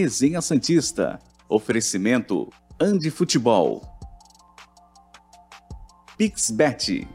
Resenha 0.00 0.40
Santista. 0.40 1.18
Oferecimento 1.46 2.50
Andi 2.80 3.10
Futebol. 3.10 3.82
Pixbet. 6.16 7.06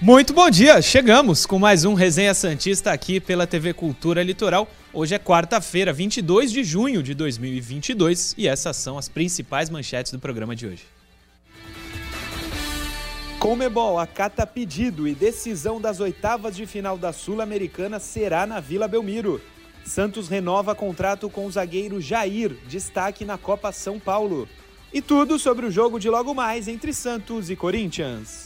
Muito 0.00 0.32
bom 0.32 0.48
dia! 0.48 0.80
Chegamos 0.80 1.44
com 1.44 1.58
mais 1.58 1.84
um 1.84 1.92
Resenha 1.92 2.32
Santista 2.32 2.90
aqui 2.90 3.20
pela 3.20 3.46
TV 3.46 3.74
Cultura 3.74 4.22
Litoral. 4.22 4.66
Hoje 4.98 5.14
é 5.14 5.18
quarta-feira, 5.18 5.92
22 5.92 6.50
de 6.50 6.64
junho 6.64 7.02
de 7.02 7.12
2022 7.12 8.34
e 8.38 8.48
essas 8.48 8.78
são 8.78 8.96
as 8.96 9.10
principais 9.10 9.68
manchetes 9.68 10.10
do 10.10 10.18
programa 10.18 10.56
de 10.56 10.66
hoje. 10.66 10.84
Comebol 13.38 13.98
acata 13.98 14.46
pedido 14.46 15.06
e 15.06 15.14
decisão 15.14 15.78
das 15.78 16.00
oitavas 16.00 16.56
de 16.56 16.64
final 16.64 16.96
da 16.96 17.12
Sul-Americana 17.12 18.00
será 18.00 18.46
na 18.46 18.58
Vila 18.58 18.88
Belmiro. 18.88 19.38
Santos 19.84 20.30
renova 20.30 20.74
contrato 20.74 21.28
com 21.28 21.44
o 21.44 21.50
zagueiro 21.50 22.00
Jair, 22.00 22.56
destaque 22.66 23.22
na 23.22 23.36
Copa 23.36 23.72
São 23.72 24.00
Paulo. 24.00 24.48
E 24.90 25.02
tudo 25.02 25.38
sobre 25.38 25.66
o 25.66 25.70
jogo 25.70 26.00
de 26.00 26.08
logo 26.08 26.32
mais 26.32 26.68
entre 26.68 26.94
Santos 26.94 27.50
e 27.50 27.54
Corinthians. 27.54 28.45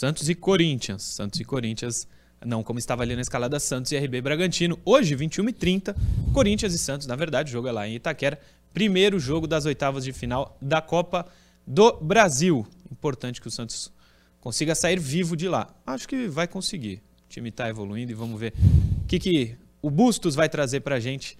Santos 0.00 0.30
e 0.30 0.34
Corinthians. 0.34 1.02
Santos 1.02 1.38
e 1.40 1.44
Corinthians, 1.44 2.08
não 2.42 2.62
como 2.62 2.78
estava 2.78 3.02
ali 3.02 3.14
na 3.14 3.20
escalada 3.20 3.60
Santos 3.60 3.92
e 3.92 3.98
RB 3.98 4.22
Bragantino. 4.22 4.80
Hoje, 4.82 5.14
21h30, 5.14 5.94
Corinthians 6.32 6.72
e 6.72 6.78
Santos, 6.78 7.06
na 7.06 7.14
verdade, 7.14 7.50
o 7.50 7.52
jogo 7.52 7.68
é 7.68 7.72
lá 7.72 7.86
em 7.86 7.96
Itaquera. 7.96 8.40
Primeiro 8.72 9.20
jogo 9.20 9.46
das 9.46 9.66
oitavas 9.66 10.02
de 10.02 10.14
final 10.14 10.56
da 10.58 10.80
Copa 10.80 11.26
do 11.66 11.92
Brasil. 12.00 12.66
Importante 12.90 13.42
que 13.42 13.48
o 13.48 13.50
Santos 13.50 13.92
consiga 14.40 14.74
sair 14.74 14.98
vivo 14.98 15.36
de 15.36 15.46
lá. 15.48 15.68
Acho 15.86 16.08
que 16.08 16.28
vai 16.28 16.48
conseguir. 16.48 17.02
O 17.26 17.28
time 17.28 17.50
está 17.50 17.68
evoluindo 17.68 18.10
e 18.10 18.14
vamos 18.14 18.40
ver 18.40 18.54
o 19.02 19.06
que, 19.06 19.18
que 19.18 19.54
o 19.82 19.90
Bustos 19.90 20.34
vai 20.34 20.48
trazer 20.48 20.80
para 20.80 20.94
a 20.94 21.00
gente 21.00 21.36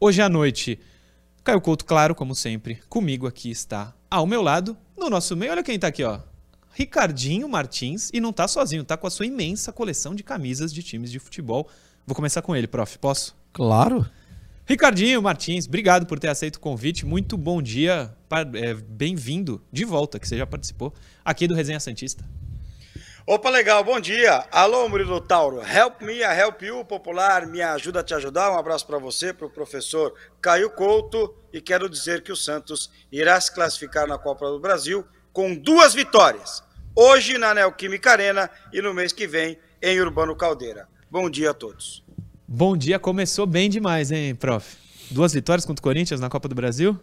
hoje 0.00 0.20
à 0.20 0.28
noite. 0.28 0.80
Caio 1.44 1.60
Couto, 1.60 1.84
claro, 1.84 2.16
como 2.16 2.34
sempre, 2.34 2.80
comigo 2.88 3.28
aqui 3.28 3.52
está 3.52 3.94
ao 4.10 4.26
meu 4.26 4.42
lado, 4.42 4.76
no 4.98 5.08
nosso 5.08 5.36
meio. 5.36 5.52
Olha 5.52 5.62
quem 5.62 5.76
está 5.76 5.86
aqui, 5.86 6.02
ó. 6.02 6.18
Ricardinho 6.72 7.48
Martins 7.48 8.10
e 8.12 8.20
não 8.20 8.32
tá 8.32 8.46
sozinho, 8.46 8.84
tá 8.84 8.96
com 8.96 9.06
a 9.06 9.10
sua 9.10 9.26
imensa 9.26 9.72
coleção 9.72 10.14
de 10.14 10.22
camisas 10.22 10.72
de 10.72 10.82
times 10.82 11.10
de 11.10 11.18
futebol. 11.18 11.68
Vou 12.06 12.14
começar 12.14 12.42
com 12.42 12.54
ele, 12.54 12.66
prof. 12.66 12.98
Posso? 12.98 13.36
Claro. 13.52 14.08
Ricardinho 14.64 15.20
Martins, 15.20 15.66
obrigado 15.66 16.06
por 16.06 16.18
ter 16.18 16.28
aceito 16.28 16.56
o 16.56 16.60
convite. 16.60 17.04
Muito 17.04 17.36
bom 17.36 17.60
dia. 17.60 18.14
É, 18.54 18.74
Bem-vindo 18.74 19.60
de 19.72 19.84
volta, 19.84 20.18
que 20.18 20.28
você 20.28 20.38
já 20.38 20.46
participou 20.46 20.94
aqui 21.24 21.48
do 21.48 21.54
Resenha 21.54 21.80
Santista. 21.80 22.24
Opa, 23.26 23.50
legal, 23.50 23.84
bom 23.84 24.00
dia. 24.00 24.46
Alô, 24.50 24.88
Murilo 24.88 25.20
Tauro. 25.20 25.60
Help 25.60 26.02
me, 26.02 26.18
I 26.18 26.38
help 26.38 26.62
you, 26.62 26.84
popular, 26.84 27.46
me 27.46 27.60
ajuda 27.60 28.00
a 28.00 28.02
te 28.02 28.14
ajudar. 28.14 28.50
Um 28.52 28.58
abraço 28.58 28.86
para 28.86 28.98
você, 28.98 29.32
para 29.32 29.46
o 29.46 29.50
professor 29.50 30.14
Caio 30.40 30.70
Couto. 30.70 31.34
E 31.52 31.60
quero 31.60 31.88
dizer 31.88 32.22
que 32.22 32.32
o 32.32 32.36
Santos 32.36 32.90
irá 33.10 33.40
se 33.40 33.52
classificar 33.52 34.06
na 34.06 34.18
Copa 34.18 34.48
do 34.48 34.58
Brasil 34.58 35.04
com 35.32 35.54
duas 35.54 35.94
vitórias. 35.94 36.62
Hoje 36.94 37.38
na 37.38 37.54
Neoquímica 37.54 38.10
Arena 38.10 38.50
e 38.72 38.82
no 38.82 38.92
mês 38.92 39.12
que 39.12 39.26
vem 39.26 39.56
em 39.82 40.00
Urbano 40.00 40.34
Caldeira. 40.34 40.88
Bom 41.10 41.30
dia 41.30 41.50
a 41.50 41.54
todos. 41.54 42.04
Bom 42.46 42.76
dia, 42.76 42.98
começou 42.98 43.46
bem 43.46 43.70
demais, 43.70 44.10
hein, 44.10 44.34
prof? 44.34 44.76
Duas 45.10 45.32
vitórias 45.32 45.64
contra 45.64 45.80
o 45.80 45.82
Corinthians 45.82 46.20
na 46.20 46.28
Copa 46.28 46.48
do 46.48 46.54
Brasil? 46.54 46.98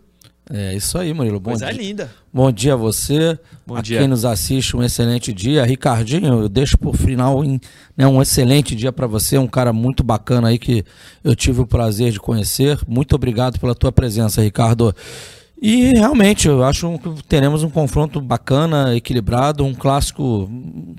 É 0.49 0.73
isso 0.73 0.97
aí, 0.97 1.13
Murilo. 1.13 1.41
Bom 1.41 1.51
Coisa 1.51 1.71
dia. 1.71 1.81
linda. 1.81 2.11
Bom 2.33 2.49
dia 2.51 2.73
a 2.73 2.77
você. 2.77 3.37
Bom 3.65 3.75
a 3.75 3.81
dia. 3.81 3.99
quem 3.99 4.07
nos 4.07 4.23
assiste, 4.23 4.77
um 4.77 4.83
excelente 4.83 5.33
dia. 5.33 5.65
Ricardinho, 5.65 6.41
eu 6.41 6.49
deixo 6.49 6.77
por 6.77 6.95
final 6.95 7.43
em, 7.43 7.59
né, 7.97 8.07
um 8.07 8.21
excelente 8.21 8.73
dia 8.73 8.93
para 8.93 9.07
você, 9.07 9.37
um 9.37 9.47
cara 9.47 9.73
muito 9.73 10.03
bacana 10.05 10.47
aí 10.47 10.57
que 10.57 10.85
eu 11.21 11.35
tive 11.35 11.59
o 11.59 11.67
prazer 11.67 12.13
de 12.13 12.19
conhecer. 12.19 12.79
Muito 12.87 13.13
obrigado 13.13 13.59
pela 13.59 13.75
tua 13.75 13.91
presença, 13.91 14.41
Ricardo. 14.41 14.95
E 15.61 15.93
realmente, 15.93 16.47
eu 16.47 16.63
acho 16.63 16.99
que 16.99 17.23
teremos 17.23 17.63
um 17.63 17.69
confronto 17.69 18.21
bacana, 18.21 18.95
equilibrado, 18.95 19.65
um 19.65 19.73
clássico 19.73 20.49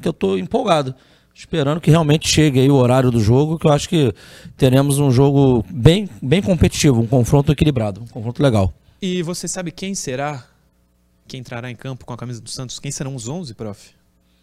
que 0.02 0.08
eu 0.08 0.10
estou 0.10 0.38
empolgado. 0.38 0.94
Esperando 1.34 1.80
que 1.80 1.88
realmente 1.90 2.26
chegue 2.28 2.58
aí 2.58 2.68
o 2.68 2.74
horário 2.74 3.12
do 3.12 3.20
jogo, 3.20 3.58
que 3.60 3.66
eu 3.68 3.72
acho 3.72 3.88
que 3.88 4.12
teremos 4.56 4.98
um 4.98 5.08
jogo 5.08 5.64
bem, 5.70 6.08
bem 6.20 6.42
competitivo, 6.42 7.00
um 7.00 7.06
confronto 7.06 7.52
equilibrado, 7.52 8.00
um 8.02 8.06
confronto 8.08 8.42
legal. 8.42 8.72
E 9.00 9.22
você 9.22 9.46
sabe 9.46 9.70
quem 9.70 9.94
será 9.94 10.44
que 11.28 11.36
entrará 11.36 11.70
em 11.70 11.76
campo 11.76 12.04
com 12.04 12.12
a 12.12 12.16
camisa 12.16 12.40
do 12.40 12.50
Santos? 12.50 12.80
Quem 12.80 12.90
serão 12.90 13.14
os 13.14 13.28
11, 13.28 13.54
prof? 13.54 13.90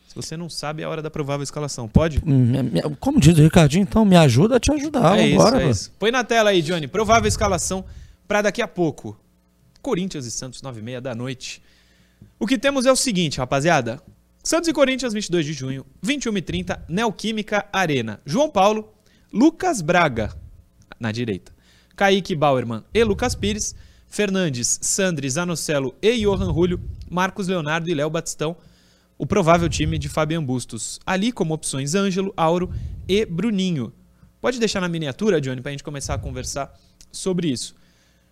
Se 0.08 0.16
você 0.16 0.38
não 0.38 0.50
sabe, 0.50 0.84
é 0.84 0.86
a 0.86 0.90
hora 0.90 1.02
da 1.02 1.12
provável 1.12 1.44
escalação. 1.44 1.90
Pode? 1.90 2.22
Hum, 2.26 2.64
me- 2.72 2.82
Como 3.02 3.20
diz 3.20 3.38
o 3.38 3.42
Ricardinho, 3.42 3.84
então 3.84 4.06
me 4.06 4.16
ajuda 4.16 4.56
a 4.56 4.60
te 4.62 4.72
ajudar. 4.72 5.20
é 5.20 5.28
isso, 5.28 5.38
vambora, 5.38 5.58
é 5.58 5.60
mano. 5.60 5.72
isso. 5.72 5.92
Põe 6.00 6.12
na 6.12 6.24
tela 6.24 6.52
aí, 6.52 6.62
Johnny. 6.62 6.88
Provável 6.88 7.28
escalação 7.28 7.84
para 8.26 8.44
daqui 8.44 8.62
a 8.62 8.68
pouco. 8.70 9.18
Corinthians 9.86 10.26
e 10.26 10.32
Santos, 10.32 10.64
9h30 10.64 11.00
da 11.00 11.14
noite. 11.14 11.62
O 12.40 12.48
que 12.48 12.58
temos 12.58 12.88
é 12.88 12.92
o 12.92 12.96
seguinte, 12.96 13.38
rapaziada. 13.38 14.02
Santos 14.44 14.68
e 14.68 14.74
Corinthians, 14.74 15.14
22 15.14 15.46
de 15.46 15.54
junho, 15.54 15.86
21h30, 16.04 16.82
Neoquímica 16.90 17.70
Arena. 17.72 18.20
João 18.26 18.50
Paulo, 18.50 18.92
Lucas 19.32 19.84
Braga, 19.84 20.36
na 21.00 21.12
direita. 21.12 21.54
Kaique 21.96 22.36
Bauerman 22.36 22.84
e 22.92 23.04
Lucas 23.04 23.36
Pires. 23.36 23.76
Fernandes, 24.08 24.80
Sandri, 24.82 25.30
Zanocelo 25.30 25.94
e 26.02 26.20
Johan 26.20 26.52
Julio. 26.52 26.82
Marcos 27.08 27.48
Leonardo 27.48 27.88
e 27.88 27.94
Léo 27.94 28.10
Batistão. 28.10 28.58
O 29.20 29.28
provável 29.28 29.70
time 29.70 30.00
de 30.00 30.10
Fabian 30.10 30.44
Bustos. 30.44 31.00
Ali 31.06 31.32
como 31.32 31.54
opções 31.54 31.94
Ângelo, 31.94 32.34
Auro 32.36 32.74
e 33.08 33.24
Bruninho. 33.24 33.94
Pode 34.42 34.60
deixar 34.60 34.82
na 34.82 34.90
miniatura, 34.90 35.40
Johnny, 35.40 35.62
pra 35.62 35.72
gente 35.72 35.84
começar 35.84 36.16
a 36.16 36.18
conversar 36.18 36.74
sobre 37.12 37.50
isso. 37.50 37.76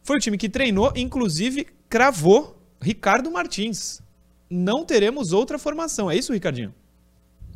Foi 0.03 0.18
o 0.18 0.19
time 0.19 0.38
que 0.38 0.50
treinou, 0.50 0.91
inclusive 0.96 1.66
cravou 1.90 2.62
Ricardo 2.81 3.31
Martins. 3.31 4.02
Não 4.50 4.84
teremos 4.84 5.31
outra 5.31 5.58
formação. 5.58 6.12
É 6.12 6.16
isso, 6.16 6.34
Ricardinho? 6.34 6.75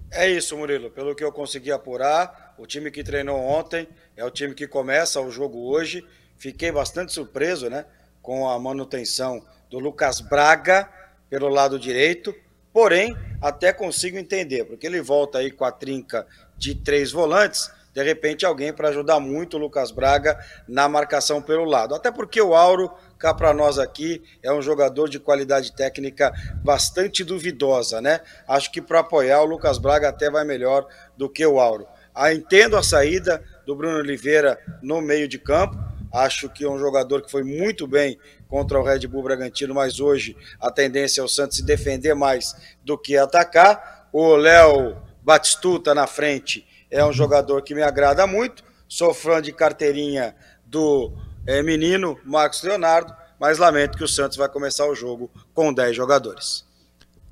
É 0.10 0.30
isso, 0.30 0.56
Murilo. 0.58 0.90
Pelo 0.90 1.14
que 1.14 1.24
eu 1.24 1.32
consegui 1.32 1.72
apurar, 1.72 2.56
o 2.58 2.66
time 2.66 2.90
que 2.90 3.04
treinou 3.04 3.38
ontem 3.38 3.88
é 4.16 4.24
o 4.24 4.32
time 4.32 4.56
que 4.56 4.66
começa 4.66 5.20
o 5.20 5.30
jogo 5.30 5.60
hoje. 5.70 6.06
Fiquei 6.38 6.72
bastante 6.72 7.12
surpreso, 7.12 7.70
né? 7.70 7.86
Com 8.22 8.50
a 8.50 8.58
manutenção 8.58 9.46
do 9.70 9.80
Lucas 9.80 10.22
Braga 10.22 10.90
pelo 11.30 11.50
lado 11.50 11.78
direito. 11.78 12.34
Porém, 12.72 13.16
até 13.42 13.74
consigo 13.74 14.18
entender, 14.18 14.64
porque 14.64 14.88
ele 14.88 15.02
volta 15.02 15.40
aí 15.40 15.52
com 15.52 15.66
a 15.66 15.72
trinca 15.72 16.26
de 16.58 16.74
três 16.74 17.12
volantes. 17.12 17.70
De 17.98 18.04
repente, 18.04 18.46
alguém 18.46 18.72
para 18.72 18.90
ajudar 18.90 19.20
muito 19.20 19.58
o 19.58 19.60
Lucas 19.60 19.90
Braga 19.90 20.38
na 20.68 20.88
marcação 20.88 21.42
pelo 21.42 21.66
lado. 21.66 21.96
Até 21.96 22.12
porque 22.12 22.40
o 22.40 22.54
Auro, 22.54 22.94
cá 23.18 23.34
para 23.34 23.52
nós 23.56 23.80
aqui, 23.80 24.22
é 24.44 24.54
um 24.54 24.62
jogador 24.62 25.10
de 25.10 25.20
qualidade 25.20 25.76
técnica 25.76 26.32
bastante 26.64 27.24
duvidosa, 27.24 28.00
né? 28.00 28.22
Acho 28.48 28.72
que 28.72 28.84
para 28.84 29.00
apoiar 29.00 29.42
o 29.42 29.46
Lucas 29.46 29.80
Braga 29.80 30.10
até 30.10 30.30
vai 30.30 30.46
melhor 30.46 30.86
do 31.18 31.28
que 31.28 31.44
o 31.44 31.60
Auro. 31.60 31.88
Ah, 32.14 32.32
entendo 32.32 32.78
a 32.78 32.84
saída 32.84 33.44
do 33.66 33.76
Bruno 33.76 33.98
Oliveira 33.98 34.60
no 34.80 35.02
meio 35.02 35.28
de 35.28 35.40
campo. 35.40 35.76
Acho 36.14 36.50
que 36.50 36.66
é 36.66 36.70
um 36.70 36.78
jogador 36.78 37.24
que 37.24 37.32
foi 37.32 37.42
muito 37.42 37.88
bem 37.88 38.20
contra 38.48 38.80
o 38.80 38.84
Red 38.84 39.08
Bull 39.08 39.24
Bragantino, 39.24 39.74
mas 39.74 40.00
hoje 40.00 40.38
a 40.62 40.70
tendência 40.70 41.20
é 41.20 41.24
o 41.24 41.28
Santos 41.28 41.58
se 41.58 41.66
defender 41.66 42.14
mais 42.14 42.56
do 42.86 42.96
que 42.96 43.18
atacar. 43.18 44.08
O 44.14 44.36
Léo 44.36 44.96
Batistuta 45.24 45.96
na 45.96 46.06
frente 46.06 46.67
é 46.90 47.04
um 47.06 47.14
jogador 47.14 47.62
que 47.62 47.76
me 47.76 47.82
agrada 47.82 48.26
muito. 48.26 48.64
Sou 48.88 49.14
fã 49.14 49.42
de 49.42 49.52
carteirinha 49.52 50.36
do 50.66 51.12
eh, 51.46 51.62
menino 51.62 52.18
Marcos 52.24 52.64
Leonardo, 52.64 53.14
mas 53.40 53.58
lamento 53.58 53.98
que 53.98 54.04
o 54.04 54.08
Santos 54.08 54.38
vai 54.38 54.50
começar 54.50 54.88
o 54.88 54.96
jogo 54.96 55.30
com 55.54 55.74
10 55.74 55.96
jogadores. 55.96 56.66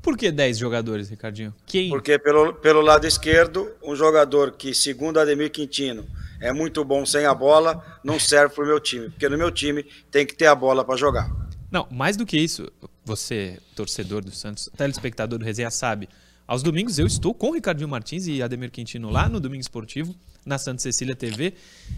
Por 0.01 0.17
que 0.17 0.31
10 0.31 0.57
jogadores, 0.57 1.09
Ricardinho? 1.09 1.53
Quem? 1.65 1.89
Porque 1.89 2.19
pelo, 2.19 2.53
pelo 2.53 2.81
lado 2.81 3.07
esquerdo, 3.07 3.73
um 3.81 3.95
jogador 3.95 4.51
que, 4.51 4.73
segundo 4.73 5.19
Ademir 5.19 5.51
Quintino, 5.51 6.05
é 6.39 6.53
muito 6.53 6.85
bom 6.85 7.05
sem 7.05 7.25
a 7.25 7.33
bola, 7.33 7.83
não 8.03 8.19
serve 8.19 8.53
para 8.53 8.63
o 8.63 8.67
meu 8.67 8.79
time. 8.79 9.09
Porque 9.09 9.27
no 9.27 9.37
meu 9.37 9.49
time 9.49 9.83
tem 10.11 10.25
que 10.25 10.35
ter 10.35 10.45
a 10.45 10.53
bola 10.53 10.85
para 10.85 10.95
jogar. 10.95 11.27
Não, 11.71 11.87
mais 11.89 12.15
do 12.15 12.25
que 12.25 12.37
isso, 12.37 12.71
você, 13.03 13.59
torcedor 13.75 14.23
do 14.23 14.31
Santos, 14.31 14.69
telespectador 14.77 15.39
do 15.39 15.45
Resenha, 15.45 15.71
sabe. 15.71 16.07
Aos 16.47 16.61
domingos 16.61 16.99
eu 16.99 17.07
estou 17.07 17.33
com 17.33 17.49
o 17.49 17.53
Ricardinho 17.53 17.89
Martins 17.89 18.27
e 18.27 18.41
Ademir 18.41 18.71
Quintino 18.71 19.09
lá 19.09 19.27
no 19.27 19.39
Domingo 19.39 19.61
Esportivo, 19.61 20.13
na 20.45 20.57
Santa 20.57 20.81
Cecília 20.81 21.15
TV. 21.15 21.53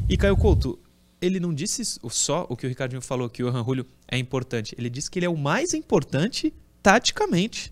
E 0.07 0.15
Caio 0.15 0.37
Couto, 0.37 0.79
ele 1.21 1.39
não 1.39 1.53
disse 1.53 1.83
só 2.09 2.45
o 2.49 2.55
que 2.55 2.65
o 2.65 2.69
Ricardinho 2.69 3.01
falou, 3.01 3.29
que 3.29 3.43
o 3.43 3.51
Johan 3.51 3.63
Julio 3.63 3.85
é 4.09 4.17
importante. 4.17 4.73
Ele 4.77 4.89
disse 4.89 5.11
que 5.11 5.19
ele 5.19 5.25
é 5.25 5.29
o 5.29 5.37
mais 5.37 5.73
importante 5.73 6.53
taticamente. 6.81 7.71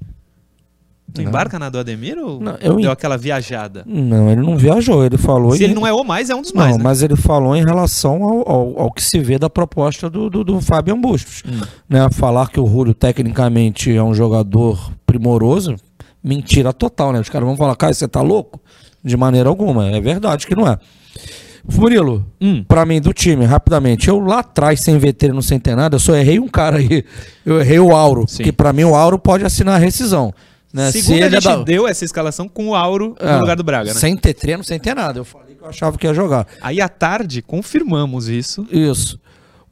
Tu 1.14 1.22
embarca 1.22 1.58
na 1.58 1.70
do 1.70 1.78
Ademir 1.80 2.18
ou 2.18 2.42
Não, 2.42 2.58
eu 2.60 2.76
deu 2.76 2.92
aquela 2.92 3.18
viajada? 3.18 3.84
Não, 3.88 4.30
ele 4.30 4.42
não 4.42 4.58
viajou, 4.58 5.06
ele 5.06 5.18
falou. 5.18 5.52
Se 5.56 5.62
em- 5.62 5.66
ele 5.68 5.74
não 5.74 5.88
é 5.88 5.94
o 5.94 6.04
mais, 6.04 6.30
é 6.30 6.36
um 6.36 6.42
dos 6.42 6.52
Não, 6.52 6.62
mais, 6.62 6.78
né? 6.78 6.84
mas 6.84 7.02
ele 7.02 7.16
falou 7.16 7.56
em 7.56 7.64
relação 7.64 8.22
ao, 8.22 8.50
ao, 8.52 8.80
ao 8.82 8.92
que 8.92 9.02
se 9.02 9.18
vê 9.20 9.40
da 9.40 9.50
proposta 9.50 10.10
do, 10.10 10.30
do, 10.30 10.44
do 10.44 10.60
Fabian 10.60 11.00
Bustos. 11.00 11.42
Hum. 11.48 11.62
Né, 11.88 12.10
falar 12.12 12.50
que 12.50 12.60
o 12.60 12.68
Julio 12.68 12.94
tecnicamente 12.94 13.96
é 13.96 14.04
um 14.04 14.14
jogador 14.14 14.92
primoroso, 15.06 15.78
mentira 16.26 16.74
total, 16.74 17.14
né? 17.14 17.20
Os 17.20 17.30
caras 17.30 17.48
vão 17.48 17.56
falar, 17.56 17.76
cara, 17.76 17.94
você 17.94 18.08
tá 18.08 18.22
louco? 18.22 18.60
De 19.04 19.16
maneira 19.16 19.48
alguma. 19.50 19.88
É 19.90 20.02
verdade 20.02 20.48
que 20.48 20.56
não 20.56 20.68
é. 20.68 20.78
Murilo, 21.68 22.26
Hum. 22.40 22.64
pra 22.68 22.86
mim, 22.86 23.02
do 23.02 23.12
time, 23.12 23.44
rapidamente, 23.46 24.08
eu 24.08 24.20
lá 24.20 24.40
atrás, 24.40 24.82
sem 24.82 24.98
veterano, 25.00 25.42
sem 25.42 25.60
ter 25.60 25.76
nada, 25.76 25.96
eu 25.96 26.00
só 26.00 26.16
errei 26.16 26.40
um 26.40 26.48
cara 26.48 26.78
aí. 26.78 27.04
Eu 27.46 27.60
errei 27.60 27.80
o 27.80 27.96
Auro. 27.96 28.26
Sim. 28.28 28.44
Que 28.44 28.52
pra 28.52 28.72
mim 28.72 28.84
o 28.84 28.96
Auro 28.96 29.18
pode 29.18 29.44
assinar 29.44 29.76
a 29.76 29.78
rescisão. 29.78 30.32
Né? 30.72 30.92
Se 30.92 31.02
Segundo 31.02 31.24
a 31.24 31.26
ele 31.28 31.36
é 31.38 31.42
gente 31.42 31.58
da- 31.58 31.64
deu 31.64 31.88
essa 31.88 32.04
escalação 32.06 32.48
com 32.50 32.68
o 32.70 32.76
Auro 32.76 33.16
É, 33.20 33.34
no 33.34 33.40
lugar 33.40 33.56
do 33.56 33.64
Braga, 33.64 33.94
né? 33.94 34.00
Sem 34.00 34.16
ter 34.18 34.34
treino, 34.34 34.64
sem 34.64 34.78
ter 34.78 34.94
nada. 34.94 35.20
Eu 35.20 35.26
falei 35.26 35.56
que 35.56 35.64
eu 35.64 35.68
achava 35.70 35.98
que 35.98 36.06
ia 36.06 36.14
jogar. 36.14 36.46
Aí 36.62 36.82
à 36.82 36.90
tarde 36.90 37.42
confirmamos 37.42 38.28
isso. 38.28 38.68
Isso. 38.72 39.20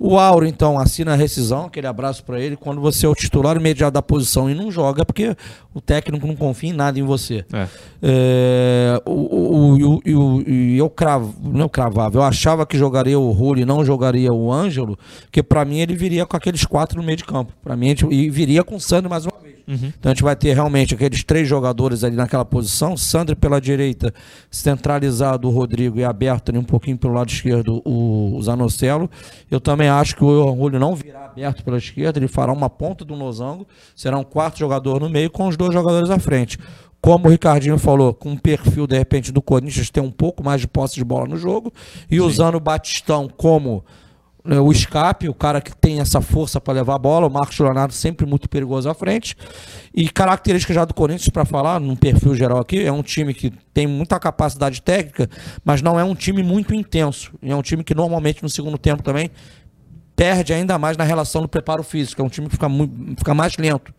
O 0.06 0.20
Auro, 0.20 0.46
então, 0.46 0.78
assina 0.78 1.14
a 1.14 1.16
rescisão, 1.16 1.66
aquele 1.68 1.88
abraço 1.88 2.26
pra 2.26 2.38
ele. 2.38 2.58
Quando 2.58 2.82
você 2.82 3.06
é 3.06 3.10
o 3.10 3.16
titular 3.16 3.56
imediato 3.56 3.94
da 3.94 4.02
posição 4.02 4.50
e 4.50 4.54
não 4.54 4.70
joga, 4.70 5.04
é 5.04 5.06
porque 5.06 5.34
o 5.74 5.80
técnico 5.80 6.28
não 6.28 6.36
confia 6.36 6.72
em 6.72 6.74
nada 6.74 7.00
em 7.00 7.04
você. 7.04 7.46
É. 7.54 7.68
É, 8.02 9.02
o, 9.06 9.12
o, 9.12 9.74
o, 9.76 10.38
o- 10.38 10.42
eu 10.76 10.90
cravo, 10.90 11.34
não 11.42 11.62
eu 11.62 11.70
cravava, 11.70 12.18
eu 12.18 12.22
achava 12.24 12.66
que 12.66 12.78
jogaria 12.78 13.18
o 13.18 13.32
Rulli 13.32 13.62
e 13.62 13.66
não 13.66 13.86
jogaria 13.86 14.34
o 14.34 14.52
Ângelo, 14.52 15.00
porque 15.22 15.42
pra 15.42 15.64
mim 15.64 15.80
ele 15.80 15.96
viria 15.96 16.26
com 16.26 16.36
aqueles 16.36 16.66
quatro 16.66 16.98
no 17.00 17.04
meio 17.06 17.18
de 17.18 17.24
campo. 17.24 17.54
Para 17.64 17.78
mim, 17.78 17.96
e 18.12 18.30
viria 18.30 18.62
com 18.62 18.76
o 18.76 18.80
Sandro 18.82 19.10
mais 19.10 19.26
uma 19.26 19.34
vez. 19.68 19.94
Então 19.98 20.12
a 20.12 20.14
gente 20.14 20.24
vai 20.24 20.36
ter 20.36 20.54
realmente 20.54 20.94
aqueles 20.94 21.24
três 21.24 21.48
jogadores 21.48 22.04
ali 22.04 22.16
naquela 22.16 22.46
posição, 22.46 22.96
Sandro 22.98 23.36
pela 23.36 23.60
direita, 23.60 24.14
centralizado 24.50 25.48
o 25.48 25.52
Rodrigo 25.52 26.00
e 26.00 26.04
aberto 26.04 26.50
ali 26.50 26.58
um 26.58 26.64
pouquinho 26.64 26.98
pelo 26.98 27.14
lado 27.14 27.30
esquerdo 27.30 27.82
o, 27.86 28.36
o 28.36 28.42
Zanocelo. 28.42 29.10
Eu 29.50 29.60
também 29.60 29.90
acho 29.90 30.16
que 30.16 30.24
o 30.24 30.50
Rulli 30.52 30.80
não 30.80 30.96
virá 30.96 31.26
aberto 31.26 31.64
pela 31.64 31.78
esquerda, 31.78 32.20
ele 32.20 32.28
fará 32.28 32.52
uma 32.52 32.70
ponta 32.70 33.04
do 33.06 33.14
losango, 33.14 33.68
será 33.96 34.18
um 34.18 34.24
quarto 34.24 34.60
jogador 34.60 35.00
no 35.00 35.10
meio 35.10 35.30
com 35.30 35.48
os 35.48 35.58
dois 35.58 35.74
jogadores 35.74 36.10
à 36.10 36.20
frente 36.20 36.58
como 37.04 37.28
o 37.28 37.30
Ricardinho 37.30 37.78
falou, 37.78 38.14
com 38.14 38.30
um 38.30 38.38
perfil, 38.38 38.88
de 38.88 38.98
repente, 38.98 39.30
do 39.30 39.42
Corinthians 39.42 39.90
ter 39.90 40.00
um 40.00 40.10
pouco 40.10 40.42
mais 40.42 40.62
de 40.62 40.70
posse 40.70 40.96
de 40.96 41.04
bola 41.04 41.28
no 41.28 41.36
jogo, 41.36 41.70
e 42.10 42.22
usando 42.22 42.56
o 42.56 42.62
Batistão 42.62 43.28
como 43.28 43.84
o 44.46 44.72
escape, 44.72 45.30
o 45.30 45.34
cara 45.34 45.62
que 45.62 45.76
tem 45.76 46.02
essa 46.02 46.20
força 46.20 46.60
para 46.60 46.74
levar 46.74 46.96
a 46.96 47.00
bola, 47.00 47.28
o 47.28 47.30
Marcos 47.30 47.58
Leonardo 47.58 47.94
sempre 47.94 48.26
muito 48.26 48.50
perigoso 48.50 48.90
à 48.90 48.94
frente. 48.94 49.38
E 49.94 50.10
característica 50.10 50.74
já 50.74 50.84
do 50.84 50.94
Corinthians, 50.94 51.30
para 51.30 51.46
falar, 51.46 51.80
num 51.80 51.96
perfil 51.96 52.36
geral 52.36 52.60
aqui, 52.60 52.84
é 52.84 52.92
um 52.92 53.02
time 53.02 53.34
que 53.34 53.54
tem 53.74 53.88
muita 53.88 54.20
capacidade 54.20 54.82
técnica, 54.82 55.30
mas 55.64 55.82
não 55.82 55.98
é 55.98 56.04
um 56.04 56.14
time 56.14 56.44
muito 56.44 56.76
intenso. 56.76 57.32
É 57.42 57.56
um 57.56 57.62
time 57.62 57.84
que 57.84 57.96
normalmente 57.96 58.44
no 58.44 58.50
segundo 58.50 58.78
tempo 58.78 59.02
também 59.02 59.32
perde 60.16 60.54
ainda 60.54 60.78
mais 60.78 60.98
na 60.98 61.04
relação 61.04 61.42
do 61.42 61.48
preparo 61.48 61.82
físico. 61.82 62.22
É 62.22 62.26
um 62.26 62.30
time 62.30 62.48
que 62.48 62.54
fica, 62.54 62.68
muito, 62.68 63.18
fica 63.18 63.34
mais 63.34 63.58
lento. 63.58 63.94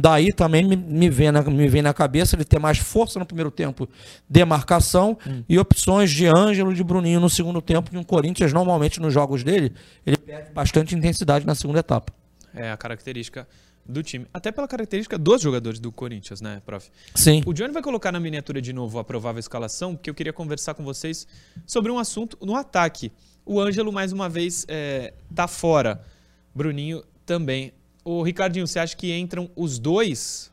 Daí 0.00 0.32
também 0.32 0.64
me, 0.64 0.76
me, 0.76 1.10
vem 1.10 1.32
na, 1.32 1.42
me 1.42 1.66
vem 1.66 1.82
na 1.82 1.92
cabeça 1.92 2.36
ele 2.36 2.44
ter 2.44 2.60
mais 2.60 2.78
força 2.78 3.18
no 3.18 3.26
primeiro 3.26 3.50
tempo 3.50 3.88
de 4.30 4.44
marcação 4.44 5.18
e 5.48 5.58
opções 5.58 6.12
de 6.12 6.24
Ângelo 6.24 6.70
e 6.70 6.74
de 6.76 6.84
Bruninho 6.84 7.18
no 7.18 7.28
segundo 7.28 7.60
tempo, 7.60 7.90
que 7.90 7.98
o 7.98 8.04
Corinthians 8.04 8.52
normalmente 8.52 9.00
nos 9.00 9.12
jogos 9.12 9.42
dele, 9.42 9.72
ele 10.06 10.16
perde 10.16 10.52
bastante 10.52 10.94
intensidade 10.94 11.44
na 11.44 11.56
segunda 11.56 11.80
etapa. 11.80 12.12
É 12.54 12.70
a 12.70 12.76
característica 12.76 13.48
do 13.84 14.00
time. 14.00 14.24
Até 14.32 14.52
pela 14.52 14.68
característica 14.68 15.18
dos 15.18 15.42
jogadores 15.42 15.80
do 15.80 15.90
Corinthians, 15.90 16.40
né, 16.40 16.62
prof? 16.64 16.88
Sim. 17.16 17.42
O 17.44 17.52
Johnny 17.52 17.72
vai 17.72 17.82
colocar 17.82 18.12
na 18.12 18.20
miniatura 18.20 18.62
de 18.62 18.72
novo 18.72 19.00
a 19.00 19.04
provável 19.04 19.40
escalação, 19.40 19.96
porque 19.96 20.10
eu 20.10 20.14
queria 20.14 20.32
conversar 20.32 20.74
com 20.74 20.84
vocês 20.84 21.26
sobre 21.66 21.90
um 21.90 21.98
assunto 21.98 22.38
no 22.40 22.54
ataque. 22.54 23.10
O 23.44 23.60
Ângelo, 23.60 23.92
mais 23.92 24.12
uma 24.12 24.28
vez, 24.28 24.64
é, 24.68 25.12
tá 25.34 25.48
fora. 25.48 26.04
Bruninho 26.54 27.02
também. 27.26 27.72
O 28.10 28.22
Ricardinho, 28.22 28.66
você 28.66 28.78
acha 28.78 28.96
que 28.96 29.14
entram 29.14 29.50
os 29.54 29.78
dois? 29.78 30.50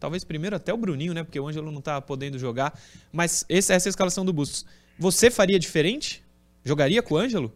Talvez 0.00 0.24
primeiro 0.24 0.56
até 0.56 0.74
o 0.74 0.76
Bruninho, 0.76 1.14
né? 1.14 1.22
Porque 1.22 1.38
o 1.38 1.46
Ângelo 1.46 1.70
não 1.70 1.80
tá 1.80 2.00
podendo 2.00 2.36
jogar. 2.40 2.76
Mas 3.12 3.44
essa 3.48 3.72
é 3.72 3.76
a 3.76 3.78
escalação 3.78 4.24
do 4.24 4.32
Bustos. 4.32 4.66
Você 4.98 5.30
faria 5.30 5.60
diferente? 5.60 6.24
Jogaria 6.64 7.00
com 7.00 7.14
o 7.14 7.16
Ângelo? 7.16 7.52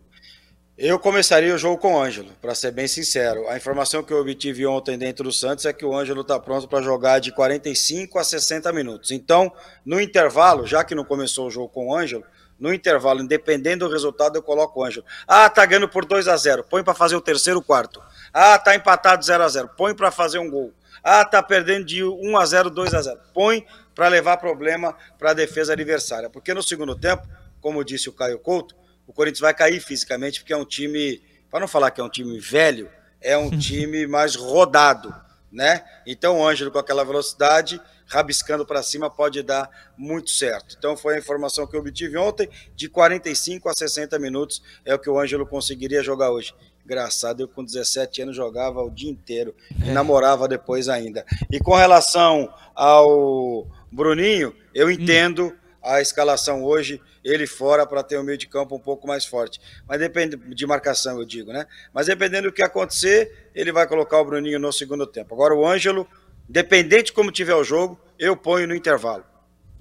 Eu 0.78 0.96
começaria 0.96 1.52
o 1.52 1.58
jogo 1.58 1.76
com 1.78 1.94
o 1.94 2.00
Ângelo, 2.00 2.30
para 2.40 2.54
ser 2.54 2.70
bem 2.70 2.86
sincero. 2.86 3.48
A 3.48 3.56
informação 3.56 4.04
que 4.04 4.12
eu 4.12 4.20
obtive 4.20 4.64
ontem 4.64 4.96
dentro 4.96 5.24
do 5.24 5.32
Santos 5.32 5.64
é 5.64 5.72
que 5.72 5.84
o 5.84 5.92
Ângelo 5.92 6.20
está 6.20 6.38
pronto 6.38 6.68
para 6.68 6.80
jogar 6.80 7.18
de 7.18 7.32
45 7.32 8.20
a 8.20 8.22
60 8.22 8.72
minutos. 8.72 9.10
Então, 9.10 9.52
no 9.84 10.00
intervalo, 10.00 10.68
já 10.68 10.84
que 10.84 10.94
não 10.94 11.04
começou 11.04 11.48
o 11.48 11.50
jogo 11.50 11.68
com 11.68 11.88
o 11.88 11.96
Ângelo, 11.96 12.22
no 12.62 12.72
intervalo, 12.72 13.20
independendo 13.20 13.88
do 13.88 13.92
resultado, 13.92 14.36
eu 14.36 14.42
coloco 14.42 14.78
o 14.78 14.84
Ângelo. 14.84 15.04
Ah, 15.26 15.50
tá 15.50 15.66
ganhando 15.66 15.88
por 15.88 16.04
2 16.04 16.28
a 16.28 16.36
0 16.36 16.62
põe 16.62 16.84
para 16.84 16.94
fazer 16.94 17.16
o 17.16 17.20
terceiro 17.20 17.60
quarto. 17.60 18.00
Ah, 18.32 18.56
tá 18.56 18.72
empatado 18.76 19.24
0 19.24 19.42
a 19.42 19.48
0 19.48 19.70
põe 19.76 19.92
para 19.92 20.12
fazer 20.12 20.38
um 20.38 20.48
gol. 20.48 20.72
Ah, 21.02 21.24
tá 21.24 21.42
perdendo 21.42 21.84
de 21.84 22.04
1 22.04 22.36
a 22.36 22.46
0 22.46 22.70
2 22.70 22.94
a 22.94 23.02
0 23.02 23.18
põe 23.34 23.66
para 23.96 24.06
levar 24.06 24.36
problema 24.36 24.96
para 25.18 25.32
a 25.32 25.34
defesa 25.34 25.72
adversária. 25.72 26.30
Porque 26.30 26.54
no 26.54 26.62
segundo 26.62 26.94
tempo, 26.94 27.26
como 27.60 27.84
disse 27.84 28.08
o 28.08 28.12
Caio 28.12 28.38
Couto, 28.38 28.76
o 29.08 29.12
Corinthians 29.12 29.40
vai 29.40 29.52
cair 29.52 29.80
fisicamente, 29.80 30.38
porque 30.38 30.52
é 30.52 30.56
um 30.56 30.64
time, 30.64 31.20
para 31.50 31.58
não 31.58 31.66
falar 31.66 31.90
que 31.90 32.00
é 32.00 32.04
um 32.04 32.08
time 32.08 32.38
velho, 32.38 32.88
é 33.20 33.36
um 33.36 33.50
time 33.58 34.06
mais 34.06 34.36
rodado, 34.36 35.12
né? 35.50 35.84
Então 36.06 36.38
o 36.38 36.46
Ângelo 36.46 36.70
com 36.70 36.78
aquela 36.78 37.04
velocidade, 37.04 37.80
rabiscando 38.12 38.66
para 38.66 38.82
cima, 38.82 39.08
pode 39.08 39.42
dar 39.42 39.70
muito 39.96 40.30
certo. 40.30 40.76
Então 40.78 40.94
foi 40.94 41.14
a 41.14 41.18
informação 41.18 41.66
que 41.66 41.74
eu 41.74 41.80
obtive 41.80 42.18
ontem, 42.18 42.46
de 42.76 42.86
45 42.86 43.70
a 43.70 43.72
60 43.72 44.18
minutos 44.18 44.62
é 44.84 44.94
o 44.94 44.98
que 44.98 45.08
o 45.08 45.18
Ângelo 45.18 45.46
conseguiria 45.46 46.02
jogar 46.02 46.30
hoje. 46.30 46.54
Engraçado, 46.84 47.40
eu 47.40 47.48
com 47.48 47.64
17 47.64 48.22
anos 48.22 48.36
jogava 48.36 48.82
o 48.82 48.90
dia 48.90 49.10
inteiro 49.10 49.54
e 49.82 49.90
namorava 49.90 50.46
depois 50.46 50.90
ainda. 50.90 51.24
E 51.50 51.58
com 51.58 51.74
relação 51.74 52.52
ao 52.74 53.66
Bruninho, 53.90 54.54
eu 54.74 54.90
entendo 54.90 55.56
a 55.82 56.00
escalação 56.00 56.62
hoje, 56.62 57.00
ele 57.24 57.46
fora 57.46 57.86
para 57.86 58.02
ter 58.02 58.18
o 58.18 58.22
meio 58.22 58.38
de 58.38 58.46
campo 58.46 58.76
um 58.76 58.80
pouco 58.80 59.06
mais 59.06 59.24
forte. 59.24 59.60
Mas 59.88 59.98
depende 59.98 60.36
de 60.36 60.66
marcação, 60.66 61.18
eu 61.18 61.24
digo, 61.24 61.52
né? 61.52 61.66
Mas 61.92 62.06
dependendo 62.06 62.48
do 62.48 62.52
que 62.52 62.62
acontecer, 62.62 63.48
ele 63.54 63.72
vai 63.72 63.86
colocar 63.86 64.20
o 64.20 64.24
Bruninho 64.24 64.58
no 64.58 64.72
segundo 64.72 65.06
tempo. 65.06 65.34
Agora 65.34 65.54
o 65.54 65.66
Ângelo, 65.66 66.06
dependente 66.48 67.06
de 67.06 67.12
como 67.12 67.30
tiver 67.30 67.54
o 67.54 67.64
jogo, 67.64 67.98
eu 68.18 68.36
ponho 68.36 68.66
no 68.66 68.74
intervalo. 68.74 69.24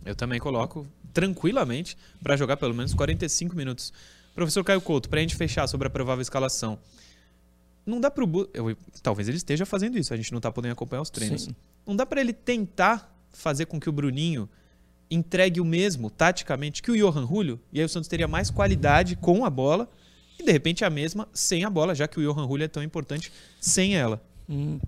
Eu 0.06 0.16
também 0.16 0.40
coloco 0.40 0.88
tranquilamente 1.14 1.98
para 2.24 2.36
jogar 2.36 2.58
pelo 2.58 2.74
menos 2.74 2.94
45 2.94 3.56
minutos. 3.56 3.94
Professor 4.34 4.64
Caio 4.64 4.82
Couto, 4.82 5.10
para 5.10 5.20
a 5.20 5.22
gente 5.22 5.36
fechar 5.36 5.68
sobre 5.68 5.88
a 5.88 5.90
provável 5.90 6.22
escalação, 6.22 6.80
não 7.86 8.00
dá 8.00 8.10
para 8.10 8.24
o 8.24 8.48
talvez 9.02 9.28
ele 9.28 9.38
esteja 9.38 9.66
fazendo 9.66 9.98
isso, 9.98 10.14
a 10.14 10.18
gente 10.18 10.32
não 10.32 10.38
está 10.38 10.52
podendo 10.52 10.72
acompanhar 10.72 11.02
os 11.02 11.10
treinos. 11.10 11.44
Sim. 11.44 11.56
Não 11.86 11.96
dá 11.96 12.06
para 12.06 12.22
ele 12.22 12.34
tentar 12.34 13.14
fazer 13.32 13.66
com 13.66 13.80
que 13.80 13.90
o 13.90 13.92
Bruninho 13.92 14.50
entregue 15.10 15.60
o 15.60 15.66
mesmo 15.66 16.10
taticamente 16.10 16.82
que 16.82 16.92
o 16.92 16.96
Johan 16.96 17.28
Julio, 17.28 17.60
e 17.72 17.80
aí 17.80 17.86
o 17.86 17.90
Santos 17.90 18.08
teria 18.08 18.28
mais 18.28 18.50
qualidade 18.50 19.16
com 19.16 19.44
a 19.44 19.50
bola 19.50 19.90
e 20.40 20.44
de 20.44 20.52
repente 20.52 20.86
a 20.86 20.90
mesma 20.90 21.28
sem 21.34 21.66
a 21.66 21.70
bola, 21.70 21.94
já 21.94 22.08
que 22.08 22.20
o 22.20 22.24
Johan 22.24 22.48
Julio 22.48 22.64
é 22.64 22.68
tão 22.68 22.82
importante 22.82 23.32
sem 23.60 23.96
ela. 23.96 24.22
Hum, 24.52 24.80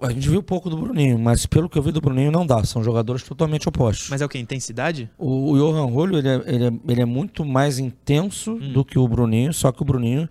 A 0.00 0.10
gente 0.10 0.28
viu 0.28 0.42
pouco 0.42 0.68
do 0.68 0.76
Bruninho, 0.76 1.16
mas 1.16 1.46
pelo 1.46 1.68
que 1.68 1.78
eu 1.78 1.82
vi 1.82 1.92
do 1.92 2.00
Bruninho 2.00 2.32
não 2.32 2.44
dá. 2.44 2.64
São 2.64 2.82
jogadores 2.82 3.22
totalmente 3.22 3.68
opostos. 3.68 4.08
Mas 4.10 4.20
é 4.20 4.24
o 4.24 4.28
que? 4.28 4.36
Intensidade? 4.38 5.08
O, 5.16 5.52
o 5.52 5.56
Johan 5.56 5.92
Julio, 5.92 6.18
ele 6.18 6.28
é, 6.28 6.42
ele, 6.46 6.64
é, 6.66 6.72
ele 6.88 7.00
é 7.02 7.04
muito 7.04 7.44
mais 7.44 7.78
intenso 7.78 8.56
do 8.56 8.84
que 8.84 8.98
o 8.98 9.06
Bruninho, 9.06 9.54
só 9.54 9.70
que 9.70 9.82
o 9.82 9.84
Bruninho 9.84 10.28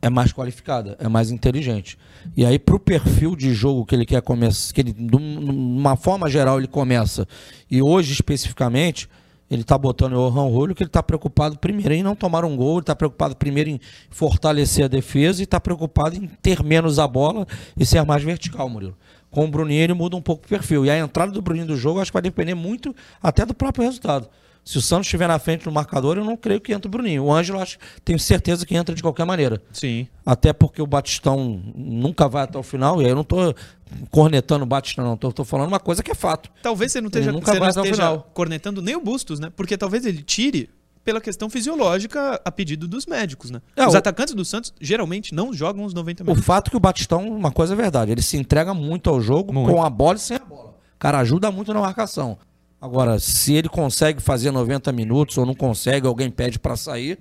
é 0.00 0.08
mais 0.08 0.32
qualificado, 0.32 0.94
é 1.00 1.08
mais 1.08 1.32
inteligente. 1.32 1.98
E 2.36 2.44
aí, 2.44 2.58
pro 2.58 2.78
perfil 2.78 3.34
de 3.34 3.52
jogo 3.52 3.84
que 3.84 3.94
ele 3.94 4.06
quer 4.06 4.22
começar, 4.22 4.72
que 4.72 4.80
ele, 4.80 4.92
de 4.92 5.16
uma 5.16 5.96
forma 5.96 6.28
geral, 6.30 6.58
ele 6.58 6.68
começa, 6.68 7.26
e 7.70 7.82
hoje 7.82 8.12
especificamente, 8.12 9.08
ele 9.50 9.62
tá 9.62 9.76
botando 9.76 10.14
o 10.14 10.30
Julio, 10.50 10.74
que 10.74 10.82
ele 10.82 10.90
tá 10.90 11.02
preocupado 11.02 11.58
primeiro 11.58 11.92
em 11.92 12.02
não 12.02 12.16
tomar 12.16 12.44
um 12.44 12.56
gol, 12.56 12.78
ele 12.78 12.84
tá 12.84 12.96
preocupado 12.96 13.36
primeiro 13.36 13.70
em 13.70 13.80
fortalecer 14.10 14.84
a 14.84 14.88
defesa 14.88 15.42
e 15.42 15.46
tá 15.46 15.60
preocupado 15.60 16.16
em 16.16 16.26
ter 16.42 16.62
menos 16.62 16.98
a 16.98 17.06
bola 17.06 17.46
e 17.78 17.84
ser 17.84 18.04
mais 18.04 18.22
vertical, 18.22 18.68
Murilo. 18.68 18.96
Com 19.30 19.44
o 19.44 19.48
Bruninho 19.48 19.82
ele 19.82 19.94
muda 19.94 20.16
um 20.16 20.22
pouco 20.22 20.44
o 20.44 20.48
perfil. 20.48 20.86
E 20.86 20.90
a 20.90 20.98
entrada 20.98 21.32
do 21.32 21.42
Bruninho 21.42 21.66
do 21.66 21.76
jogo 21.76 22.00
acho 22.00 22.10
que 22.10 22.14
vai 22.14 22.22
depender 22.22 22.54
muito 22.54 22.94
até 23.22 23.44
do 23.44 23.52
próprio 23.52 23.84
resultado. 23.84 24.28
Se 24.64 24.78
o 24.78 24.80
Santos 24.80 25.06
estiver 25.06 25.28
na 25.28 25.38
frente 25.38 25.66
no 25.66 25.72
marcador, 25.72 26.16
eu 26.16 26.24
não 26.24 26.36
creio 26.38 26.58
que 26.60 26.72
entre 26.72 26.88
o 26.88 26.90
Bruninho. 26.90 27.24
O 27.24 27.32
Ângelo, 27.32 27.60
acho, 27.60 27.76
tenho 28.04 28.18
certeza 28.18 28.64
que 28.64 28.74
entra 28.74 28.94
de 28.94 29.02
qualquer 29.02 29.26
maneira. 29.26 29.60
Sim. 29.72 30.08
Até 30.24 30.54
porque 30.54 30.80
o 30.80 30.86
Batistão 30.86 31.62
nunca 31.76 32.26
vai 32.28 32.44
até 32.44 32.58
o 32.58 32.62
final, 32.62 33.02
e 33.02 33.04
aí 33.04 33.10
eu 33.10 33.16
não 33.16 33.24
tô 33.24 33.54
cornetando 34.10 34.64
o 34.64 34.66
Batistão, 34.66 35.04
não. 35.04 35.16
Tô 35.16 35.44
falando 35.44 35.68
uma 35.68 35.80
coisa 35.80 36.02
que 36.02 36.10
é 36.10 36.14
fato. 36.14 36.50
Talvez 36.62 36.92
você 36.92 37.00
não 37.00 37.08
Ele 37.08 37.16
esteja, 37.18 37.32
nunca 37.32 37.46
você 37.46 37.52
não 37.52 37.60
vai 37.60 37.70
até 37.70 37.80
o 37.80 37.84
esteja 37.84 38.02
final. 38.02 38.30
cornetando 38.32 38.80
nem 38.82 38.96
o 38.96 39.00
Bustos, 39.00 39.38
né? 39.38 39.50
Porque 39.54 39.76
talvez 39.76 40.06
ele 40.06 40.22
tire 40.22 40.70
pela 41.04 41.20
questão 41.20 41.50
fisiológica 41.50 42.40
a 42.42 42.50
pedido 42.50 42.88
dos 42.88 43.04
médicos, 43.04 43.50
né? 43.50 43.60
É, 43.76 43.86
os 43.86 43.92
o- 43.92 43.96
atacantes 43.98 44.32
do 44.34 44.44
Santos 44.46 44.72
geralmente 44.80 45.34
não 45.34 45.52
jogam 45.52 45.84
os 45.84 45.92
90 45.92 46.22
O 46.22 46.26
minutos. 46.26 46.44
fato 46.46 46.68
é 46.68 46.70
que 46.70 46.76
o 46.78 46.80
Batistão, 46.80 47.28
uma 47.28 47.50
coisa 47.52 47.74
é 47.74 47.76
verdade, 47.76 48.10
ele 48.10 48.22
se 48.22 48.38
entrega 48.38 48.72
muito 48.72 49.10
ao 49.10 49.20
jogo 49.20 49.52
Muito. 49.52 49.70
com 49.70 49.82
a 49.84 49.90
bola 49.90 50.16
e 50.16 50.20
sem 50.20 50.38
a 50.38 50.40
bola. 50.40 50.70
O 50.70 50.98
cara 50.98 51.18
ajuda 51.18 51.50
muito 51.50 51.74
na 51.74 51.80
marcação. 51.80 52.38
Agora, 52.84 53.18
se 53.18 53.54
ele 53.54 53.66
consegue 53.66 54.20
fazer 54.20 54.50
90 54.50 54.92
minutos 54.92 55.38
ou 55.38 55.46
não 55.46 55.54
consegue, 55.54 56.06
alguém 56.06 56.30
pede 56.30 56.58
para 56.58 56.76
sair, 56.76 57.18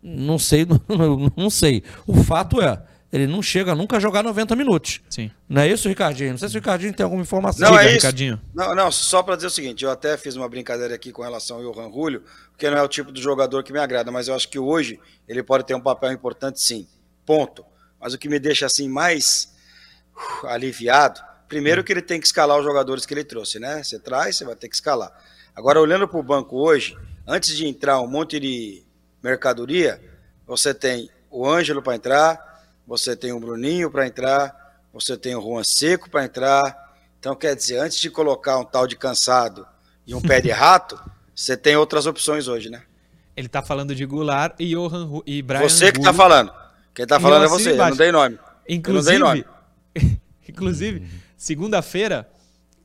não 0.00 0.38
sei, 0.38 0.64
não, 0.88 1.32
não 1.36 1.50
sei. 1.50 1.82
O 2.06 2.22
fato 2.22 2.62
é, 2.62 2.80
ele 3.12 3.26
não 3.26 3.42
chega 3.42 3.74
nunca 3.74 3.96
a 3.96 4.00
jogar 4.00 4.22
90 4.22 4.54
minutos. 4.54 5.00
Sim. 5.10 5.28
Não 5.48 5.62
é 5.62 5.68
isso, 5.68 5.88
Ricardinho? 5.88 6.30
Não 6.30 6.38
sei 6.38 6.48
se 6.48 6.54
o 6.54 6.60
Ricardinho 6.60 6.94
tem 6.94 7.02
alguma 7.02 7.22
informação. 7.22 7.68
Não, 7.68 7.76
Diga, 7.76 7.90
é 7.90 7.96
isso. 7.96 8.06
Ricardinho. 8.06 8.40
Não, 8.54 8.72
não, 8.72 8.92
só 8.92 9.20
para 9.20 9.34
dizer 9.34 9.48
o 9.48 9.50
seguinte, 9.50 9.84
eu 9.84 9.90
até 9.90 10.16
fiz 10.16 10.36
uma 10.36 10.48
brincadeira 10.48 10.94
aqui 10.94 11.10
com 11.10 11.22
relação 11.22 11.56
ao 11.56 11.62
Johan 11.64 11.90
Julio, 11.90 12.22
porque 12.52 12.70
não 12.70 12.78
é 12.78 12.82
o 12.82 12.86
tipo 12.86 13.10
de 13.10 13.20
jogador 13.20 13.64
que 13.64 13.72
me 13.72 13.80
agrada, 13.80 14.12
mas 14.12 14.28
eu 14.28 14.34
acho 14.36 14.48
que 14.48 14.60
hoje 14.60 15.00
ele 15.26 15.42
pode 15.42 15.66
ter 15.66 15.74
um 15.74 15.80
papel 15.80 16.12
importante 16.12 16.60
sim. 16.60 16.86
Ponto. 17.26 17.64
Mas 18.00 18.14
o 18.14 18.18
que 18.18 18.28
me 18.28 18.38
deixa 18.38 18.64
assim 18.64 18.88
mais 18.88 19.52
uh, 20.44 20.46
aliviado, 20.46 21.20
primeiro 21.50 21.84
que 21.84 21.92
ele 21.92 22.00
tem 22.00 22.18
que 22.18 22.26
escalar 22.26 22.56
os 22.58 22.64
jogadores 22.64 23.04
que 23.04 23.12
ele 23.12 23.24
trouxe, 23.24 23.58
né? 23.58 23.82
Você 23.82 23.98
traz, 23.98 24.36
você 24.36 24.44
vai 24.46 24.54
ter 24.56 24.68
que 24.68 24.74
escalar. 24.74 25.12
Agora, 25.54 25.80
olhando 25.80 26.06
para 26.08 26.18
o 26.18 26.22
banco 26.22 26.56
hoje, 26.56 26.96
antes 27.26 27.54
de 27.56 27.66
entrar 27.66 28.00
um 28.00 28.06
monte 28.06 28.40
de 28.40 28.82
mercadoria, 29.22 30.00
você 30.46 30.72
tem 30.72 31.10
o 31.30 31.46
Ângelo 31.46 31.82
para 31.82 31.94
entrar, 31.96 32.62
você 32.86 33.14
tem 33.14 33.32
o 33.32 33.40
Bruninho 33.40 33.90
para 33.90 34.06
entrar, 34.06 34.80
você 34.92 35.16
tem 35.16 35.34
o 35.36 35.42
Juan 35.42 35.62
Seco 35.64 36.08
para 36.08 36.24
entrar. 36.24 36.94
Então, 37.18 37.34
quer 37.36 37.54
dizer, 37.54 37.78
antes 37.78 37.98
de 37.98 38.08
colocar 38.10 38.56
um 38.58 38.64
tal 38.64 38.86
de 38.86 38.96
cansado 38.96 39.66
e 40.06 40.14
um 40.14 40.20
pé 40.22 40.40
de 40.40 40.50
rato, 40.52 40.98
você 41.34 41.56
tem 41.56 41.76
outras 41.76 42.06
opções 42.06 42.48
hoje, 42.48 42.70
né? 42.70 42.82
Ele 43.36 43.48
tá 43.48 43.62
falando 43.62 43.94
de 43.94 44.04
Goulart 44.06 44.54
e 44.58 44.70
Johan 44.74 45.04
Ru- 45.04 45.22
e 45.26 45.42
Brian 45.42 45.60
Você 45.60 45.90
que 45.92 46.00
tá 46.00 46.10
Angulo. 46.10 46.14
falando. 46.16 46.52
Quem 46.94 47.06
tá 47.06 47.16
E 47.16 47.20
falando 47.20 47.44
é 47.44 47.48
você, 47.48 47.72
eu 47.72 47.76
não 47.76 47.96
dei 47.96 48.12
nome. 48.12 48.38
Inclusive, 48.68 49.16
Eu 49.16 49.20
não 49.24 49.32
dei 49.34 49.44
nome. 49.44 50.18
inclusive 50.48 51.08
segunda-feira, 51.40 52.28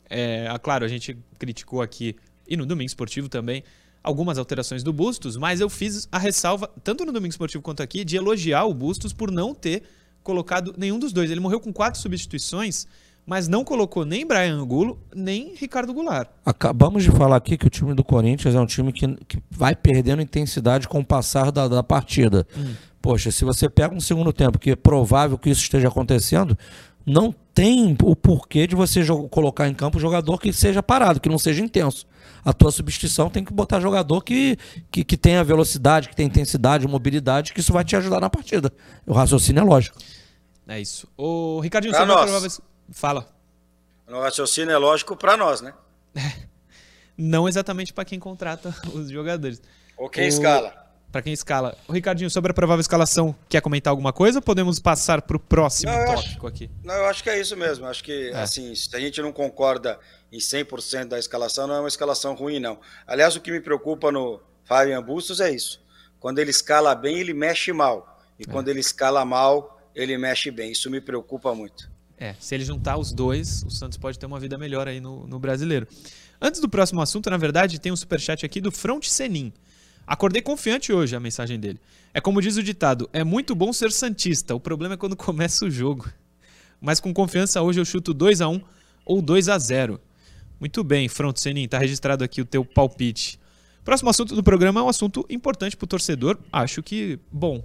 é, 0.10 0.48
ah, 0.50 0.58
claro, 0.58 0.86
a 0.86 0.88
gente 0.88 1.18
criticou 1.38 1.82
aqui, 1.82 2.16
e 2.48 2.56
no 2.56 2.66
Domingo 2.66 2.88
Esportivo 2.88 3.28
também, 3.28 3.66
algumas 4.02 4.38
alterações 4.38 4.82
do 4.82 4.94
Bustos, 4.94 5.36
mas 5.36 5.60
eu 5.60 5.70
fiz 5.70 6.08
a 6.10 6.18
ressalva, 6.18 6.72
tanto 6.82 7.04
no 7.04 7.12
Domingo 7.12 7.32
Esportivo 7.32 7.62
quanto 7.62 7.84
aqui, 7.84 8.06
de 8.06 8.16
elogiar 8.16 8.64
o 8.64 8.74
Bustos 8.74 9.12
por 9.12 9.30
não 9.30 9.54
ter 9.54 9.84
colocado 10.24 10.74
nenhum 10.78 10.98
dos 10.98 11.12
dois. 11.12 11.30
Ele 11.30 11.42
morreu 11.42 11.60
com 11.60 11.74
quatro 11.74 12.00
substituições, 12.00 12.88
mas 13.26 13.50
não 13.50 13.66
colocou 13.66 14.06
nem 14.06 14.26
Brian 14.26 14.56
Angulo, 14.56 14.98
nem 15.14 15.54
Ricardo 15.56 15.94
Goulart. 15.94 16.30
Acabamos 16.46 17.04
de 17.04 17.12
falar 17.12 17.36
aqui 17.36 17.58
que 17.58 17.68
o 17.68 17.70
time 17.70 17.94
do 17.94 18.06
Corinthians 18.06 18.56
é 18.56 18.60
um 18.60 18.66
time 18.66 18.94
que, 18.94 19.18
que 19.28 19.38
vai 19.52 19.76
perdendo 19.76 20.22
intensidade 20.22 20.88
com 20.88 21.02
o 21.02 21.06
passar 21.06 21.52
da, 21.52 21.68
da 21.68 21.84
partida. 21.84 22.48
Poxa, 23.02 23.32
se 23.32 23.44
você 23.44 23.70
pega 23.70 23.94
um 23.94 24.00
segundo 24.00 24.32
tempo, 24.32 24.58
que 24.58 24.72
é 24.72 24.76
provável 24.76 25.38
que 25.38 25.50
isso 25.50 25.62
esteja 25.62 25.90
acontecendo, 25.90 26.58
não 27.06 27.34
tem 27.54 27.96
o 28.04 28.16
porquê 28.16 28.66
de 28.68 28.76
você 28.76 29.02
colocar 29.30 29.68
em 29.68 29.74
campo 29.74 29.98
um 29.98 30.02
jogador 30.02 30.40
que 30.40 30.52
seja 30.52 30.82
parado, 30.84 31.20
que 31.20 31.30
não 31.30 31.38
seja 31.38 31.64
intenso. 31.64 32.06
A 32.44 32.52
tua 32.54 32.72
substituição 32.72 33.30
tem 33.30 33.44
que 33.44 33.54
botar 33.54 33.80
jogador 33.80 34.22
que, 34.22 34.58
que, 34.92 35.04
que 35.04 35.18
tenha 35.18 35.44
velocidade, 35.44 36.10
que 36.10 36.16
tenha 36.16 36.28
intensidade, 36.28 36.88
mobilidade, 36.88 37.54
que 37.54 37.60
isso 37.60 37.72
vai 37.74 37.84
te 37.84 37.96
ajudar 37.96 38.20
na 38.20 38.30
partida. 38.30 38.72
O 39.06 39.14
raciocínio 39.14 39.62
é 39.62 39.64
lógico. 39.64 39.98
É 40.68 40.80
isso. 40.80 41.08
O 41.18 41.60
Ricardinho, 41.60 41.94
Pra 41.94 42.04
a 42.04 42.06
nós. 42.06 42.30
provável- 42.30 42.52
Fala. 42.92 43.28
O 44.08 44.20
raciocínio 44.20 44.72
é 44.72 44.78
lógico 44.78 45.16
para 45.16 45.36
nós, 45.38 45.62
né? 45.62 45.74
Não 47.18 47.48
exatamente 47.48 47.94
para 47.94 48.06
quem 48.06 48.20
contrata 48.20 48.76
os 48.94 49.10
jogadores. 49.10 49.62
Ou 49.98 50.10
quem 50.10 50.26
O- 50.26 50.28
escala. 50.28 50.85
Para 51.16 51.22
quem 51.22 51.32
escala. 51.32 51.78
O 51.88 51.94
Ricardinho, 51.94 52.30
sobre 52.30 52.52
a 52.52 52.54
provável 52.54 52.82
escalação, 52.82 53.34
quer 53.48 53.62
comentar 53.62 53.90
alguma 53.90 54.12
coisa 54.12 54.40
ou 54.40 54.42
podemos 54.42 54.80
passar 54.80 55.22
para 55.22 55.38
o 55.38 55.40
próximo 55.40 55.90
Não, 55.90 55.98
eu 55.98 56.12
acho- 56.12 56.24
tópico 56.26 56.46
aqui? 56.46 56.70
Não, 56.84 56.94
eu 56.94 57.06
acho 57.06 57.24
que 57.24 57.30
é 57.30 57.40
isso 57.40 57.56
mesmo. 57.56 57.86
Acho 57.86 58.04
que, 58.04 58.32
É. 58.32 58.42
assim, 58.42 58.76
se 58.76 58.94
a 58.94 59.00
gente 59.00 59.22
não 59.22 59.32
concorda 59.32 59.98
em 60.30 60.42
100% 60.42 61.08
da 61.12 61.18
escalação, 61.18 61.68
não 61.68 61.76
é 61.76 61.80
uma 61.80 61.88
escalação 61.88 62.36
ruim, 62.36 62.60
não. 62.60 62.82
Aliás, 63.08 63.34
o 63.34 63.40
que 63.40 63.50
me 63.50 63.62
preocupa 63.62 64.12
no 64.12 64.42
Fabian 64.66 65.02
Bustos 65.02 65.40
é 65.40 65.50
isso. 65.56 65.82
Quando 66.20 66.40
ele 66.40 66.52
escala 66.52 66.94
bem, 66.94 67.18
ele 67.18 67.34
mexe 67.34 67.72
mal. 67.72 68.20
E 68.38 68.44
É. 68.44 68.52
quando 68.52 68.68
ele 68.68 68.82
escala 68.82 69.24
mal, 69.24 69.80
ele 69.96 70.18
mexe 70.18 70.52
bem. 70.52 70.74
Isso 70.74 70.90
me 70.92 71.00
preocupa 71.00 71.56
muito. 71.56 71.90
É, 72.18 72.36
se 72.42 72.54
ele 72.56 72.66
juntar 72.66 72.98
os 72.98 73.14
dois, 73.14 73.64
o 73.64 73.70
Santos 73.70 73.98
pode 73.98 74.20
ter 74.20 74.26
uma 74.26 74.38
vida 74.42 74.58
melhor 74.58 74.86
aí 74.86 75.00
no, 75.00 75.26
no 75.26 75.40
brasileiro. 75.40 75.88
Antes 76.42 76.60
do 76.60 76.68
próximo 76.68 77.02
assunto, 77.02 77.30
na 77.30 77.38
verdade, 77.38 77.80
tem 77.80 77.90
um 77.90 77.96
superchat 77.96 78.46
aqui 78.46 78.60
do 78.60 78.70
Front 78.70 79.06
Senin. 79.08 79.54
Acordei 80.08 80.42
confiante 80.42 80.94
hoje, 80.94 81.16
a 81.16 81.20
mensagem 81.20 81.60
dele. 81.60 81.80
É 82.14 82.22
como 82.22 82.42
diz 82.42 82.58
o 82.58 82.64
ditado: 82.64 83.10
é 83.12 83.24
muito 83.24 83.56
bom 83.56 83.74
ser 83.74 83.92
Santista, 83.92 84.56
o 84.56 84.60
problema 84.60 84.94
é 84.94 84.98
quando 84.98 85.16
começa 85.18 85.66
o 85.66 85.72
jogo. 85.72 86.10
Mas 86.80 87.00
com 87.00 87.14
confiança 87.14 87.62
hoje 87.62 87.80
eu 87.80 87.86
chuto 87.86 88.14
2 88.14 88.42
a 88.42 88.48
1 88.50 88.62
ou 89.06 89.22
2 89.22 89.50
a 89.50 89.58
0 89.58 90.00
Muito 90.60 90.84
bem, 90.84 91.08
Front 91.08 91.38
Senin, 91.38 91.68
tá 91.68 91.78
registrado 91.78 92.24
aqui 92.24 92.42
o 92.42 92.46
teu 92.46 92.64
palpite. 92.64 93.40
Próximo 93.84 94.10
assunto 94.10 94.36
do 94.36 94.44
programa 94.44 94.82
é 94.82 94.84
um 94.84 94.90
assunto 94.90 95.26
importante 95.30 95.78
pro 95.78 95.88
torcedor. 95.88 96.40
Acho 96.52 96.82
que, 96.82 97.20
bom, 97.32 97.64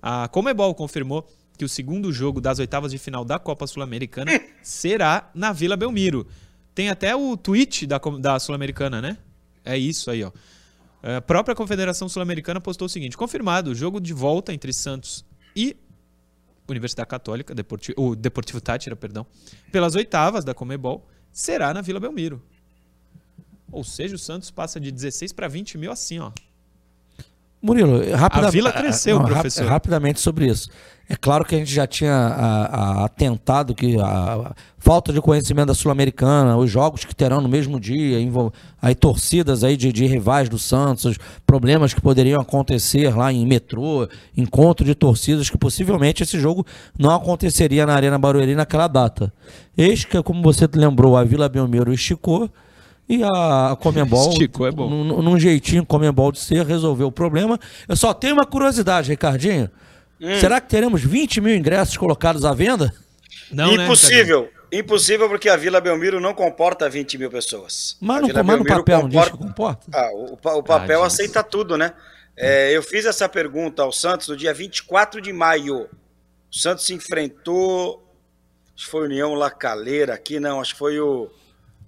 a 0.00 0.28
Comebol 0.28 0.74
confirmou 0.74 1.28
que 1.58 1.64
o 1.64 1.68
segundo 1.68 2.12
jogo 2.12 2.40
das 2.40 2.58
oitavas 2.58 2.92
de 2.92 2.98
final 2.98 3.24
da 3.24 3.38
Copa 3.38 3.66
Sul-Americana 3.66 4.30
será 4.62 5.28
na 5.34 5.52
Vila 5.52 5.76
Belmiro. 5.76 6.26
Tem 6.74 6.88
até 6.88 7.14
o 7.14 7.36
tweet 7.36 7.86
da, 7.86 7.98
da 7.98 8.38
Sul-Americana, 8.38 9.02
né? 9.02 9.18
É 9.64 9.76
isso 9.76 10.10
aí, 10.10 10.24
ó. 10.24 10.30
A 11.02 11.20
própria 11.20 11.54
Confederação 11.54 12.08
Sul-Americana 12.08 12.60
postou 12.60 12.86
o 12.86 12.88
seguinte: 12.88 13.16
confirmado, 13.16 13.70
o 13.70 13.74
jogo 13.74 14.00
de 14.00 14.12
volta 14.12 14.52
entre 14.52 14.72
Santos 14.72 15.24
e 15.56 15.76
Universidade 16.68 17.08
Católica, 17.08 17.54
o 17.96 18.14
Deportivo 18.14 18.60
Tátira, 18.60 18.94
perdão, 18.94 19.26
pelas 19.72 19.94
oitavas 19.94 20.44
da 20.44 20.54
Comebol, 20.54 21.06
será 21.32 21.74
na 21.74 21.80
Vila 21.80 21.98
Belmiro. 21.98 22.42
Ou 23.72 23.82
seja, 23.82 24.14
o 24.14 24.18
Santos 24.18 24.50
passa 24.50 24.78
de 24.78 24.90
16 24.90 25.32
para 25.32 25.48
20 25.48 25.78
mil 25.78 25.90
assim, 25.90 26.18
ó. 26.18 26.32
Murilo, 27.62 28.00
rapida... 28.16 28.48
A 28.48 28.50
vila 28.50 28.72
cresceu, 28.72 29.18
rap- 29.18 29.28
professor. 29.28 29.66
rapidamente 29.66 30.18
sobre 30.20 30.46
isso. 30.46 30.70
É 31.08 31.16
claro 31.16 31.44
que 31.44 31.56
a 31.56 31.58
gente 31.58 31.74
já 31.74 31.86
tinha 31.88 32.14
a- 32.14 32.64
a- 33.00 33.04
atentado 33.04 33.74
que 33.74 33.98
a, 34.00 34.04
a 34.06 34.52
falta 34.78 35.12
de 35.12 35.20
conhecimento 35.20 35.66
da 35.66 35.74
Sul-Americana, 35.74 36.56
os 36.56 36.70
jogos 36.70 37.04
que 37.04 37.14
terão 37.14 37.40
no 37.40 37.48
mesmo 37.48 37.78
dia, 37.80 38.16
aí 38.80 38.94
torcidas 38.94 39.62
aí 39.64 39.76
de, 39.76 39.92
de 39.92 40.06
rivais 40.06 40.48
do 40.48 40.58
Santos, 40.58 41.04
os 41.04 41.18
problemas 41.44 41.92
que 41.92 42.00
poderiam 42.00 42.40
acontecer 42.40 43.14
lá 43.14 43.32
em 43.32 43.44
metrô, 43.44 44.08
encontro 44.36 44.84
de 44.86 44.94
torcidas, 44.94 45.50
que 45.50 45.58
possivelmente 45.58 46.22
esse 46.22 46.38
jogo 46.38 46.64
não 46.98 47.14
aconteceria 47.14 47.84
na 47.84 47.92
Arena 47.94 48.16
Barueri 48.16 48.54
naquela 48.54 48.86
data. 48.86 49.32
Eis 49.76 50.04
que, 50.04 50.22
como 50.22 50.40
você 50.42 50.68
lembrou, 50.72 51.16
a 51.16 51.24
Vila 51.24 51.48
Belmiro 51.48 51.92
esticou 51.92 52.48
e 53.18 53.22
a 53.24 53.76
Comembol, 53.80 54.30
Esticou, 54.32 54.66
é 54.66 54.70
bom. 54.70 54.88
num, 54.88 55.20
num 55.22 55.38
jeitinho 55.38 55.84
Comembol 55.84 56.30
de 56.32 56.38
ser, 56.38 56.64
resolveu 56.64 57.08
o 57.08 57.12
problema. 57.12 57.58
Eu 57.88 57.96
só 57.96 58.14
tenho 58.14 58.34
uma 58.34 58.46
curiosidade, 58.46 59.10
Ricardinho. 59.10 59.68
Hum. 60.20 60.38
Será 60.38 60.60
que 60.60 60.68
teremos 60.68 61.02
20 61.02 61.40
mil 61.40 61.56
ingressos 61.56 61.96
colocados 61.96 62.44
à 62.44 62.52
venda? 62.52 62.94
Não, 63.50 63.76
né? 63.76 63.84
Impossível. 63.84 64.48
Impossível 64.72 65.28
porque 65.28 65.48
a 65.48 65.56
Vila 65.56 65.80
Belmiro 65.80 66.20
não 66.20 66.32
comporta 66.32 66.88
20 66.88 67.18
mil 67.18 67.30
pessoas. 67.30 67.96
Mas 68.00 68.24
Vila 68.26 68.42
mas 68.44 68.58
no 68.58 68.64
papel 68.64 69.00
não 69.02 69.08
diz 69.08 69.24
que 69.24 69.30
comporta- 69.32 69.46
comporta? 69.48 69.86
Ah, 69.92 70.10
o, 70.14 70.58
o 70.58 70.62
papel 70.62 71.02
Ah, 71.02 71.06
aceita 71.06 71.42
tudo, 71.42 71.76
né? 71.76 71.92
É, 72.36 72.70
eu 72.76 72.82
fiz 72.82 73.04
essa 73.04 73.28
pergunta 73.28 73.82
ao 73.82 73.90
Santos 73.90 74.28
no 74.28 74.36
dia 74.36 74.54
24 74.54 75.20
de 75.20 75.32
maio. 75.32 75.82
O 75.82 76.56
Santos 76.56 76.86
se 76.86 76.94
enfrentou. 76.94 78.06
Acho 78.76 78.84
que 78.84 78.90
foi 78.90 79.04
União 79.06 79.34
La 79.34 79.50
Calera 79.50 80.14
aqui, 80.14 80.38
não. 80.38 80.60
Acho 80.60 80.72
que 80.74 80.78
foi 80.78 81.00
o 81.00 81.28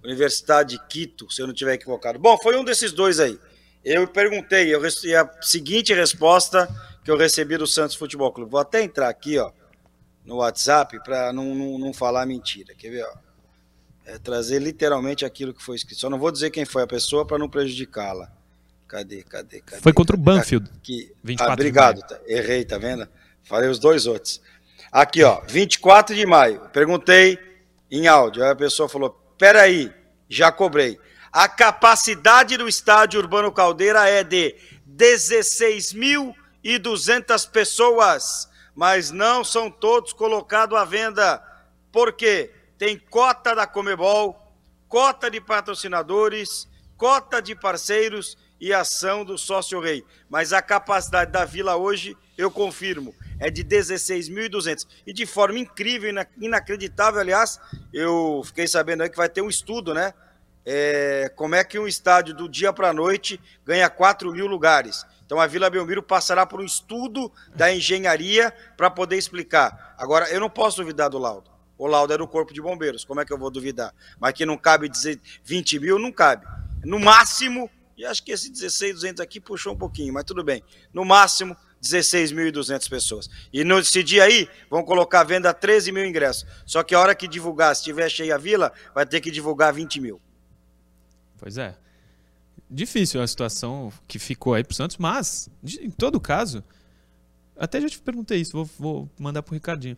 Universidade 0.05 0.77
de 0.77 0.87
Quito, 0.89 1.31
se 1.31 1.41
eu 1.41 1.47
não 1.47 1.55
tiver 1.55 1.75
equivocado. 1.75 2.19
Bom, 2.19 2.37
foi 2.39 2.57
um 2.57 2.65
desses 2.65 2.93
dois 2.93 3.21
aí. 3.21 3.39
Eu 3.85 4.07
perguntei, 4.07 4.73
eu 4.73 4.81
recebi 4.81 5.15
a 5.15 5.29
seguinte 5.41 5.93
resposta 5.93 6.69
que 7.05 7.11
eu 7.11 7.17
recebi 7.17 7.57
do 7.57 7.67
Santos 7.67 7.97
Futebol 7.97 8.33
Clube. 8.33 8.51
Vou 8.51 8.61
até 8.61 8.83
entrar 8.83 9.09
aqui, 9.09 9.39
ó, 9.39 9.51
no 10.25 10.37
WhatsApp 10.37 11.03
para 11.03 11.33
não, 11.33 11.55
não, 11.55 11.79
não 11.79 11.93
falar 11.93 12.27
mentira. 12.27 12.75
Quer 12.75 12.91
ver, 12.91 13.05
ó? 13.05 13.15
É, 14.05 14.19
trazer 14.19 14.61
literalmente 14.61 15.25
aquilo 15.25 15.55
que 15.55 15.63
foi 15.63 15.77
escrito. 15.77 16.01
Só 16.01 16.11
não 16.11 16.19
vou 16.19 16.33
dizer 16.33 16.51
quem 16.51 16.65
foi 16.65 16.83
a 16.83 16.87
pessoa 16.87 17.25
para 17.25 17.39
não 17.39 17.49
prejudicá-la. 17.49 18.31
Cadê, 18.89 19.23
cadê, 19.23 19.61
cadê? 19.61 19.81
Foi 19.81 19.93
contra 19.93 20.15
o? 20.15 20.19
Banfield. 20.19 20.69
Aqui. 20.77 21.13
24 21.23 21.53
ah, 21.53 21.57
de 21.57 21.63
obrigado. 21.63 21.99
maio. 21.99 22.09
tá. 22.09 22.21
Errei, 22.27 22.65
tá 22.65 22.79
vendo? 22.79 23.09
Falei 23.43 23.71
os 23.71 23.79
dois 23.79 24.07
outros. 24.07 24.41
Aqui, 24.91 25.23
ó, 25.23 25.41
24 25.49 26.15
de 26.15 26.27
maio. 26.27 26.61
Perguntei 26.73 27.39
em 27.91 28.07
áudio. 28.07 28.45
Aí 28.45 28.51
a 28.51 28.57
pessoa 28.57 28.89
falou: 28.89 29.22
peraí, 29.43 29.93
já 30.29 30.53
cobrei. 30.53 31.01
A 31.33 31.49
capacidade 31.49 32.57
do 32.57 32.69
estádio 32.69 33.19
Urbano 33.19 33.51
Caldeira 33.51 34.09
é 34.09 34.23
de 34.23 34.55
16.200 34.89 37.51
pessoas, 37.51 38.49
mas 38.73 39.11
não 39.11 39.43
são 39.43 39.69
todos 39.69 40.13
colocados 40.13 40.79
à 40.79 40.85
venda. 40.85 41.43
Por 41.91 42.13
quê? 42.13 42.53
Tem 42.79 42.97
cota 42.97 43.53
da 43.53 43.67
Comebol, 43.67 44.55
cota 44.87 45.29
de 45.29 45.41
patrocinadores, 45.41 46.69
cota 46.97 47.43
de 47.43 47.57
parceiros 47.57 48.39
e 48.61 48.73
ação 48.73 49.25
do 49.25 49.37
sócio 49.37 49.81
rei. 49.81 50.05
Mas 50.31 50.53
a 50.53 50.63
capacidade 50.63 51.33
da 51.33 51.45
vila 51.45 51.75
hoje, 51.75 52.17
eu 52.39 52.49
confirmo, 52.49 53.13
é 53.43 53.51
de 53.51 53.65
16.200. 53.65 54.87
E 55.05 55.13
de 55.13 55.27
forma 55.27 55.59
incrível, 55.59 56.15
inacreditável, 56.41 57.21
aliás, 57.21 57.61
eu 57.93 58.41
fiquei 58.45 58.69
sabendo 58.69 59.03
aí 59.03 59.11
que 59.11 59.17
vai 59.17 59.29
ter 59.29 59.43
um 59.43 59.49
estudo, 59.49 59.93
né? 59.93 60.15
É, 60.65 61.29
como 61.35 61.57
é 61.57 61.65
que 61.65 61.77
um 61.77 61.89
estádio 61.89 62.35
do 62.35 62.49
dia 62.49 62.73
para 62.73 62.91
a 62.91 62.93
noite 62.93 63.41
ganha 63.67 63.91
4 63.91 64.31
mil 64.31 64.47
lugares. 64.47 65.05
Então 65.27 65.41
a 65.41 65.47
Vila 65.49 65.69
Belmiro 65.69 66.05
passará 66.05 66.47
por 66.47 66.61
um 66.61 66.65
estudo 66.65 67.33
da 67.53 67.75
engenharia 67.75 68.55
para 68.77 68.89
poder 68.89 69.17
explicar. 69.17 69.97
Agora, 69.99 70.31
eu 70.31 70.39
não 70.39 70.49
posso 70.49 70.77
duvidar 70.77 71.11
do 71.11 71.19
laudo. 71.19 71.51
O 71.77 71.89
laudo 71.89 72.13
é 72.13 72.19
do 72.19 72.29
Corpo 72.29 72.55
de 72.55 72.63
Bombeiros, 72.63 73.05
como 73.05 73.21
é 73.21 73.25
que 73.25 73.33
eu 73.33 73.39
vou 73.39 73.51
duvidar? 73.51 73.93
Mas 74.21 74.35
que 74.35 74.47
não 74.47 74.57
cabe 74.57 74.89
dizer 74.89 75.21
20 75.43 75.81
mil, 75.81 75.99
não 75.99 76.13
cabe. 76.13 76.47
No 76.85 77.01
máximo, 77.01 77.69
e 77.97 78.05
acho 78.05 78.23
que 78.23 78.31
esse 78.31 78.53
16.200 78.53 79.21
aqui 79.21 79.41
puxou 79.41 79.73
um 79.73 79.77
pouquinho, 79.77 80.15
mas 80.15 80.23
tudo 80.23 80.45
bem. 80.45 80.63
No 80.93 81.05
máximo, 81.05 81.57
16.200 81.83 82.89
pessoas. 82.89 83.29
E 83.53 83.65
nesse 83.65 84.03
dia 84.03 84.25
aí, 84.25 84.49
vão 84.71 84.85
colocar 84.85 85.21
à 85.21 85.25
venda 85.25 85.53
13 85.53 85.93
mil 85.93 86.07
ingressos. 86.07 86.47
Só 86.65 86.83
que 86.83 86.95
a 86.95 87.01
hora 87.01 87.15
que 87.15 87.27
divulgar, 87.27 87.75
se 87.75 87.81
estiver 87.81 88.09
cheia 88.09 88.37
a 88.37 88.39
vila, 88.39 88.73
vai 88.95 89.05
ter 89.05 89.21
que 89.21 89.31
divulgar 89.31 89.73
20 89.73 90.01
mil. 90.01 90.21
Pois 91.39 91.59
é 91.59 91.77
difícil 92.73 93.21
a 93.21 93.27
situação 93.27 93.93
que 94.09 94.19
ficou 94.19 94.55
aí 94.55 94.65
pro 94.65 94.75
Santos, 94.75 94.97
mas, 94.97 95.49
em 95.81 95.91
todo 95.91 96.19
caso, 96.19 96.65
até 97.57 97.81
já 97.81 97.89
te 97.89 98.01
perguntei 98.01 98.41
isso, 98.41 98.53
vou, 98.53 98.71
vou 98.79 99.11
mandar 99.19 99.43
pro 99.43 99.55
Ricardinho. 99.55 99.97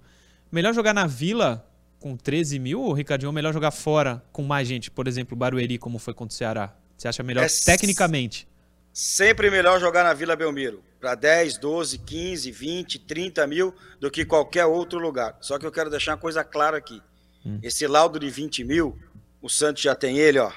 Melhor 0.50 0.74
jogar 0.74 0.92
na 0.92 1.06
Vila 1.06 1.66
com 2.00 2.16
13 2.16 2.58
mil 2.58 2.80
ou, 2.80 2.92
Ricardinho, 2.92 3.28
ou 3.28 3.32
melhor 3.32 3.52
jogar 3.52 3.70
fora 3.70 4.22
com 4.32 4.42
mais 4.42 4.66
gente? 4.66 4.90
Por 4.90 5.06
exemplo, 5.06 5.36
Barueri, 5.36 5.78
como 5.78 5.98
foi 5.98 6.12
contra 6.12 6.34
o 6.34 6.36
Ceará? 6.36 6.76
Você 6.96 7.08
acha 7.08 7.22
melhor 7.22 7.44
é 7.44 7.48
tecnicamente? 7.48 8.46
Sempre 8.92 9.50
melhor 9.50 9.80
jogar 9.80 10.04
na 10.04 10.12
Vila 10.12 10.36
Belmiro. 10.36 10.82
Para 11.04 11.14
10, 11.14 11.58
12, 11.58 11.98
15, 11.98 12.50
20, 12.50 12.98
30 13.00 13.46
mil 13.46 13.74
do 14.00 14.10
que 14.10 14.24
qualquer 14.24 14.64
outro 14.64 14.98
lugar. 14.98 15.36
Só 15.42 15.58
que 15.58 15.66
eu 15.66 15.72
quero 15.72 15.90
deixar 15.90 16.12
uma 16.12 16.18
coisa 16.18 16.42
clara 16.42 16.78
aqui. 16.78 17.02
Hum. 17.44 17.58
Esse 17.62 17.86
laudo 17.86 18.18
de 18.18 18.30
20 18.30 18.64
mil, 18.64 18.98
o 19.42 19.50
Santos 19.50 19.82
já 19.82 19.94
tem 19.94 20.16
ele, 20.18 20.38
ó 20.38 20.50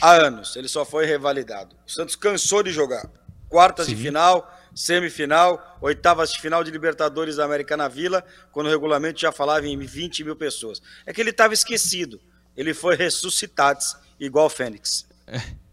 há 0.00 0.12
anos. 0.12 0.56
Ele 0.56 0.68
só 0.68 0.84
foi 0.84 1.04
revalidado. 1.04 1.76
O 1.86 1.90
Santos 1.90 2.16
cansou 2.16 2.62
de 2.62 2.70
jogar. 2.70 3.06
Quartas 3.48 3.86
Sim. 3.86 3.94
de 3.94 4.02
final, 4.02 4.50
semifinal, 4.74 5.78
oitavas 5.80 6.32
de 6.32 6.40
final 6.40 6.64
de 6.64 6.70
Libertadores 6.70 7.36
da 7.36 7.44
América 7.44 7.76
na 7.76 7.88
Vila, 7.88 8.24
quando 8.52 8.66
o 8.68 8.70
regulamento 8.70 9.20
já 9.20 9.30
falava 9.30 9.66
em 9.66 9.78
20 9.78 10.24
mil 10.24 10.36
pessoas. 10.36 10.80
É 11.04 11.12
que 11.12 11.20
ele 11.20 11.30
estava 11.30 11.54
esquecido. 11.54 12.20
Ele 12.56 12.72
foi 12.72 12.96
ressuscitado, 12.96 13.80
igual 14.18 14.46
o 14.46 14.50
Fênix. 14.50 15.06
É, 15.26 15.40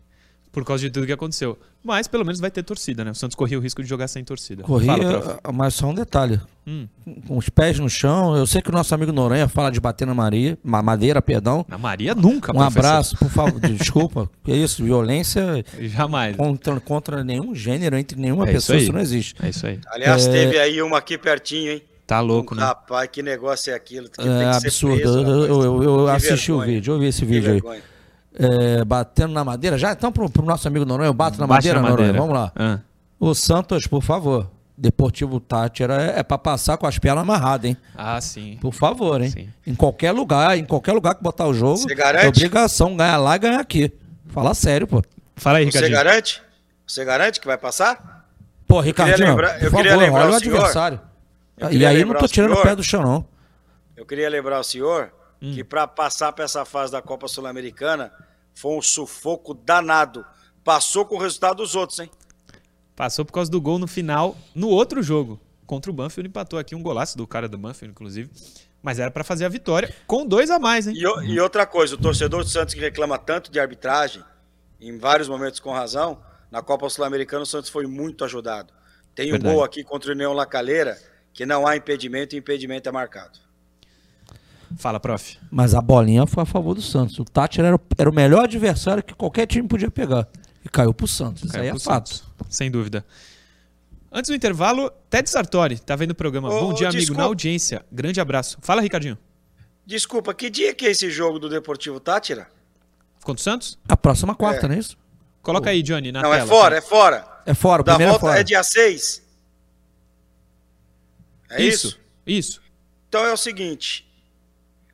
por 0.54 0.64
causa 0.64 0.84
de 0.84 0.92
tudo 0.92 1.08
que 1.08 1.12
aconteceu. 1.12 1.58
Mas 1.84 2.08
pelo 2.08 2.24
menos 2.24 2.40
vai 2.40 2.52
ter 2.52 2.62
torcida, 2.62 3.04
né? 3.04 3.12
O 3.12 3.16
Santos 3.16 3.36
corria 3.36 3.58
o 3.58 3.62
risco 3.62 3.82
de 3.82 3.90
jogar 3.90 4.08
sem 4.08 4.24
torcida. 4.24 4.64
Corria, 4.64 5.20
Fala, 5.20 5.40
mas 5.52 5.74
só 5.74 5.88
um 5.88 5.96
detalhe. 5.96 6.40
Hum. 6.66 6.88
Com 7.28 7.38
os 7.38 7.50
pés 7.50 7.80
no 7.80 7.90
chão, 7.90 8.38
eu 8.38 8.46
sei 8.46 8.62
que 8.62 8.70
o 8.70 8.72
nosso 8.72 8.94
amigo 8.94 9.12
Noronha 9.12 9.50
fala 9.50 9.72
de 9.72 9.82
bater 9.82 10.06
na 10.06 10.14
Maria, 10.14 10.58
madeira, 10.64 11.22
perdão. 11.24 11.66
Na 11.68 11.78
Maria 11.78 12.14
nunca, 12.14 12.52
Um 12.52 12.56
professor. 12.56 12.80
abraço, 12.80 13.18
por 13.18 13.30
favor. 13.30 13.60
Desculpa. 13.68 14.30
Que 14.44 14.54
isso, 14.54 14.84
violência. 14.84 15.66
Jamais. 15.80 16.38
Contra, 16.38 16.80
contra 16.80 17.24
nenhum 17.24 17.56
gênero, 17.56 17.98
entre 17.98 18.18
nenhuma 18.22 18.48
é 18.48 18.54
pessoa, 18.54 18.78
isso, 18.78 18.86
isso, 18.86 18.94
não 18.94 19.02
existe. 19.02 19.36
É 19.44 19.50
isso 19.50 19.66
aí. 19.66 19.80
Aliás, 19.88 20.28
é... 20.28 20.32
teve 20.32 20.60
aí 20.60 20.82
uma 20.84 21.00
aqui 21.00 21.18
pertinho, 21.18 21.72
hein? 21.72 21.82
Tá 22.06 22.20
louco, 22.20 22.54
um, 22.54 22.58
né? 22.58 22.64
Rapaz, 22.64 23.10
que 23.12 23.24
negócio 23.24 23.72
é 23.72 23.76
aquilo? 23.76 24.08
Que 24.08 24.22
é 24.22 24.46
absurdo. 24.46 25.02
Preso, 25.02 25.20
eu, 25.20 25.64
eu, 25.64 25.84
eu, 25.84 26.08
assisti 26.10 26.52
vergonha. 26.52 26.70
o 26.70 26.74
vídeo, 26.74 26.94
eu 26.94 27.00
vi 27.00 27.08
esse 27.08 27.26
vídeo 27.26 27.60
que 27.60 27.68
aí. 27.68 27.82
É, 28.36 28.84
batendo 28.84 29.34
na 29.34 29.44
madeira. 29.44 29.78
Já 29.78 29.92
então 29.92 30.12
pro, 30.12 30.30
pro 30.30 30.44
nosso 30.46 30.68
amigo 30.68 30.86
Noronha, 30.86 31.10
eu 31.10 31.14
bato 31.14 31.40
na 31.40 31.46
madeira, 31.46 31.80
na 31.82 31.90
madeira. 31.90 32.14
Noronha, 32.14 32.22
vamos 32.22 32.36
lá. 32.36 32.52
Ah. 32.56 32.80
O 33.20 33.34
Santos, 33.34 33.86
por 33.88 34.02
favor. 34.02 34.50
Deportivo 34.76 35.40
Tátira 35.40 36.02
é, 36.02 36.20
é 36.20 36.24
para 36.24 36.38
passar 36.38 36.78
com 36.78 36.88
as 36.88 36.98
pernas 36.98 37.22
amarradas, 37.22 37.70
hein? 37.70 37.78
Ah, 37.96 38.20
sim. 38.20 38.58
Por 38.60 38.74
favor, 38.74 39.22
hein? 39.22 39.30
Sim. 39.30 39.50
Em 39.68 39.76
qualquer 39.76 40.12
lugar, 40.12 40.58
em 40.58 40.66
qualquer 40.66 40.94
lugar 40.94 41.14
que 41.14 41.22
botar 41.22 41.46
o 41.46 41.54
jogo, 41.54 41.78
Você 41.78 41.94
garante? 41.94 42.26
é 42.26 42.28
obrigação 42.30 42.98
ganhar 42.98 43.18
lá 43.18 43.36
e 43.36 43.40
ganhar 43.40 43.60
aqui. 43.60 43.94
Fala 44.30 44.56
sério, 44.56 44.88
pô. 44.88 45.04
Fala 45.36 45.60
aí, 45.60 45.66
Ricardinho. 45.66 45.96
Você 45.96 46.04
garante? 46.04 46.42
Você 46.88 47.06
garante 47.06 47.40
que 47.40 47.46
vai 47.46 47.58
passar? 47.58 48.28
Pô, 48.68 48.80
Ricardinho, 48.80 49.30
lembrar, 49.30 49.60
por 49.60 49.70
favor, 49.70 49.88
olha 49.88 50.12
o, 50.12 50.32
o 50.32 50.36
adversário. 50.36 51.00
E 51.70 51.86
aí 51.86 52.04
não 52.04 52.16
tô 52.16 52.28
tirando 52.28 52.54
o 52.54 52.62
pé 52.64 52.76
do 52.76 52.84
chão, 52.84 53.04
não. 53.04 53.26
Eu 53.96 54.06
queria 54.08 54.28
lembrar 54.28 54.60
o 54.60 54.64
senhor 54.64 55.12
hum. 55.44 55.54
que 55.54 55.64
para 55.64 55.86
passar 55.86 56.32
para 56.32 56.46
essa 56.46 56.64
fase 56.64 56.94
da 56.94 57.02
Copa 57.02 57.28
Sul-Americana 57.28 58.12
foi 58.54 58.78
um 58.78 58.82
sufoco 58.82 59.54
danado. 59.54 60.26
Passou 60.64 61.06
com 61.06 61.16
o 61.16 61.20
resultado 61.20 61.58
dos 61.58 61.76
outros, 61.76 62.00
hein? 62.00 62.10
Passou 62.96 63.26
por 63.26 63.34
causa 63.34 63.52
do 63.52 63.60
gol 63.60 63.78
no 63.78 63.88
final, 63.88 64.38
no 64.56 64.70
outro 64.70 65.04
jogo. 65.04 65.40
Contra 65.66 65.92
o 65.92 65.94
Banfield 65.94 66.30
empatou 66.30 66.58
aqui 66.58 66.76
um 66.76 66.82
golaço 66.82 67.18
do 67.18 67.28
cara 67.28 67.50
do 67.50 67.58
Banfield, 67.58 67.92
inclusive. 67.92 68.30
Mas 68.82 69.00
era 69.00 69.10
para 69.10 69.24
fazer 69.24 69.46
a 69.46 69.50
vitória 69.50 69.94
com 70.06 70.26
dois 70.26 70.50
a 70.50 70.60
mais, 70.60 70.88
hein? 70.88 70.94
E, 70.96 71.32
e, 71.32 71.40
outra 71.40 71.66
coisa, 71.66 71.96
o 71.96 71.98
torcedor 71.98 72.44
do 72.44 72.50
Santos 72.50 72.74
que 72.74 72.80
reclama 72.80 73.18
tanto 73.18 73.52
de 73.52 73.60
arbitragem, 73.60 74.24
em 74.80 74.98
vários 74.98 75.28
momentos 75.28 75.60
com 75.60 75.72
razão, 75.72 76.22
na 76.52 76.62
Copa 76.62 76.90
Sul-Americana 76.90 77.44
o 77.44 77.46
Santos 77.46 77.70
foi 77.70 77.88
muito 77.88 78.24
ajudado. 78.24 78.74
Tem 79.16 79.32
Verdade. 79.32 79.50
um 79.50 79.56
gol 79.56 79.64
aqui 79.64 79.84
contra 79.84 80.12
o 80.12 80.14
União 80.14 80.34
Lacaleira 80.34 80.98
que 81.34 81.46
não 81.46 81.66
há 81.66 81.76
impedimento 81.76 82.36
e 82.36 82.40
impedimento 82.40 82.88
é 82.88 82.92
marcado. 82.92 83.40
Fala, 84.78 85.00
prof. 85.00 85.38
Mas 85.52 85.74
a 85.74 85.82
bolinha 85.82 86.26
foi 86.26 86.44
a 86.44 86.46
favor 86.46 86.74
do 86.74 86.82
Santos. 86.82 87.18
O 87.20 87.26
Tati 87.26 87.60
era, 87.60 87.80
era 87.98 88.10
o 88.10 88.14
melhor 88.14 88.44
adversário 88.46 89.04
que 89.04 89.14
qualquer 89.14 89.46
time 89.46 89.68
podia 89.68 89.92
pegar. 89.92 90.28
E 90.64 90.70
caiu 90.70 90.94
pro 90.94 91.08
Santos. 91.08 91.44
Isso 91.44 91.58
aí 91.58 91.68
é 91.68 91.80
fato. 91.80 92.10
Santos. 92.10 92.24
Sem 92.50 92.72
dúvida. 92.72 93.06
Antes 94.12 94.30
do 94.30 94.36
intervalo, 94.36 94.92
Ted 95.10 95.30
Sartori, 95.30 95.80
tá 95.80 95.96
vendo 95.96 96.12
o 96.12 96.16
programa. 96.16 96.50
Ô, 96.50 96.68
Bom 96.68 96.74
dia, 96.74 96.88
amigo, 96.88 97.00
desculpa. 97.00 97.22
na 97.22 97.28
audiência. 97.28 97.86
Grande 97.92 98.22
abraço. 98.22 98.58
Fala, 98.62 98.82
Ricardinho. 98.82 99.18
Desculpa, 99.86 100.34
que 100.34 100.50
dia 100.50 100.74
que 100.74 100.86
é 100.86 100.92
esse 100.92 101.10
jogo 101.10 101.40
do 101.40 101.50
Deportivo 101.50 102.00
Tátira? 102.00 102.48
Contra 103.24 103.40
o 103.40 103.44
Santos? 103.44 103.78
A 103.88 103.98
próxima 103.98 104.36
quarta, 104.36 104.66
é. 104.66 104.70
não 104.70 104.76
é 104.76 104.80
isso? 104.80 104.98
Coloca 105.42 105.70
aí, 105.70 105.82
Johnny, 105.82 106.12
na 106.12 106.22
não, 106.22 106.30
tela. 106.30 106.46
Não, 106.46 106.46
é 106.46 106.48
fora, 106.48 106.78
é 106.78 106.82
fora. 106.82 107.28
É 107.46 107.54
fora, 107.54 107.82
o 107.82 107.86
da 107.86 107.94
primeiro 107.94 108.12
é 108.12 108.14
volta 108.14 108.26
é, 108.28 108.30
fora. 108.30 108.40
é 108.40 108.44
dia 108.44 108.64
6. 108.64 109.24
É 111.50 111.64
isso? 111.64 111.88
Isso. 111.88 112.00
isso. 112.26 112.62
Então 113.10 113.26
é 113.26 113.34
o 113.34 113.38
seguinte, 113.38 114.08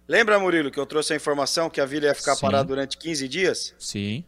Lembra, 0.09 0.39
Murilo, 0.39 0.71
que 0.71 0.79
eu 0.79 0.87
trouxe 0.87 1.13
a 1.13 1.15
informação 1.15 1.69
que 1.69 1.79
a 1.79 1.85
Vila 1.85 2.07
ia 2.07 2.15
ficar 2.15 2.33
Sim. 2.33 2.41
parada 2.41 2.63
durante 2.67 2.97
15 2.97 3.27
dias? 3.27 3.75
Sim. 3.77 4.25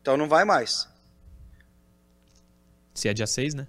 Então 0.00 0.16
não 0.16 0.28
vai 0.28 0.44
mais. 0.44 0.88
Se 2.92 3.08
é 3.08 3.14
dia 3.14 3.28
6, 3.28 3.54
né? 3.54 3.68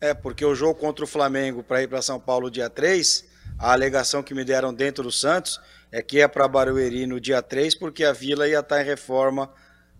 É, 0.00 0.12
porque 0.12 0.44
o 0.44 0.56
jogo 0.56 0.74
contra 0.74 1.04
o 1.04 1.06
Flamengo 1.06 1.62
para 1.62 1.80
ir 1.84 1.86
para 1.86 2.02
São 2.02 2.18
Paulo 2.18 2.50
dia 2.50 2.68
3, 2.68 3.24
a 3.56 3.70
alegação 3.70 4.24
que 4.24 4.34
me 4.34 4.44
deram 4.44 4.74
dentro 4.74 5.04
do 5.04 5.12
Santos 5.12 5.60
é 5.92 6.02
que 6.02 6.20
é 6.20 6.26
para 6.26 6.48
Barueri 6.48 7.06
no 7.06 7.20
dia 7.20 7.40
3, 7.40 7.76
porque 7.76 8.04
a 8.04 8.12
Vila 8.12 8.48
ia 8.48 8.58
estar 8.58 8.74
tá 8.74 8.82
em 8.82 8.84
reforma 8.84 9.48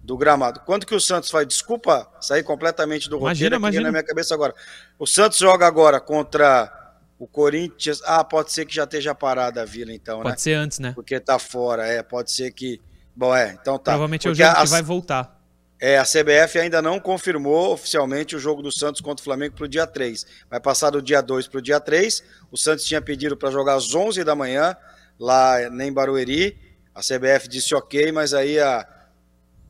do 0.02 0.16
gramado. 0.16 0.62
Quando 0.66 0.84
que 0.84 0.96
o 0.96 1.00
Santos 1.00 1.30
faz? 1.30 1.46
Desculpa 1.46 2.10
sair 2.20 2.42
completamente 2.42 3.08
do 3.08 3.18
imagina, 3.18 3.50
roteiro 3.50 3.54
imagina. 3.54 3.84
na 3.84 3.92
minha 3.92 4.02
cabeça 4.02 4.34
agora. 4.34 4.52
O 4.98 5.06
Santos 5.06 5.38
joga 5.38 5.64
agora 5.64 6.00
contra 6.00 6.81
o 7.22 7.26
Corinthians. 7.28 8.02
Ah, 8.04 8.24
pode 8.24 8.50
ser 8.50 8.66
que 8.66 8.74
já 8.74 8.82
esteja 8.82 9.14
parada 9.14 9.62
a 9.62 9.64
vila, 9.64 9.92
então, 9.92 10.16
pode 10.16 10.24
né? 10.24 10.30
Pode 10.32 10.42
ser 10.42 10.54
antes, 10.54 10.80
né? 10.80 10.92
Porque 10.92 11.20
tá 11.20 11.38
fora, 11.38 11.86
é. 11.86 12.02
Pode 12.02 12.32
ser 12.32 12.50
que. 12.50 12.80
Bom, 13.14 13.32
é, 13.34 13.56
então 13.60 13.78
tá. 13.78 13.92
Provavelmente 13.92 14.26
Porque 14.26 14.42
é 14.42 14.46
o 14.46 14.48
jogo 14.48 14.60
a... 14.60 14.64
que 14.64 14.70
vai 14.70 14.82
voltar. 14.82 15.40
É, 15.80 15.98
a 15.98 16.04
CBF 16.04 16.58
ainda 16.58 16.82
não 16.82 16.98
confirmou 16.98 17.72
oficialmente 17.72 18.34
o 18.34 18.40
jogo 18.40 18.60
do 18.60 18.72
Santos 18.72 19.00
contra 19.00 19.20
o 19.20 19.24
Flamengo 19.24 19.54
para 19.54 19.64
o 19.64 19.68
dia 19.68 19.86
3. 19.86 20.26
Vai 20.50 20.60
passar 20.60 20.90
do 20.90 21.00
dia 21.00 21.20
2 21.20 21.46
para 21.46 21.58
o 21.58 21.62
dia 21.62 21.78
3. 21.78 22.24
O 22.50 22.56
Santos 22.56 22.84
tinha 22.84 23.00
pedido 23.00 23.36
para 23.36 23.50
jogar 23.50 23.74
às 23.74 23.94
11 23.94 24.24
da 24.24 24.34
manhã, 24.34 24.76
lá 25.18 25.60
em 25.62 25.92
Barueri. 25.92 26.58
A 26.92 27.00
CBF 27.00 27.48
disse 27.48 27.74
ok, 27.74 28.10
mas 28.10 28.34
aí 28.34 28.58
a 28.58 28.86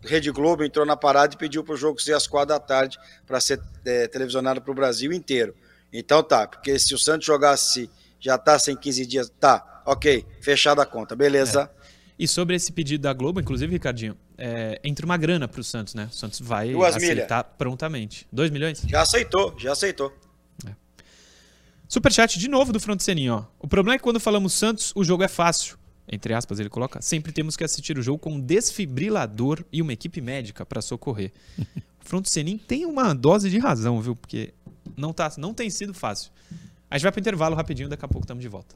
Rede 0.02 0.30
Globo 0.30 0.64
entrou 0.64 0.86
na 0.86 0.96
parada 0.96 1.34
e 1.34 1.38
pediu 1.38 1.62
para 1.62 1.74
o 1.74 1.78
jogo 1.78 2.00
ser 2.00 2.14
às 2.14 2.26
4 2.26 2.48
da 2.48 2.60
tarde 2.60 2.98
para 3.26 3.40
ser 3.40 3.60
é, 3.84 4.06
televisionado 4.06 4.60
para 4.60 4.70
o 4.70 4.74
Brasil 4.74 5.12
inteiro. 5.12 5.54
Então 5.92 6.22
tá, 6.22 6.46
porque 6.46 6.78
se 6.78 6.94
o 6.94 6.98
Santos 6.98 7.26
jogasse, 7.26 7.90
já 8.18 8.38
tá 8.38 8.58
sem 8.58 8.74
15 8.76 9.06
dias, 9.06 9.32
tá, 9.38 9.82
ok, 9.84 10.24
fechada 10.40 10.82
a 10.82 10.86
conta, 10.86 11.14
beleza. 11.14 11.70
É. 11.78 11.82
E 12.18 12.28
sobre 12.28 12.54
esse 12.54 12.72
pedido 12.72 13.02
da 13.02 13.12
Globo, 13.12 13.40
inclusive, 13.40 13.72
Ricardinho, 13.72 14.16
é, 14.38 14.80
entra 14.84 15.04
uma 15.04 15.16
grana 15.16 15.48
para 15.48 15.60
o 15.60 15.64
Santos, 15.64 15.94
né? 15.94 16.08
O 16.10 16.14
Santos 16.14 16.40
vai 16.40 16.70
Duas 16.70 16.96
aceitar 16.96 17.44
milha. 17.44 17.54
prontamente. 17.58 18.26
2 18.32 18.50
milhões? 18.50 18.82
Já 18.86 19.02
aceitou, 19.02 19.54
já 19.58 19.72
aceitou. 19.72 20.12
É. 20.66 20.70
Superchat 21.88 22.38
de 22.38 22.48
novo 22.48 22.72
do 22.72 22.78
Front 22.78 23.00
Seninho, 23.00 23.34
ó. 23.34 23.44
O 23.58 23.66
problema 23.66 23.96
é 23.96 23.98
que 23.98 24.04
quando 24.04 24.20
falamos 24.20 24.52
Santos, 24.52 24.92
o 24.94 25.02
jogo 25.02 25.24
é 25.24 25.28
fácil. 25.28 25.76
Entre 26.10 26.34
aspas, 26.34 26.60
ele 26.60 26.68
coloca. 26.68 27.00
Sempre 27.00 27.32
temos 27.32 27.56
que 27.56 27.64
assistir 27.64 27.98
o 27.98 28.02
jogo 28.02 28.18
com 28.18 28.34
um 28.34 28.40
desfibrilador 28.40 29.64
e 29.72 29.80
uma 29.80 29.92
equipe 29.92 30.20
médica 30.20 30.64
para 30.66 30.82
socorrer. 30.82 31.32
o 31.58 32.04
Front 32.04 32.26
Senin 32.26 32.58
tem 32.58 32.84
uma 32.84 33.14
dose 33.14 33.48
de 33.48 33.58
razão, 33.58 34.00
viu? 34.00 34.14
Porque 34.14 34.52
não, 34.96 35.12
tá, 35.12 35.32
não 35.38 35.52
tem 35.54 35.70
sido 35.70 35.94
fácil. 35.94 36.30
A 36.90 36.96
gente 36.96 37.04
vai 37.04 37.12
para 37.12 37.18
o 37.18 37.22
intervalo 37.22 37.56
rapidinho, 37.56 37.88
daqui 37.88 38.04
a 38.04 38.08
pouco 38.08 38.24
estamos 38.24 38.42
de 38.42 38.48
volta. 38.48 38.74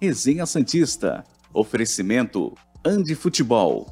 Resenha 0.00 0.46
Santista. 0.46 1.24
Oferecimento 1.52 2.54
Andi 2.84 3.14
Futebol. 3.14 3.86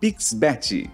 Pixbet. 0.00 0.90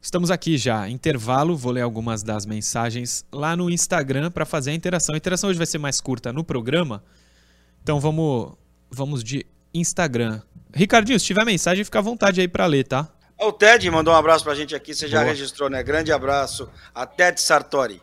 Estamos 0.00 0.30
aqui 0.30 0.56
já, 0.56 0.88
intervalo, 0.88 1.54
vou 1.54 1.70
ler 1.70 1.82
algumas 1.82 2.22
das 2.22 2.46
mensagens 2.46 3.26
lá 3.30 3.54
no 3.54 3.68
Instagram 3.68 4.30
para 4.30 4.46
fazer 4.46 4.70
a 4.70 4.74
interação. 4.74 5.14
A 5.14 5.18
interação 5.18 5.50
hoje 5.50 5.58
vai 5.58 5.66
ser 5.66 5.76
mais 5.76 6.00
curta 6.00 6.32
no 6.32 6.42
programa, 6.42 7.04
então 7.82 8.00
vamos, 8.00 8.54
vamos 8.90 9.22
de 9.22 9.44
Instagram. 9.72 10.40
Ricardinho, 10.74 11.18
se 11.18 11.26
tiver 11.26 11.44
mensagem, 11.44 11.84
fica 11.84 11.98
à 11.98 12.02
vontade 12.02 12.40
aí 12.40 12.48
para 12.48 12.66
ler, 12.66 12.84
tá? 12.84 13.08
O 13.40 13.52
Ted 13.52 13.88
mandou 13.90 14.12
um 14.12 14.16
abraço 14.16 14.42
pra 14.42 14.54
gente 14.54 14.74
aqui, 14.74 14.94
você 14.94 15.06
já 15.06 15.18
Boa. 15.18 15.30
registrou, 15.30 15.70
né? 15.70 15.82
Grande 15.82 16.12
abraço 16.12 16.68
a 16.94 17.06
Ted 17.06 17.40
Sartori. 17.40 18.02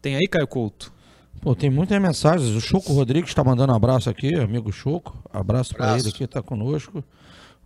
Tem 0.00 0.16
aí, 0.16 0.26
Caio 0.26 0.48
Couto? 0.48 0.92
Pô, 1.40 1.54
tem 1.54 1.70
muitas 1.70 2.00
mensagens. 2.00 2.50
O 2.50 2.60
Choco 2.60 2.92
Rodrigues 2.92 3.30
está 3.30 3.44
mandando 3.44 3.72
um 3.72 3.76
abraço 3.76 4.10
aqui, 4.10 4.34
amigo 4.34 4.72
Choco. 4.72 5.16
Abraço, 5.32 5.74
abraço. 5.74 5.74
para 5.74 5.98
ele 5.98 6.08
aqui, 6.08 6.26
tá 6.26 6.42
conosco. 6.42 7.04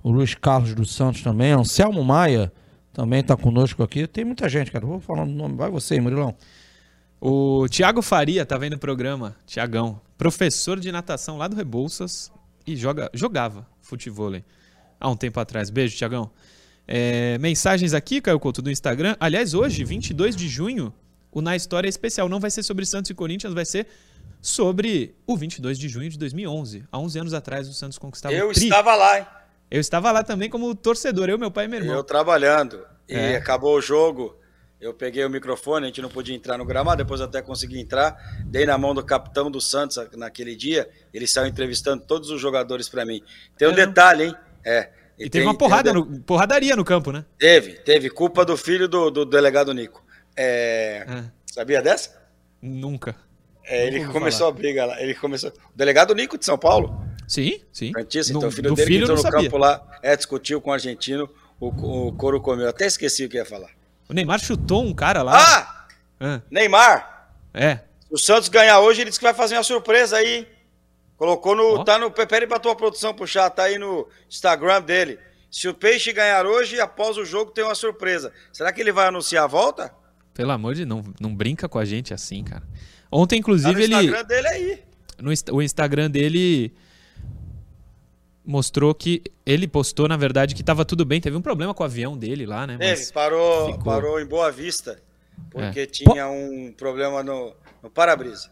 O 0.03 0.11
Luiz 0.11 0.35
Carlos 0.35 0.75
dos 0.75 0.95
Santos 0.95 1.23
também. 1.23 1.53
Anselmo 1.53 2.05
Maia 2.05 2.53
também 2.93 3.21
está 3.21 3.37
conosco 3.37 3.83
aqui. 3.83 4.07
Tem 4.07 4.25
muita 4.25 4.49
gente, 4.49 4.71
cara. 4.71 4.85
Vou 4.85 5.01
falando 5.01 5.31
o 5.31 5.35
nome. 5.35 5.57
Vai 5.57 5.71
você, 5.71 5.99
Murilão. 6.01 6.35
O 7.21 7.67
Tiago 7.69 8.03
Faria 8.03 8.45
tá 8.45 8.57
vendo 8.59 8.75
o 8.75 8.79
programa. 8.79 9.35
Tiagão, 9.47 10.01
professor 10.17 10.79
de 10.79 10.93
natação 10.93 11.39
lá 11.39 11.49
do 11.49 11.57
Rebouças 11.57 12.31
e 12.67 12.77
joga, 12.77 13.11
jogava 13.15 13.67
futebol 13.81 14.33
há 15.01 15.09
um 15.09 15.17
tempo 15.17 15.39
atrás. 15.39 15.71
Beijo, 15.71 15.97
Tiagão. 15.97 16.31
É, 16.89 17.37
mensagens 17.39 17.95
aqui, 17.95 18.21
Caio 18.21 18.39
Couto, 18.39 18.63
do 18.63 18.71
Instagram. 18.71 19.17
Aliás, 19.19 19.55
hoje, 19.55 19.85
22 19.85 20.37
de 20.37 20.49
junho, 20.49 20.93
o 21.33 21.41
Na 21.41 21.57
História 21.57 21.89
Especial 21.89 22.29
não 22.29 22.41
vai 22.41 22.51
ser 22.51 22.63
sobre 22.63 22.87
Santos 22.87 23.11
e 23.11 23.15
Corinthians, 23.15 23.53
vai 23.53 23.65
ser 23.65 23.87
sobre 24.41 25.15
o 25.27 25.37
22 25.37 25.79
de 25.79 25.89
junho 25.89 26.09
de 26.09 26.19
2011. 26.19 26.85
Há 26.91 26.99
11 26.99 27.19
anos 27.19 27.35
atrás, 27.35 27.69
o 27.69 27.73
Santos 27.73 27.99
conquistava 27.99 28.35
Eu 28.35 28.51
o 28.51 28.53
tri. 28.53 28.65
estava 28.65 28.95
lá, 28.95 29.19
hein? 29.19 29.27
Eu 29.71 29.81
estava 29.81 30.13
lá 30.13 30.23
também 30.23 30.49
como 30.49 30.73
torcedor, 30.75 31.29
eu, 31.29 31.39
meu 31.39 31.51
pai 31.51 31.65
e 31.65 31.69
meu 31.69 31.81
irmão. 31.81 31.97
Eu 31.97 32.05
trabalhando. 32.05 32.85
É. 33.09 33.33
E 33.33 33.37
acabou 33.37 33.77
o 33.77 33.81
jogo. 33.81 34.37
Eu 34.79 34.93
peguei 34.93 35.25
o 35.25 35.31
microfone, 35.31 35.85
a 35.85 35.89
gente 35.89 36.03
não 36.03 36.11
podia 36.11 36.37
entrar 36.37 36.59
no 36.59 36.65
gramado, 36.65 37.03
depois 37.03 37.21
até 37.21 37.41
consegui 37.41 37.81
entrar. 37.81 38.15
Dei 38.45 38.67
na 38.67 38.77
mão 38.77 38.95
do 38.95 39.03
capitão 39.03 39.51
do 39.51 39.61
Santos 39.61 39.97
naquele 40.15 40.55
dia. 40.55 40.89
Ele 41.15 41.27
saiu 41.27 41.47
entrevistando 41.47 42.05
todos 42.05 42.31
os 42.31 42.41
jogadores 42.41 42.89
para 42.89 43.05
mim. 43.05 43.23
Tem 43.57 43.67
um 43.67 43.73
é, 43.73 43.87
detalhe, 43.87 44.25
hein? 44.25 44.37
É. 44.65 44.91
E, 45.19 45.31
teve 45.31 45.31
tem, 45.31 45.43
uma 45.43 45.57
porrada 45.57 45.93
tem 45.93 46.01
um 46.01 46.05
no, 46.05 46.21
porradaria 46.21 46.77
no 46.77 46.85
campo, 46.85 47.11
né? 47.11 47.25
Teve, 47.39 47.73
teve. 47.73 48.11
Culpa 48.11 48.45
do 48.45 48.55
filho 48.55 48.87
do, 48.87 49.11
do 49.11 49.25
delegado 49.25 49.73
Nico. 49.73 50.05
É... 50.37 51.07
é. 51.09 51.25
Sabia 51.47 51.81
dessa? 51.81 52.23
Nunca. 52.61 53.17
É, 53.65 53.87
ele 53.87 54.05
começou 54.07 54.47
falar. 54.47 54.51
a 54.51 54.55
briga 54.55 54.85
lá. 54.85 55.01
Ele 55.01 55.15
começou. 55.15 55.51
O 55.51 55.77
delegado 55.77 56.15
Nico 56.15 56.37
de 56.37 56.45
São 56.45 56.59
Paulo. 56.59 57.03
Sim, 57.27 57.61
sim. 57.73 57.93
Frentista, 57.93 58.33
então 58.33 58.49
o 58.49 58.53
filho 58.53 58.75
dele 58.75 58.87
filho 58.87 59.03
entrou 59.05 59.17
no 59.17 59.23
sabia. 59.23 59.45
campo 59.45 59.57
lá, 59.59 59.99
é, 60.03 60.15
discutiu 60.15 60.61
com 60.61 60.71
o 60.71 60.73
argentino, 60.73 61.29
o, 61.59 61.69
o 62.09 62.13
couro 62.13 62.41
comeu. 62.41 62.69
Até 62.69 62.87
esqueci 62.87 63.25
o 63.25 63.29
que 63.29 63.37
ia 63.37 63.45
falar. 63.45 63.71
O 64.09 64.15
Neymar 64.15 64.39
chutou 64.39 64.85
um 64.85 64.95
cara 64.95 65.23
lá. 65.23 65.39
Ah! 65.39 65.87
ah. 66.21 66.41
Neymar! 66.51 67.31
É. 67.53 67.81
Se 68.07 68.15
o 68.15 68.19
Santos 68.19 68.49
ganhar 68.49 68.81
hoje, 68.81 69.01
ele 69.01 69.11
disse 69.11 69.19
que 69.19 69.25
vai 69.25 69.35
fazer 69.35 69.57
uma 69.57 69.63
surpresa 69.63 70.17
aí. 70.17 70.47
Colocou 71.17 71.57
no. 71.57 71.81
Oh. 71.81 71.85
Tá 71.85 71.99
no. 71.99 72.11
Pede 72.11 72.47
pra 72.47 72.59
tua 72.59 72.77
produção 72.77 73.15
puxar, 73.15 73.51
tá 73.51 73.65
aí 73.65 73.79
no 73.79 74.07
Instagram 74.29 74.83
dele. 74.83 75.19
Se 75.51 75.69
o 75.69 75.75
Peixe 75.75 76.13
ganhar 76.13 76.45
hoje, 76.45 76.79
após 76.81 77.17
o 77.17 77.25
jogo 77.25 77.51
tem 77.51 77.65
uma 77.65 77.75
surpresa. 77.75 78.33
Será 78.53 78.73
que 78.73 78.81
ele 78.81 78.93
vai 78.93 79.07
anunciar 79.07 79.45
a 79.45 79.47
volta? 79.47 79.93
Pelo 80.35 80.53
amor 80.53 80.75
de 80.75 80.85
Deus, 80.85 81.05
não, 81.05 81.15
não 81.19 81.35
brinca 81.35 81.69
com 81.69 81.79
a 81.79 81.85
gente 81.85 82.13
assim, 82.13 82.45
cara. 82.45 82.63
Ontem, 83.11 83.39
inclusive, 83.39 83.73
tá 83.73 83.79
no 83.79 83.83
ele. 83.83 83.95
O 83.95 84.01
Instagram 84.01 84.25
dele 84.25 84.49
aí. 84.49 84.83
No, 85.19 85.33
o 85.57 85.63
Instagram 85.63 86.11
dele 86.11 86.75
mostrou 88.47 88.95
que 88.95 89.23
ele 89.45 89.67
postou, 89.67 90.07
na 90.07 90.17
verdade, 90.17 90.55
que 90.55 90.61
estava 90.61 90.85
tudo 90.85 91.05
bem. 91.05 91.21
Teve 91.21 91.37
um 91.37 91.43
problema 91.43 91.75
com 91.75 91.83
o 91.83 91.87
avião 91.87 92.17
dele 92.17 92.47
lá, 92.47 92.67
né? 92.67 92.77
Teve, 92.79 93.13
parou, 93.13 93.67
ficou... 93.67 93.85
parou 93.85 94.21
em 94.21 94.27
Boa 94.27 94.51
Vista, 94.53 95.03
porque 95.51 95.81
é. 95.81 95.87
tinha 95.87 96.29
um 96.29 96.73
problema 96.77 97.23
no, 97.23 97.53
no 97.83 97.91
para-brisa. 97.91 98.49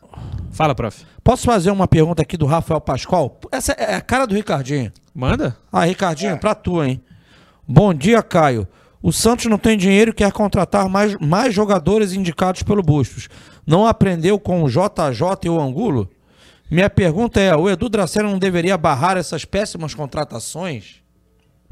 Fala, 0.50 0.74
prof. 0.74 1.04
Posso 1.22 1.44
fazer 1.44 1.70
uma 1.70 1.88
pergunta 1.88 2.22
aqui 2.22 2.36
do 2.36 2.46
Rafael 2.46 2.80
Pascoal? 2.80 3.38
Essa 3.50 3.72
é 3.72 3.94
a 3.94 4.00
cara 4.00 4.26
do 4.26 4.34
Ricardinho. 4.34 4.92
Manda. 5.14 5.56
Ah, 5.72 5.84
Ricardinho, 5.84 6.32
é. 6.32 6.36
pra 6.36 6.54
tu, 6.54 6.82
hein? 6.82 7.00
Bom 7.66 7.94
dia, 7.94 8.22
Caio. 8.22 8.66
O 9.02 9.12
Santos 9.12 9.46
não 9.46 9.58
tem 9.58 9.76
dinheiro 9.76 10.10
e 10.10 10.14
quer 10.14 10.32
contratar 10.32 10.88
mais, 10.88 11.14
mais 11.18 11.54
jogadores 11.54 12.14
indicados 12.14 12.62
pelo 12.62 12.82
Bustos. 12.82 13.28
Não 13.66 13.86
aprendeu 13.86 14.38
com 14.38 14.62
o 14.62 14.68
JJ 14.68 15.44
e 15.44 15.48
o 15.48 15.60
Angulo? 15.60 16.08
Minha 16.74 16.90
pergunta 16.90 17.40
é: 17.40 17.54
o 17.54 17.70
Edu 17.70 17.88
Dracena 17.88 18.28
não 18.28 18.36
deveria 18.36 18.76
barrar 18.76 19.16
essas 19.16 19.44
péssimas 19.44 19.94
contratações? 19.94 20.96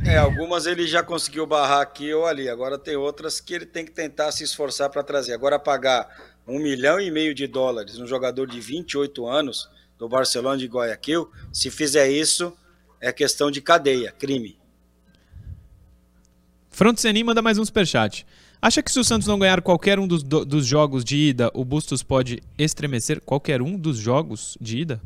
É, 0.05 0.17
algumas 0.17 0.65
ele 0.65 0.87
já 0.87 1.03
conseguiu 1.03 1.45
barrar 1.45 1.81
aqui 1.81 2.15
ou 2.15 2.25
ali. 2.25 2.49
Agora 2.49 2.79
tem 2.79 2.95
outras 2.95 3.41
que 3.41 3.53
ele 3.53 3.67
tem 3.67 3.85
que 3.85 3.91
tentar 3.91 4.31
se 4.31 4.45
esforçar 4.45 4.91
para 4.91 5.03
trazer. 5.03 5.33
Agora 5.33 5.59
pagar 5.59 6.09
um 6.47 6.61
milhão 6.61 7.01
e 7.01 7.11
meio 7.11 7.35
de 7.35 7.49
dólares 7.49 7.99
um 7.99 8.07
jogador 8.07 8.47
de 8.47 8.61
28 8.61 9.27
anos 9.27 9.69
do 9.99 10.09
Barcelona 10.09 10.57
de 10.57 10.67
Guayaquil, 10.67 11.29
se 11.53 11.69
fizer 11.69 12.09
isso, 12.09 12.57
é 13.01 13.12
questão 13.12 13.51
de 13.51 13.61
cadeia, 13.61 14.12
crime. 14.12 14.57
Front 16.71 16.99
Senin 16.99 17.25
manda 17.25 17.43
mais 17.43 17.59
um 17.59 17.65
superchat. 17.65 18.25
Acha 18.62 18.81
que 18.81 18.92
se 18.92 19.01
o 19.01 19.03
Santos 19.03 19.27
não 19.27 19.40
ganhar 19.40 19.61
qualquer 19.61 19.98
um 19.98 20.07
dos, 20.07 20.22
do, 20.22 20.44
dos 20.44 20.64
jogos 20.64 21.03
de 21.05 21.16
ida, 21.16 21.51
o 21.53 21.64
Bustos 21.64 22.01
pode 22.01 22.40
estremecer? 22.57 23.20
Qualquer 23.20 23.61
um 23.61 23.77
dos 23.77 23.98
jogos 23.98 24.57
de 24.61 24.79
ida? 24.79 25.01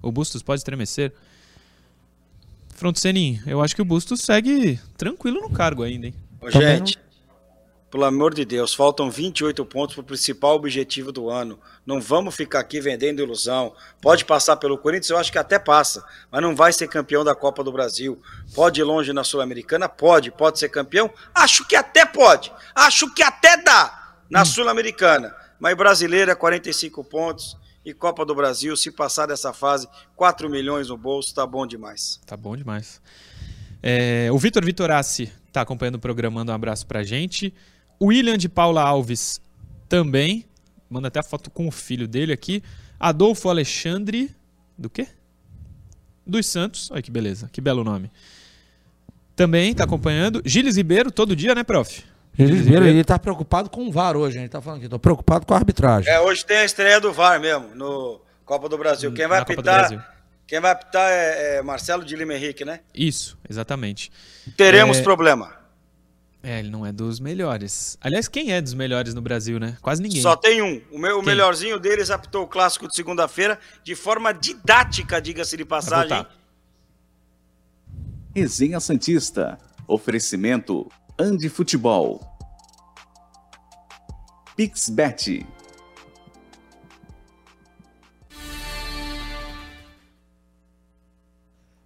O 0.00 0.12
Bustos 0.12 0.44
pode 0.44 0.60
estremecer? 0.60 1.12
Frontsenin, 2.76 3.40
eu 3.48 3.60
acho 3.60 3.74
que 3.74 3.82
o 3.82 3.84
Bustos 3.84 4.20
segue 4.20 4.78
tranquilo 4.96 5.40
no 5.40 5.50
cargo 5.50 5.82
ainda, 5.82 6.06
hein? 6.06 6.14
Ô, 6.40 6.50
gente, 6.52 7.00
pelo 7.90 8.04
amor 8.04 8.32
de 8.32 8.44
Deus, 8.44 8.72
faltam 8.72 9.10
28 9.10 9.64
pontos 9.66 9.96
para 9.96 10.02
o 10.02 10.04
principal 10.04 10.54
objetivo 10.54 11.10
do 11.10 11.28
ano. 11.28 11.58
Não 11.84 12.00
vamos 12.00 12.36
ficar 12.36 12.60
aqui 12.60 12.80
vendendo 12.80 13.20
ilusão. 13.20 13.74
Pode 14.00 14.24
passar 14.24 14.56
pelo 14.56 14.78
Corinthians, 14.78 15.10
eu 15.10 15.18
acho 15.18 15.32
que 15.32 15.38
até 15.38 15.58
passa, 15.58 16.04
mas 16.30 16.40
não 16.40 16.54
vai 16.54 16.72
ser 16.72 16.86
campeão 16.86 17.24
da 17.24 17.34
Copa 17.34 17.64
do 17.64 17.72
Brasil. 17.72 18.22
Pode 18.54 18.80
ir 18.80 18.84
longe 18.84 19.12
na 19.12 19.24
Sul-Americana? 19.24 19.88
Pode. 19.88 20.30
Pode 20.30 20.60
ser 20.60 20.68
campeão? 20.68 21.10
Acho 21.34 21.66
que 21.66 21.74
até 21.74 22.06
pode. 22.06 22.52
Acho 22.74 23.12
que 23.12 23.24
até 23.24 23.56
dá 23.56 24.14
na 24.30 24.42
hum. 24.42 24.44
Sul-Americana. 24.44 25.34
Mas 25.58 25.76
brasileira, 25.76 26.36
45 26.36 27.02
pontos. 27.02 27.56
E 27.84 27.94
Copa 27.94 28.24
do 28.26 28.34
Brasil, 28.34 28.76
se 28.76 28.90
passar 28.90 29.26
dessa 29.26 29.54
fase, 29.54 29.88
4 30.14 30.50
milhões 30.50 30.88
no 30.88 30.98
bolso, 30.98 31.34
tá 31.34 31.46
bom 31.46 31.66
demais. 31.66 32.20
Tá 32.26 32.36
bom 32.36 32.54
demais. 32.54 33.00
É, 33.82 34.28
o 34.30 34.38
Vitor 34.38 34.62
Vitorassi 34.64 35.32
tá 35.50 35.62
acompanhando 35.62 35.94
o 35.94 35.98
programa, 35.98 36.40
manda 36.40 36.52
um 36.52 36.54
abraço 36.54 36.86
pra 36.86 37.02
gente. 37.02 37.54
William 38.02 38.38
de 38.38 38.48
Paula 38.48 38.82
Alves 38.82 39.40
também. 39.88 40.44
Manda 40.88 41.08
até 41.08 41.20
a 41.20 41.22
foto 41.22 41.50
com 41.50 41.68
o 41.68 41.70
filho 41.70 42.08
dele 42.08 42.32
aqui. 42.32 42.62
Adolfo 42.98 43.48
Alexandre. 43.48 44.34
Do 44.76 44.88
quê? 44.88 45.06
Dos 46.26 46.46
Santos. 46.46 46.90
Olha 46.90 47.02
que 47.02 47.10
beleza, 47.10 47.48
que 47.52 47.60
belo 47.60 47.84
nome. 47.84 48.10
Também 49.36 49.72
está 49.72 49.84
acompanhando. 49.84 50.42
Gilles 50.44 50.76
Ribeiro, 50.76 51.10
todo 51.10 51.36
dia, 51.36 51.54
né, 51.54 51.62
prof? 51.62 52.04
Gilles 52.34 52.64
Ribeiro, 52.64 52.86
ele 52.86 53.00
está 53.00 53.18
preocupado 53.18 53.68
com 53.70 53.86
o 53.86 53.92
VAR 53.92 54.16
hoje, 54.16 54.38
ele 54.38 54.46
está 54.46 54.60
falando 54.60 54.78
aqui, 54.78 54.86
estou 54.86 54.98
preocupado 54.98 55.46
com 55.46 55.54
a 55.54 55.56
arbitragem. 55.56 56.12
É, 56.12 56.20
hoje 56.20 56.44
tem 56.44 56.58
a 56.58 56.64
estreia 56.64 57.00
do 57.00 57.12
VAR 57.12 57.40
mesmo, 57.40 57.74
no 57.74 58.20
Copa 58.44 58.68
do 58.68 58.78
Brasil. 58.78 59.12
Quem 59.12 59.26
vai 59.26 59.40
apitar. 59.40 60.16
Quem 60.46 60.60
vai 60.60 60.72
apitar 60.72 61.08
é, 61.10 61.58
é 61.58 61.62
Marcelo 61.62 62.04
de 62.04 62.16
Lima 62.16 62.34
Henrique, 62.34 62.64
né? 62.64 62.80
Isso, 62.92 63.38
exatamente. 63.48 64.10
Teremos 64.56 64.98
é... 64.98 65.02
problema. 65.02 65.59
É, 66.42 66.58
ele 66.58 66.70
não 66.70 66.86
é 66.86 66.92
dos 66.92 67.20
melhores. 67.20 67.98
Aliás, 68.00 68.26
quem 68.26 68.52
é 68.52 68.60
dos 68.62 68.72
melhores 68.72 69.12
no 69.12 69.20
Brasil, 69.20 69.60
né? 69.60 69.76
Quase 69.82 70.02
ninguém. 70.02 70.22
Só 70.22 70.34
tem 70.34 70.62
um. 70.62 70.80
O, 70.90 70.98
meu, 70.98 71.18
o 71.18 71.22
melhorzinho 71.22 71.78
deles 71.78 72.10
apitou 72.10 72.44
o 72.44 72.46
clássico 72.46 72.88
de 72.88 72.96
segunda-feira 72.96 73.58
de 73.84 73.94
forma 73.94 74.32
didática, 74.32 75.20
diga-se 75.20 75.56
de 75.56 75.64
passagem. 75.64 76.26
Resenha 78.34 78.80
Santista. 78.80 79.58
Oferecimento 79.86 80.88
Andi 81.18 81.48
Futebol. 81.48 82.20
Pixbet 84.56 85.46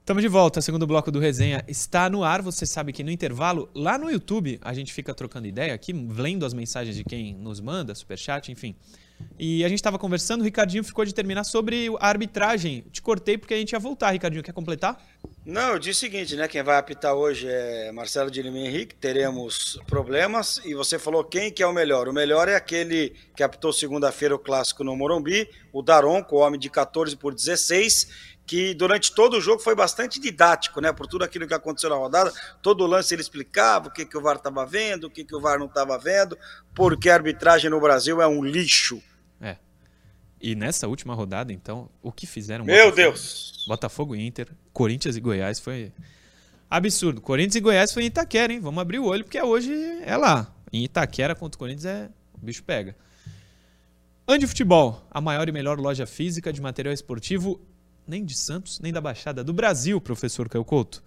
Estamos 0.05 0.23
de 0.23 0.29
volta, 0.29 0.61
segundo 0.61 0.87
bloco 0.87 1.11
do 1.11 1.19
Resenha 1.19 1.65
está 1.67 2.11
no 2.11 2.23
ar. 2.23 2.43
Você 2.43 2.67
sabe 2.67 2.93
que 2.93 3.03
no 3.03 3.11
intervalo, 3.11 3.71
lá 3.75 3.97
no 3.97 4.11
YouTube, 4.11 4.61
a 4.61 4.75
gente 4.75 4.93
fica 4.93 5.15
trocando 5.15 5.47
ideia 5.47 5.73
aqui, 5.73 5.95
lendo 5.95 6.45
as 6.45 6.53
mensagens 6.53 6.95
de 6.95 7.03
quem 7.03 7.33
nos 7.33 7.59
manda, 7.59 7.95
superchat, 7.95 8.53
enfim. 8.53 8.77
E 9.39 9.65
a 9.65 9.69
gente 9.69 9.79
estava 9.79 9.99
conversando, 9.99 10.43
o 10.43 10.45
Ricardinho 10.45 10.85
ficou 10.85 11.07
de 11.07 11.15
terminar 11.15 11.45
sobre 11.45 11.89
a 11.99 12.07
arbitragem. 12.07 12.85
Te 12.93 13.01
cortei 13.01 13.39
porque 13.39 13.55
a 13.55 13.57
gente 13.57 13.73
ia 13.73 13.79
voltar, 13.79 14.11
Ricardinho. 14.11 14.43
Quer 14.43 14.53
completar? 14.53 15.03
Não, 15.43 15.73
eu 15.73 15.79
disse 15.79 16.07
o 16.07 16.11
seguinte, 16.11 16.37
né? 16.37 16.49
Quem 16.49 16.63
vai 16.63 16.77
apitar 16.77 17.15
hoje 17.15 17.47
é 17.49 17.91
Marcelo 17.91 18.31
de 18.31 18.43
Lima 18.43 18.59
Henrique, 18.59 18.95
teremos 18.95 19.81
problemas. 19.87 20.61
E 20.67 20.75
você 20.75 20.99
falou 20.99 21.25
quem 21.25 21.51
que 21.51 21.63
é 21.63 21.67
o 21.67 21.73
melhor. 21.73 22.09
O 22.09 22.13
melhor 22.13 22.47
é 22.49 22.57
aquele 22.57 23.15
que 23.35 23.43
apitou 23.43 23.73
segunda-feira 23.73 24.35
o 24.35 24.39
clássico 24.39 24.85
no 24.85 24.95
Morumbi, 24.95 25.49
o 25.73 25.83
Daronco, 25.83 26.37
o 26.37 26.41
homem 26.41 26.61
de 26.61 26.69
14 26.69 27.17
por 27.17 27.35
16 27.35 28.34
que 28.47 28.75
durante 28.75 29.13
todo 29.13 29.39
o 29.39 29.41
jogo 29.41 29.63
foi 29.63 29.75
bastante 29.75 30.21
didático, 30.21 30.81
né? 30.81 30.93
Por 30.93 31.07
tudo 31.07 31.25
aquilo 31.25 31.47
que 31.47 31.55
aconteceu 31.55 31.91
na 31.91 31.97
rodada, 31.97 32.33
todo 32.63 32.87
lance 32.87 33.15
ele 33.15 33.23
explicava 33.23 33.89
o 33.89 33.91
que, 33.91 34.05
que 34.05 34.17
o 34.17 34.21
VAR 34.21 34.37
estava 34.37 34.67
vendo, 34.67 35.05
o 35.05 35.11
que, 35.11 35.25
que 35.25 35.35
o 35.35 35.41
VAR 35.41 35.59
não 35.59 35.67
estava 35.67 35.99
vendo, 35.99 36.37
porque 36.75 37.09
a 37.09 37.15
arbitragem 37.15 37.71
no 37.71 37.81
Brasil 37.81 38.21
é 38.21 38.27
um 38.27 38.45
lixo. 38.45 39.03
É. 39.41 39.57
E 40.41 40.55
nessa 40.55 40.87
última 40.87 41.15
rodada, 41.15 41.53
então, 41.53 41.89
o 42.03 42.13
que 42.13 42.27
fizeram? 42.27 42.65
Meu 42.65 42.91
Botafogo, 42.91 42.97
Deus! 42.97 43.65
Botafogo 43.67 44.17
e 44.17 44.27
Inter, 44.27 44.49
Corinthians 44.73 45.17
e 45.17 45.21
Goiás 45.21 45.59
foi 45.59 45.93
absurdo. 46.71 47.21
Corinthians 47.21 47.57
e 47.57 47.61
Goiás 47.61 47.93
foi 47.93 48.03
em 48.03 48.07
Itaquera, 48.07 48.53
hein? 48.53 48.61
Vamos 48.61 48.81
abrir 48.81 48.99
o 48.99 49.07
olho, 49.07 49.25
porque 49.25 49.41
hoje 49.41 49.73
é 50.03 50.17
lá. 50.17 50.53
Em 50.71 50.85
Itaquera 50.85 51.35
contra 51.35 51.57
o 51.57 51.59
Corinthians 51.59 51.87
é. 51.87 52.11
O 52.35 52.45
bicho 52.45 52.63
pega. 52.63 52.95
Andi 54.27 54.47
Futebol, 54.47 55.07
a 55.11 55.21
maior 55.21 55.49
e 55.49 55.53
melhor 55.53 55.79
loja 55.79 56.07
física 56.07 56.53
de 56.53 56.61
material 56.61 56.93
esportivo 56.93 57.61
nem 58.07 58.25
de 58.25 58.35
Santos, 58.35 58.81
nem 58.81 58.93
da 58.93 59.01
Baixada 59.01 59.43
do 59.43 59.53
Brasil, 59.53 60.01
professor 60.01 60.49
Caio 60.49 60.65
Couto. 60.65 61.03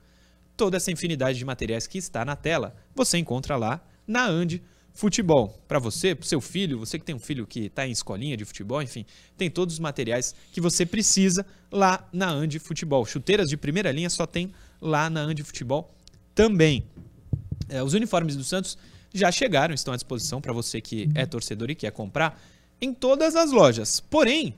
Toda 0.56 0.78
essa 0.78 0.92
infinidade 0.92 1.38
de 1.38 1.46
materiais 1.46 1.86
que 1.88 1.98
está 1.98 2.26
na 2.26 2.36
tela, 2.36 2.76
você 2.96 3.18
encontra 3.18 3.56
lá 3.56 3.82
na 4.08 4.26
Andi 4.26 4.62
Futebol. 4.92 5.50
Para 5.68 5.78
você, 5.78 6.16
para 6.16 6.28
seu 6.28 6.42
filho, 6.42 6.80
você 6.80 6.98
que 6.98 7.06
tem 7.06 7.14
um 7.14 7.20
filho 7.20 7.46
que 7.46 7.66
está 7.66 7.86
em 7.86 7.92
escolinha 7.92 8.36
de 8.36 8.44
futebol, 8.44 8.82
enfim, 8.82 9.06
tem 9.38 9.48
todos 9.48 9.76
os 9.76 9.80
materiais 9.80 10.34
que 10.52 10.60
você 10.60 10.88
precisa 10.88 11.46
lá 11.72 12.08
na 12.12 12.30
Andi 12.30 12.58
Futebol. 12.58 13.06
Chuteiras 13.06 13.48
de 13.48 13.56
primeira 13.56 13.92
linha 13.92 14.10
só 14.10 14.26
tem 14.26 14.52
lá 14.82 15.08
na 15.08 15.22
Andi 15.22 15.44
Futebol 15.44 15.94
também. 16.34 16.84
É, 17.70 17.84
os 17.84 17.94
uniformes 17.94 18.36
do 18.36 18.44
Santos 18.44 18.78
já 19.14 19.32
chegaram, 19.32 19.76
estão 19.76 19.94
à 19.94 19.98
disposição 19.98 20.42
para 20.42 20.54
você 20.54 20.82
que 20.82 21.10
é 21.14 21.26
torcedor 21.26 21.70
e 21.70 21.76
quer 21.76 21.92
comprar 21.92 22.42
em 22.82 22.94
todas 22.94 23.36
as 23.36 23.52
lojas. 23.52 24.00
Porém, 24.00 24.56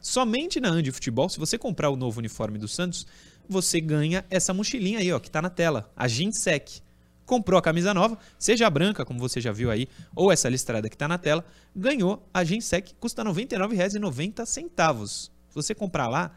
Somente 0.00 0.60
na 0.60 0.68
Andi 0.68 0.90
Futebol, 0.92 1.28
se 1.28 1.38
você 1.38 1.58
comprar 1.58 1.90
o 1.90 1.96
novo 1.96 2.18
uniforme 2.18 2.58
do 2.58 2.68
Santos, 2.68 3.06
você 3.48 3.80
ganha 3.80 4.24
essa 4.30 4.52
mochilinha 4.54 4.98
aí, 4.98 5.12
ó, 5.12 5.18
que 5.18 5.28
está 5.28 5.42
na 5.42 5.50
tela, 5.50 5.90
a 5.96 6.06
Ginsec. 6.06 6.80
Comprou 7.24 7.58
a 7.58 7.62
camisa 7.62 7.92
nova, 7.92 8.16
seja 8.38 8.66
a 8.66 8.70
branca, 8.70 9.04
como 9.04 9.18
você 9.18 9.40
já 9.40 9.52
viu 9.52 9.70
aí, 9.70 9.86
ou 10.14 10.32
essa 10.32 10.48
listrada 10.48 10.88
que 10.88 10.94
está 10.94 11.06
na 11.06 11.18
tela, 11.18 11.44
ganhou 11.76 12.26
a 12.32 12.42
Ginsec, 12.42 12.94
custa 12.94 13.22
R$ 13.22 13.30
99,90. 13.30 14.46
Se 15.06 15.30
você 15.54 15.74
comprar 15.74 16.08
lá, 16.08 16.34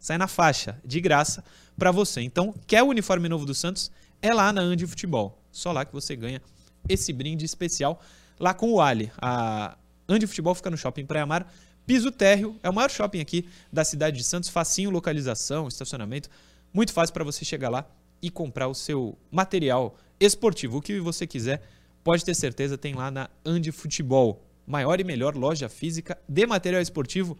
sai 0.00 0.18
na 0.18 0.26
faixa, 0.26 0.80
de 0.84 1.00
graça, 1.00 1.44
para 1.76 1.90
você. 1.90 2.20
Então, 2.20 2.54
quer 2.66 2.82
o 2.82 2.88
uniforme 2.88 3.28
novo 3.28 3.46
do 3.46 3.54
Santos? 3.54 3.90
É 4.20 4.32
lá 4.32 4.52
na 4.52 4.60
Andi 4.60 4.86
Futebol. 4.86 5.38
Só 5.50 5.70
lá 5.70 5.84
que 5.84 5.92
você 5.92 6.16
ganha 6.16 6.42
esse 6.88 7.12
brinde 7.12 7.44
especial 7.44 8.00
lá 8.38 8.52
com 8.52 8.72
o 8.72 8.80
Ali. 8.80 9.12
A 9.20 9.76
Andi 10.08 10.26
Futebol 10.26 10.54
fica 10.54 10.70
no 10.70 10.76
Shopping 10.76 11.06
Praia 11.06 11.26
Mar, 11.26 11.52
Piso 11.86 12.10
térreo, 12.10 12.56
é 12.62 12.70
o 12.70 12.72
maior 12.72 12.90
shopping 12.90 13.20
aqui 13.20 13.48
da 13.72 13.84
cidade 13.84 14.16
de 14.16 14.24
Santos, 14.24 14.48
facinho 14.48 14.90
localização, 14.90 15.66
estacionamento, 15.66 16.28
muito 16.72 16.92
fácil 16.92 17.12
para 17.12 17.24
você 17.24 17.44
chegar 17.44 17.68
lá 17.68 17.86
e 18.20 18.30
comprar 18.30 18.68
o 18.68 18.74
seu 18.74 19.18
material 19.30 19.96
esportivo, 20.20 20.78
o 20.78 20.82
que 20.82 21.00
você 21.00 21.26
quiser, 21.26 21.62
pode 22.04 22.24
ter 22.24 22.34
certeza 22.34 22.78
tem 22.78 22.94
lá 22.94 23.10
na 23.10 23.28
Andi 23.44 23.72
Futebol, 23.72 24.44
maior 24.66 25.00
e 25.00 25.04
melhor 25.04 25.34
loja 25.34 25.68
física 25.68 26.16
de 26.28 26.46
material 26.46 26.80
esportivo 26.80 27.36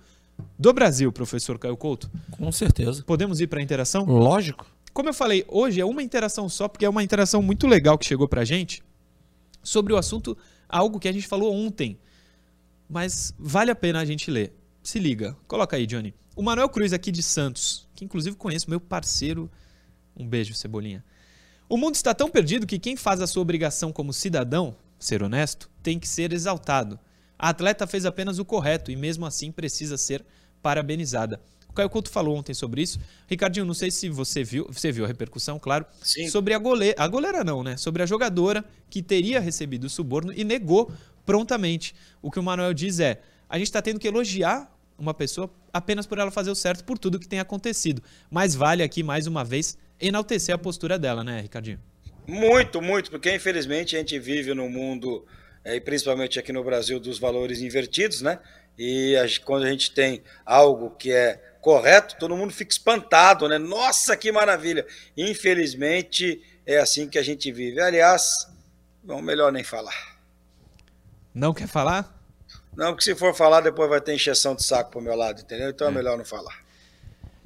do 0.59 0.73
Brasil, 0.73 1.13
professor 1.13 1.59
Caio 1.59 1.77
Couto. 1.77 2.11
Com 2.33 2.51
certeza. 2.51 3.05
Podemos 3.05 3.41
ir 3.41 3.47
para 3.47 3.61
a 3.61 3.63
interação? 3.63 4.05
Lógico. 4.05 4.67
Como 4.93 5.09
eu 5.09 5.15
falei, 5.15 5.45
hoje 5.49 5.81
é 5.81 5.85
uma 5.85 6.03
interação 6.03 6.49
só, 6.49 6.69
porque 6.69 6.85
é 6.85 6.89
uma 6.89 7.03
interação 7.03 7.41
muito 7.41 7.67
legal 7.67 7.97
que 7.97 8.05
chegou 8.05 8.29
para 8.29 8.43
a 8.43 8.45
gente 8.45 8.83
sobre 9.63 9.93
o 9.93 9.97
assunto, 9.97 10.37
algo 10.69 10.99
que 10.99 11.09
a 11.09 11.13
gente 11.13 11.27
falou 11.27 11.55
ontem 11.55 11.99
mas 12.93 13.35
vale 13.39 13.71
a 13.71 13.75
pena 13.75 14.01
a 14.01 14.05
gente 14.05 14.31
ler. 14.31 14.53
Se 14.83 14.99
liga, 14.99 15.35
coloca 15.49 15.77
aí, 15.77 15.87
Johnny. 15.87 16.15
O 16.37 16.43
Manuel 16.43 16.69
Cruz 16.69 16.93
aqui 16.93 17.11
de 17.11 17.23
Santos, 17.23 17.89
que 17.95 18.05
inclusive 18.05 18.37
conheço, 18.37 18.69
meu 18.69 18.79
parceiro. 18.79 19.51
Um 20.15 20.29
beijo, 20.29 20.53
Cebolinha. 20.53 21.03
O 21.71 21.79
mundo 21.79 21.95
está 21.95 22.13
tão 22.13 22.29
perdido 22.29 22.67
que 22.67 22.79
quem 22.79 22.95
faz 22.95 23.23
a 23.23 23.27
sua 23.27 23.41
obrigação 23.41 23.91
como 23.91 24.13
cidadão, 24.13 24.77
ser 24.99 25.23
honesto, 25.23 25.71
tem 25.83 25.99
que 25.99 26.07
ser 26.07 26.35
exaltado. 26.35 27.01
A 27.39 27.49
atleta 27.49 27.87
fez 27.87 28.05
apenas 28.05 28.39
o 28.39 28.45
correto 28.45 28.91
e 28.91 28.97
mesmo 28.97 29.25
assim 29.25 29.51
precisa 29.51 29.97
ser 29.97 30.23
parabenizada. 30.61 31.41
O 31.73 31.73
Caio 31.73 31.89
Couto 31.89 32.11
falou 32.11 32.37
ontem 32.37 32.53
sobre 32.53 32.83
isso. 32.83 33.01
Ricardinho, 33.27 33.65
não 33.65 33.73
sei 33.73 33.91
se 33.91 34.11
você 34.11 34.45
viu, 34.45 34.69
você 34.71 34.93
viu 34.93 35.07
a 35.07 35.09
repercussão, 35.09 35.59
claro, 35.59 35.87
Sim. 36.03 36.29
sobre 36.29 36.53
a 36.53 36.59
goleira, 36.59 37.03
a 37.03 37.09
goleira 37.09 37.43
não, 37.43 37.63
né? 37.63 37.79
Sobre 37.79 38.03
a 38.03 38.07
jogadora 38.07 38.63
que 38.91 39.03
teria 39.03 39.41
recebido 39.41 39.85
o 39.85 39.91
suborno 39.91 40.35
e 40.37 40.45
negou 40.45 40.93
prontamente. 41.25 41.95
O 42.21 42.31
que 42.31 42.39
o 42.39 42.43
Manuel 42.43 42.75
diz 42.75 43.01
é: 43.01 43.21
a 43.49 43.59
gente 43.59 43.69
está 43.69 43.83
tendo 43.83 44.01
que 44.01 44.09
elogiar 44.09 44.71
uma 44.99 45.13
pessoa 45.13 45.51
apenas 45.73 46.07
por 46.07 46.19
ela 46.19 46.31
fazer 46.31 46.51
o 46.51 46.55
certo 46.55 46.85
por 46.85 46.99
tudo 46.99 47.19
que 47.19 47.29
tem 47.29 47.41
acontecido. 47.41 48.03
Mas 48.31 48.55
vale 48.55 48.83
aqui, 48.83 49.03
mais 49.03 49.27
uma 49.27 49.45
vez, 49.45 49.77
enaltecer 50.01 50.55
a 50.55 50.59
postura 50.59 50.99
dela, 50.99 51.25
né, 51.25 51.41
Ricardinho? 51.41 51.81
Muito, 52.27 52.81
muito, 52.81 53.11
porque 53.11 53.35
infelizmente 53.35 53.97
a 53.97 53.99
gente 53.99 54.19
vive 54.19 54.55
num 54.55 54.69
mundo, 54.69 55.27
é, 55.65 55.77
e 55.77 55.81
principalmente 55.81 56.39
aqui 56.39 56.53
no 56.53 56.63
Brasil, 56.63 57.01
dos 57.01 57.19
valores 57.19 57.61
invertidos, 57.61 58.23
né? 58.23 58.39
E 58.79 59.15
quando 59.45 59.65
a 59.65 59.71
gente 59.71 59.93
tem 59.93 60.23
algo 60.47 60.91
que 60.91 61.13
é 61.13 61.41
correto, 61.61 62.17
todo 62.19 62.37
mundo 62.37 62.53
fica 62.53 62.73
espantado, 62.73 63.49
né? 63.49 63.59
Nossa, 63.59 64.17
que 64.17 64.31
maravilha! 64.31 64.87
Infelizmente 65.17 66.41
é 66.65 66.79
assim 66.79 67.09
que 67.09 67.19
a 67.19 67.23
gente 67.23 67.51
vive. 67.51 67.81
Aliás, 67.81 68.49
vamos 69.03 69.25
melhor 69.25 69.53
nem 69.53 69.65
falar. 69.65 70.12
Não 71.35 71.55
quer 71.55 71.67
falar? 71.67 72.19
Não, 72.77 72.93
porque 72.93 73.05
se 73.05 73.15
for 73.15 73.35
falar, 73.35 73.61
depois 73.61 73.89
vai 73.89 74.01
ter 74.01 74.15
encheção 74.15 74.55
de 74.55 74.65
saco 74.65 74.91
pro 74.91 75.01
meu 75.01 75.15
lado, 75.15 75.41
entendeu? 75.41 75.71
Então 75.71 75.87
é, 75.87 75.91
é 75.91 75.95
melhor 75.95 76.17
não 76.17 76.25
falar. 76.25 76.63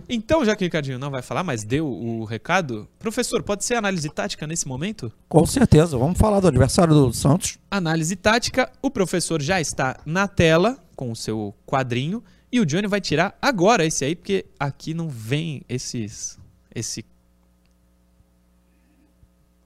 Então, 0.08 0.44
já 0.44 0.54
que 0.54 0.62
o 0.62 0.66
Ricardinho 0.66 0.98
não 0.98 1.10
vai 1.10 1.22
falar, 1.22 1.42
mas 1.42 1.64
deu 1.64 1.86
o 1.86 2.24
recado, 2.24 2.86
professor, 2.98 3.42
pode 3.42 3.64
ser 3.64 3.74
análise 3.74 4.08
tática 4.08 4.46
nesse 4.46 4.68
momento? 4.68 5.12
Com 5.28 5.44
certeza, 5.46 5.98
vamos 5.98 6.18
falar 6.18 6.38
do 6.38 6.48
adversário 6.48 6.94
do 6.94 7.12
Santos. 7.12 7.58
Análise 7.70 8.14
tática, 8.14 8.70
o 8.80 8.90
professor 8.90 9.42
já 9.42 9.60
está 9.60 9.96
na 10.04 10.28
tela 10.28 10.78
com 10.94 11.10
o 11.10 11.16
seu 11.16 11.54
quadrinho 11.66 12.22
e 12.52 12.60
o 12.60 12.66
Johnny 12.66 12.86
vai 12.86 13.00
tirar 13.00 13.36
agora 13.42 13.84
esse 13.84 14.04
aí, 14.04 14.14
porque 14.14 14.46
aqui 14.60 14.94
não 14.94 15.08
vem 15.08 15.62
esses. 15.68 16.38
esse 16.74 17.04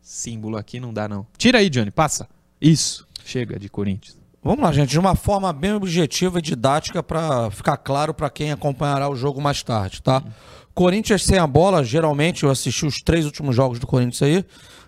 símbolo 0.00 0.56
aqui, 0.56 0.80
não 0.80 0.92
dá 0.92 1.06
não. 1.06 1.26
Tira 1.36 1.58
aí, 1.58 1.68
Johnny, 1.68 1.90
passa. 1.90 2.28
Isso. 2.60 3.06
Chega 3.24 3.58
de 3.58 3.68
Corinthians. 3.68 4.18
Vamos 4.42 4.64
lá, 4.64 4.72
gente, 4.72 4.88
de 4.88 4.98
uma 4.98 5.14
forma 5.14 5.52
bem 5.52 5.74
objetiva 5.74 6.38
e 6.38 6.42
didática 6.42 7.02
para 7.02 7.50
ficar 7.50 7.76
claro 7.76 8.14
para 8.14 8.30
quem 8.30 8.50
acompanhará 8.50 9.08
o 9.08 9.14
jogo 9.14 9.40
mais 9.40 9.62
tarde, 9.62 10.02
tá? 10.02 10.22
Uhum. 10.24 10.32
Corinthians 10.72 11.24
sem 11.24 11.38
a 11.38 11.46
bola, 11.46 11.84
geralmente 11.84 12.44
eu 12.44 12.50
assisti 12.50 12.86
os 12.86 13.02
três 13.02 13.26
últimos 13.26 13.54
jogos 13.54 13.78
do 13.78 13.86
Corinthians 13.86 14.22
aí, 14.22 14.44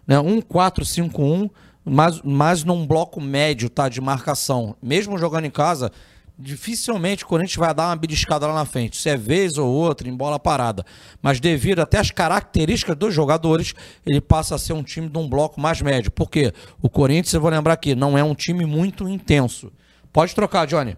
né? 0.07 0.19
1 0.19 0.41
4 0.41 0.85
5 0.87 1.23
1, 1.23 1.51
mas 1.85 2.23
mas 2.25 2.65
num 2.65 2.87
bloco 2.87 3.21
médio, 3.21 3.69
tá, 3.69 3.91
de 3.91 4.01
marcação. 4.01 4.75
Mesmo 4.83 5.19
jogando 5.19 5.45
em 5.45 5.51
casa, 5.51 5.93
dificilmente 6.39 7.25
o 7.25 7.27
Corinthians 7.27 7.57
vai 7.57 7.75
dar 7.75 7.89
uma 7.89 7.97
beliscada 7.97 8.47
lá 8.47 8.55
na 8.55 8.65
frente, 8.65 8.97
se 8.97 9.09
é 9.09 9.17
vez 9.17 9.59
ou 9.59 9.69
outra, 9.69 10.09
em 10.09 10.15
bola 10.15 10.39
parada. 10.39 10.85
Mas 11.21 11.41
devido 11.41 11.81
até 11.81 11.99
às 11.99 12.11
características 12.11 12.97
dos 12.97 13.15
jogadores, 13.15 13.75
ele 14.05 14.21
passa 14.21 14.55
a 14.55 14.59
ser 14.59 14.73
um 14.73 14.83
time 14.83 15.09
de 15.09 15.19
um 15.19 15.29
bloco 15.29 15.61
mais 15.61 15.81
médio. 15.81 16.11
Por 16.11 16.31
quê? 16.31 16.53
O 16.81 16.89
Corinthians, 16.89 17.35
eu 17.35 17.41
vou 17.41 17.51
lembrar 17.51 17.75
aqui, 17.75 17.95
não 17.95 18.17
é 18.17 18.25
um 18.25 18.35
time 18.35 18.65
muito 18.65 19.09
intenso. 19.09 19.73
Pode 20.13 20.35
trocar, 20.35 20.67
Johnny. 20.67 20.97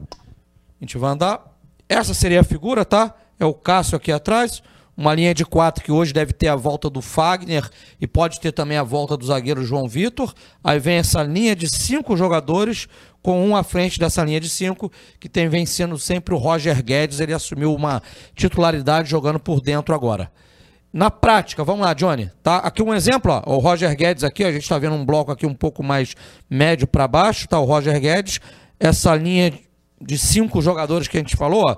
A 0.80 0.84
gente 0.84 0.98
vai 0.98 1.10
andar. 1.10 1.40
Essa 1.88 2.14
seria 2.14 2.40
a 2.40 2.44
figura, 2.44 2.84
tá? 2.84 3.14
É 3.38 3.44
o 3.44 3.54
Cássio 3.54 3.96
aqui 3.96 4.10
atrás. 4.10 4.62
Uma 4.96 5.12
linha 5.12 5.34
de 5.34 5.44
quatro 5.44 5.82
que 5.82 5.90
hoje 5.90 6.12
deve 6.12 6.32
ter 6.32 6.46
a 6.46 6.54
volta 6.54 6.88
do 6.88 7.02
Fagner 7.02 7.68
e 8.00 8.06
pode 8.06 8.38
ter 8.38 8.52
também 8.52 8.76
a 8.76 8.82
volta 8.84 9.16
do 9.16 9.26
zagueiro 9.26 9.64
João 9.64 9.88
Vitor. 9.88 10.32
Aí 10.62 10.78
vem 10.78 10.96
essa 10.96 11.22
linha 11.22 11.54
de 11.56 11.68
cinco 11.68 12.16
jogadores, 12.16 12.86
com 13.24 13.42
um 13.42 13.56
à 13.56 13.64
frente 13.64 13.98
dessa 13.98 14.22
linha 14.22 14.38
de 14.38 14.50
cinco, 14.50 14.92
que 15.18 15.30
tem 15.30 15.48
vencendo 15.48 15.98
sempre 15.98 16.34
o 16.34 16.36
Roger 16.36 16.84
Guedes. 16.84 17.20
Ele 17.20 17.32
assumiu 17.32 17.74
uma 17.74 18.02
titularidade 18.36 19.08
jogando 19.08 19.40
por 19.40 19.62
dentro 19.62 19.94
agora. 19.94 20.30
Na 20.92 21.10
prática, 21.10 21.64
vamos 21.64 21.86
lá, 21.86 21.94
Johnny. 21.94 22.30
Tá? 22.42 22.58
Aqui 22.58 22.82
um 22.82 22.92
exemplo, 22.92 23.32
ó, 23.32 23.54
o 23.54 23.58
Roger 23.58 23.96
Guedes 23.96 24.22
aqui, 24.22 24.44
a 24.44 24.52
gente 24.52 24.64
está 24.64 24.78
vendo 24.78 24.94
um 24.94 25.06
bloco 25.06 25.32
aqui 25.32 25.46
um 25.46 25.54
pouco 25.54 25.82
mais 25.82 26.14
médio 26.50 26.86
para 26.86 27.08
baixo, 27.08 27.48
tá? 27.48 27.58
O 27.58 27.64
Roger 27.64 27.98
Guedes, 27.98 28.40
essa 28.78 29.16
linha 29.16 29.54
de 29.98 30.18
cinco 30.18 30.60
jogadores 30.60 31.08
que 31.08 31.16
a 31.16 31.20
gente 31.20 31.34
falou, 31.34 31.64
ó, 31.66 31.76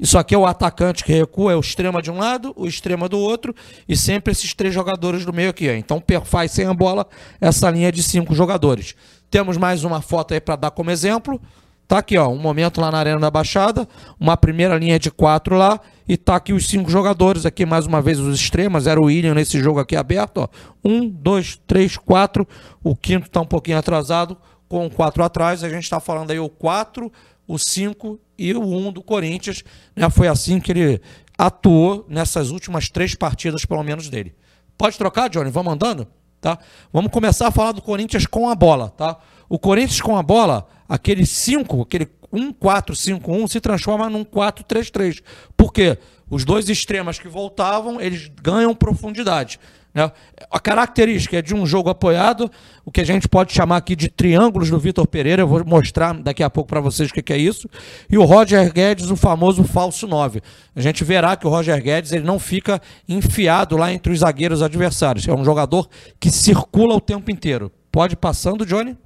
isso 0.00 0.16
aqui 0.16 0.34
é 0.34 0.38
o 0.38 0.46
atacante 0.46 1.04
que 1.04 1.12
recua, 1.12 1.52
é 1.52 1.56
o 1.56 1.60
extrema 1.60 2.00
de 2.00 2.10
um 2.10 2.16
lado, 2.16 2.54
o 2.56 2.66
extrema 2.66 3.08
do 3.08 3.18
outro, 3.18 3.54
e 3.86 3.94
sempre 3.94 4.32
esses 4.32 4.54
três 4.54 4.72
jogadores 4.72 5.24
do 5.26 5.32
meio 5.34 5.50
aqui. 5.50 5.68
Ó. 5.68 5.72
Então 5.72 6.02
faz 6.24 6.52
sem 6.52 6.66
a 6.66 6.72
bola 6.72 7.06
essa 7.40 7.68
linha 7.68 7.92
de 7.92 8.02
cinco 8.02 8.34
jogadores. 8.34 8.94
Temos 9.30 9.56
mais 9.56 9.84
uma 9.84 10.00
foto 10.00 10.34
aí 10.34 10.40
para 10.40 10.56
dar 10.56 10.70
como 10.70 10.90
exemplo. 10.90 11.40
Tá 11.86 11.98
aqui, 11.98 12.18
ó, 12.18 12.28
um 12.28 12.38
momento 12.38 12.80
lá 12.82 12.90
na 12.90 12.98
Arena 12.98 13.18
da 13.18 13.30
Baixada, 13.30 13.88
uma 14.20 14.36
primeira 14.36 14.76
linha 14.76 14.98
de 14.98 15.10
quatro 15.10 15.56
lá, 15.56 15.80
e 16.06 16.18
tá 16.18 16.36
aqui 16.36 16.52
os 16.52 16.68
cinco 16.68 16.90
jogadores, 16.90 17.46
aqui 17.46 17.64
mais 17.64 17.86
uma 17.86 18.02
vez 18.02 18.20
os 18.20 18.38
extremas, 18.38 18.86
era 18.86 19.00
o 19.00 19.04
William 19.04 19.32
nesse 19.32 19.58
jogo 19.58 19.80
aqui 19.80 19.96
aberto, 19.96 20.38
ó. 20.42 20.48
Um, 20.84 21.08
dois, 21.08 21.58
três, 21.66 21.96
quatro, 21.96 22.46
o 22.84 22.94
quinto 22.94 23.30
tá 23.30 23.40
um 23.40 23.46
pouquinho 23.46 23.78
atrasado, 23.78 24.36
com 24.68 24.84
o 24.84 24.90
quatro 24.90 25.24
atrás, 25.24 25.64
a 25.64 25.68
gente 25.70 25.84
está 25.84 25.98
falando 25.98 26.30
aí 26.30 26.38
o 26.38 26.50
quatro, 26.50 27.10
o 27.46 27.58
cinco 27.58 28.20
e 28.38 28.52
o 28.52 28.62
1 28.62 28.92
do 28.92 29.02
Corinthians. 29.02 29.64
Né? 29.96 30.10
Foi 30.10 30.28
assim 30.28 30.60
que 30.60 30.70
ele 30.70 31.00
atuou 31.38 32.04
nessas 32.08 32.50
últimas 32.50 32.90
três 32.90 33.14
partidas, 33.14 33.64
pelo 33.64 33.82
menos, 33.82 34.10
dele. 34.10 34.34
Pode 34.76 34.98
trocar, 34.98 35.28
Johnny? 35.28 35.50
Vamos 35.50 35.72
andando? 35.72 36.06
Tá? 36.40 36.58
Vamos 36.92 37.10
começar 37.10 37.48
a 37.48 37.50
falar 37.50 37.72
do 37.72 37.82
Corinthians 37.82 38.26
com 38.26 38.48
a 38.48 38.54
bola. 38.54 38.90
Tá? 38.90 39.16
O 39.48 39.58
Corinthians 39.58 40.00
com 40.00 40.16
a 40.16 40.22
bola, 40.22 40.66
aquele 40.88 41.26
5, 41.26 41.82
aquele 41.82 42.08
1-4-5-1 42.32 43.48
se 43.48 43.60
transforma 43.60 44.08
num 44.08 44.24
4-3-3. 44.24 45.22
Por 45.56 45.72
quê? 45.72 45.98
Os 46.30 46.44
dois 46.44 46.68
extremos 46.68 47.18
que 47.18 47.28
voltavam, 47.28 48.00
eles 48.00 48.30
ganham 48.42 48.74
profundidade. 48.74 49.58
Né? 49.94 50.10
A 50.50 50.60
característica 50.60 51.38
é 51.38 51.42
de 51.42 51.54
um 51.54 51.66
jogo 51.66 51.90
apoiado, 51.90 52.50
o 52.84 52.90
que 52.90 53.00
a 53.00 53.04
gente 53.04 53.28
pode 53.28 53.52
chamar 53.52 53.78
aqui 53.78 53.96
de 53.96 54.08
triângulos 54.08 54.70
do 54.70 54.78
Vitor 54.78 55.06
Pereira, 55.06 55.42
eu 55.42 55.48
vou 55.48 55.64
mostrar 55.64 56.14
daqui 56.14 56.42
a 56.42 56.50
pouco 56.50 56.68
para 56.68 56.80
vocês 56.80 57.10
o 57.10 57.12
que, 57.12 57.32
é 57.32 57.36
isso. 57.36 57.68
E 58.08 58.16
o 58.16 58.24
Roger 58.24 58.72
Guedes, 58.72 59.10
o 59.10 59.16
famoso 59.16 59.64
falso 59.64 60.06
9. 60.06 60.40
A 60.74 60.80
gente 60.80 61.04
verá 61.04 61.36
que 61.36 61.46
o 61.46 61.50
Roger 61.50 61.82
Guedes 61.82 62.12
ele 62.12 62.24
não 62.24 62.38
fica 62.38 62.80
enfiado 63.08 63.76
lá 63.76 63.92
entre 63.92 64.12
os 64.12 64.20
zagueiros 64.20 64.62
adversários. 64.62 65.26
É 65.26 65.32
um 65.32 65.44
jogador 65.44 65.88
que 66.20 66.30
circula 66.30 66.94
o 66.94 67.00
tempo 67.00 67.30
inteiro. 67.30 67.70
Pode 67.90 68.14
ir 68.14 68.18
passando, 68.18 68.64
Johnny? 68.64 68.96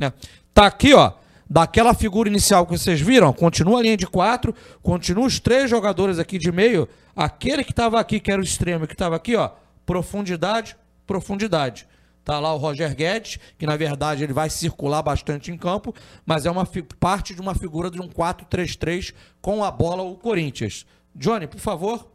É. 0.00 0.12
Tá 0.52 0.66
aqui, 0.66 0.94
ó 0.94 1.12
daquela 1.48 1.94
figura 1.94 2.28
inicial 2.28 2.66
que 2.66 2.76
vocês 2.76 3.00
viram, 3.00 3.32
continua 3.32 3.78
a 3.78 3.82
linha 3.82 3.96
de 3.96 4.06
quatro, 4.06 4.54
continua 4.82 5.26
os 5.26 5.38
três 5.38 5.68
jogadores 5.68 6.18
aqui 6.18 6.38
de 6.38 6.50
meio, 6.50 6.88
aquele 7.14 7.62
que 7.62 7.70
estava 7.70 8.00
aqui, 8.00 8.18
que 8.18 8.30
era 8.30 8.40
o 8.40 8.44
extremo, 8.44 8.86
que 8.86 8.94
estava 8.94 9.14
aqui, 9.14 9.36
ó, 9.36 9.50
profundidade, 9.86 10.76
profundidade. 11.06 11.86
Tá 12.24 12.40
lá 12.40 12.54
o 12.54 12.56
Roger 12.56 12.94
Guedes, 12.96 13.38
que 13.58 13.66
na 13.66 13.76
verdade 13.76 14.24
ele 14.24 14.32
vai 14.32 14.48
circular 14.48 15.02
bastante 15.02 15.52
em 15.52 15.58
campo, 15.58 15.94
mas 16.24 16.46
é 16.46 16.50
uma 16.50 16.66
parte 16.98 17.34
de 17.34 17.40
uma 17.40 17.54
figura 17.54 17.90
de 17.90 18.00
um 18.00 18.08
4-3-3 18.08 19.12
com 19.42 19.62
a 19.62 19.70
bola 19.70 20.02
o 20.02 20.16
Corinthians. 20.16 20.86
Johnny, 21.14 21.46
por 21.46 21.60
favor. 21.60 22.08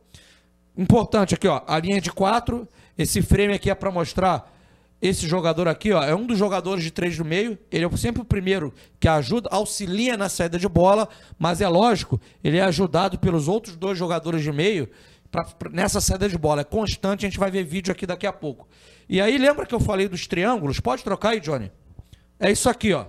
Importante 0.75 1.35
aqui, 1.35 1.47
ó, 1.47 1.61
a 1.67 1.77
linha 1.79 2.01
de 2.01 2.11
quatro. 2.11 2.67
Esse 2.97 3.21
frame 3.21 3.53
aqui 3.53 3.69
é 3.69 3.75
para 3.75 3.91
mostrar 3.91 4.51
esse 5.01 5.27
jogador 5.27 5.67
aqui, 5.67 5.93
ó, 5.93 6.03
é 6.03 6.13
um 6.13 6.25
dos 6.25 6.37
jogadores 6.37 6.83
de 6.83 6.91
três 6.91 7.15
do 7.15 7.23
meio. 7.23 7.57
Ele 7.71 7.85
é 7.85 7.97
sempre 7.97 8.21
o 8.21 8.25
primeiro 8.25 8.73
que 8.99 9.07
ajuda, 9.07 9.47
auxilia 9.51 10.17
na 10.17 10.27
saída 10.27 10.57
de 10.57 10.67
bola, 10.67 11.07
mas 11.37 11.61
é 11.61 11.67
lógico, 11.67 12.19
ele 12.43 12.57
é 12.57 12.61
ajudado 12.61 13.17
pelos 13.17 13.47
outros 13.47 13.77
dois 13.77 13.97
jogadores 13.97 14.41
de 14.41 14.51
meio 14.51 14.89
pra, 15.31 15.43
pra, 15.43 15.69
nessa 15.69 16.01
saída 16.01 16.27
de 16.27 16.37
bola. 16.37 16.61
É 16.61 16.63
constante, 16.63 17.25
a 17.25 17.29
gente 17.29 17.39
vai 17.39 17.51
ver 17.51 17.63
vídeo 17.63 17.91
aqui 17.91 18.05
daqui 18.05 18.27
a 18.27 18.33
pouco. 18.33 18.67
E 19.07 19.19
aí, 19.19 19.37
lembra 19.37 19.65
que 19.65 19.73
eu 19.73 19.79
falei 19.79 20.07
dos 20.07 20.27
triângulos? 20.27 20.79
Pode 20.79 21.03
trocar 21.03 21.29
aí, 21.29 21.39
Johnny? 21.39 21.71
É 22.39 22.51
isso 22.51 22.69
aqui, 22.69 22.93
ó. 22.93 23.05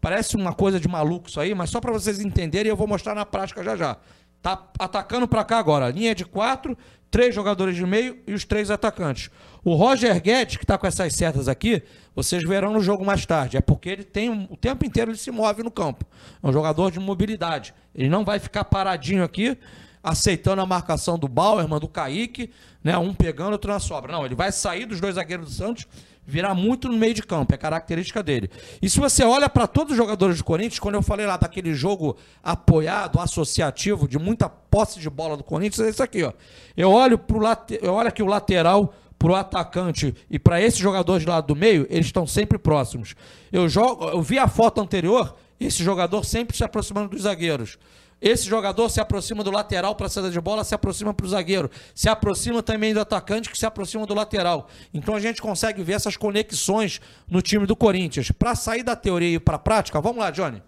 Parece 0.00 0.36
uma 0.36 0.52
coisa 0.52 0.78
de 0.78 0.86
maluco 0.86 1.28
isso 1.28 1.40
aí, 1.40 1.54
mas 1.54 1.70
só 1.70 1.80
para 1.80 1.90
vocês 1.90 2.20
entenderem, 2.20 2.68
eu 2.68 2.76
vou 2.76 2.86
mostrar 2.86 3.14
na 3.14 3.24
prática 3.24 3.64
já 3.64 3.74
já. 3.74 3.96
Tá 4.42 4.70
atacando 4.78 5.26
para 5.26 5.42
cá 5.42 5.58
agora. 5.58 5.88
Linha 5.88 6.14
de 6.14 6.26
quatro, 6.26 6.76
três 7.10 7.34
jogadores 7.34 7.74
de 7.74 7.86
meio 7.86 8.18
e 8.26 8.34
os 8.34 8.44
três 8.44 8.70
atacantes. 8.70 9.30
O 9.64 9.74
Roger 9.74 10.20
Guedes, 10.20 10.58
que 10.58 10.64
está 10.64 10.76
com 10.76 10.86
essas 10.86 11.14
setas 11.14 11.48
aqui, 11.48 11.82
vocês 12.14 12.42
verão 12.42 12.72
no 12.72 12.80
jogo 12.80 13.02
mais 13.02 13.24
tarde. 13.24 13.56
É 13.56 13.62
porque 13.62 13.88
ele 13.88 14.04
tem 14.04 14.28
o 14.50 14.56
tempo 14.56 14.84
inteiro 14.84 15.10
ele 15.10 15.16
se 15.16 15.30
move 15.30 15.62
no 15.62 15.70
campo. 15.70 16.04
É 16.42 16.46
um 16.46 16.52
jogador 16.52 16.90
de 16.90 17.00
mobilidade. 17.00 17.72
Ele 17.94 18.10
não 18.10 18.24
vai 18.24 18.38
ficar 18.38 18.64
paradinho 18.64 19.24
aqui, 19.24 19.56
aceitando 20.04 20.60
a 20.60 20.66
marcação 20.66 21.18
do 21.18 21.26
Bauerman, 21.26 21.80
do 21.80 21.88
Kaique, 21.88 22.50
né? 22.82 22.96
Um 22.98 23.14
pegando, 23.14 23.52
outro 23.52 23.72
na 23.72 23.80
sobra. 23.80 24.12
Não, 24.12 24.26
ele 24.26 24.34
vai 24.34 24.52
sair 24.52 24.84
dos 24.84 25.00
dois 25.00 25.14
zagueiros 25.14 25.46
do 25.46 25.52
Santos, 25.52 25.86
virar 26.26 26.54
muito 26.54 26.88
no 26.88 26.96
meio 26.96 27.14
de 27.14 27.22
campo. 27.22 27.54
É 27.54 27.56
característica 27.56 28.22
dele. 28.22 28.50
E 28.82 28.90
se 28.90 29.00
você 29.00 29.24
olha 29.24 29.48
para 29.48 29.66
todos 29.66 29.92
os 29.92 29.96
jogadores 29.96 30.36
do 30.36 30.44
Corinthians, 30.44 30.78
quando 30.78 30.96
eu 30.96 31.02
falei 31.02 31.24
lá 31.24 31.38
daquele 31.38 31.72
jogo 31.72 32.16
apoiado, 32.42 33.18
associativo, 33.18 34.06
de 34.06 34.18
muita 34.18 34.48
posse 34.48 35.00
de 35.00 35.08
bola 35.08 35.36
do 35.36 35.42
Corinthians, 35.42 35.86
é 35.86 35.90
isso 35.90 36.02
aqui, 36.02 36.22
ó. 36.22 36.32
Eu 36.76 36.90
olho 36.90 37.18
pro 37.18 37.38
late... 37.38 37.78
eu 37.80 37.94
olho 37.94 38.08
aqui 38.08 38.22
o 38.22 38.26
lateral 38.26 38.94
para 39.18 39.32
o 39.32 39.34
atacante 39.34 40.14
e 40.28 40.38
para 40.38 40.60
esse 40.60 40.78
jogador 40.78 41.18
de 41.18 41.26
lado 41.26 41.46
do 41.46 41.56
meio, 41.56 41.86
eles 41.88 42.06
estão 42.06 42.26
sempre 42.26 42.58
próximos. 42.58 43.14
Eu, 43.50 43.68
jogo, 43.70 44.06
eu 44.08 44.20
vi 44.20 44.38
a 44.38 44.46
foto 44.46 44.82
anterior, 44.82 45.34
esse 45.58 45.82
jogador 45.82 46.24
sempre 46.24 46.54
se 46.54 46.62
aproximando 46.62 47.08
dos 47.08 47.22
zagueiros. 47.22 47.78
Esse 48.24 48.48
jogador 48.48 48.88
se 48.88 49.02
aproxima 49.02 49.44
do 49.44 49.50
lateral 49.50 49.94
para 49.94 50.06
a 50.06 50.08
saída 50.08 50.30
de 50.30 50.40
bola, 50.40 50.64
se 50.64 50.74
aproxima 50.74 51.12
para 51.12 51.26
o 51.26 51.28
zagueiro, 51.28 51.70
se 51.94 52.08
aproxima 52.08 52.62
também 52.62 52.94
do 52.94 53.00
atacante 53.00 53.50
que 53.50 53.58
se 53.58 53.66
aproxima 53.66 54.06
do 54.06 54.14
lateral. 54.14 54.66
Então 54.94 55.14
a 55.14 55.20
gente 55.20 55.42
consegue 55.42 55.82
ver 55.82 55.92
essas 55.92 56.16
conexões 56.16 57.02
no 57.28 57.42
time 57.42 57.66
do 57.66 57.76
Corinthians. 57.76 58.30
Para 58.30 58.54
sair 58.54 58.82
da 58.82 58.96
teoria 58.96 59.34
e 59.34 59.38
para 59.38 59.56
a 59.56 59.58
prática, 59.58 60.00
vamos 60.00 60.20
lá, 60.20 60.30
Johnny. 60.30 60.62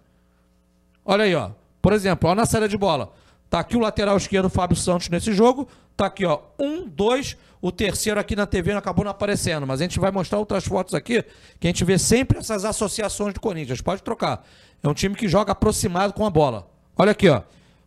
Olha 1.03 1.23
aí, 1.23 1.33
ó. 1.33 1.49
Por 1.81 1.93
exemplo, 1.93 2.29
ó, 2.29 2.35
na 2.35 2.45
saída 2.45 2.69
de 2.69 2.77
bola. 2.77 3.11
Tá 3.49 3.57
aqui 3.57 3.75
o 3.75 3.79
lateral 3.79 4.15
esquerdo, 4.17 4.51
Fábio 4.51 4.77
Santos, 4.77 5.09
nesse 5.09 5.33
jogo. 5.33 5.67
Tá 5.95 6.05
aqui, 6.05 6.25
ó. 6.25 6.41
Um, 6.59 6.87
dois, 6.87 7.35
o 7.59 7.71
terceiro 7.71 8.19
aqui 8.19 8.35
na 8.35 8.45
TV 8.45 8.73
acabou 8.73 9.03
não 9.03 9.09
aparecendo, 9.09 9.65
mas 9.65 9.81
a 9.81 9.83
gente 9.83 9.99
vai 9.99 10.11
mostrar 10.11 10.37
outras 10.37 10.63
fotos 10.63 10.93
aqui 10.93 11.25
que 11.59 11.65
a 11.65 11.69
gente 11.71 11.83
vê 11.83 11.97
sempre 11.97 12.37
essas 12.37 12.63
associações 12.63 13.33
do 13.33 13.39
Corinthians. 13.39 13.81
Pode 13.81 14.03
trocar. 14.03 14.45
É 14.83 14.87
um 14.87 14.93
time 14.93 15.15
que 15.15 15.27
joga 15.27 15.53
aproximado 15.53 16.13
com 16.13 16.23
a 16.23 16.29
bola. 16.29 16.76
Olha 16.97 17.11
aqui, 17.11 17.29
ó. 17.29 17.41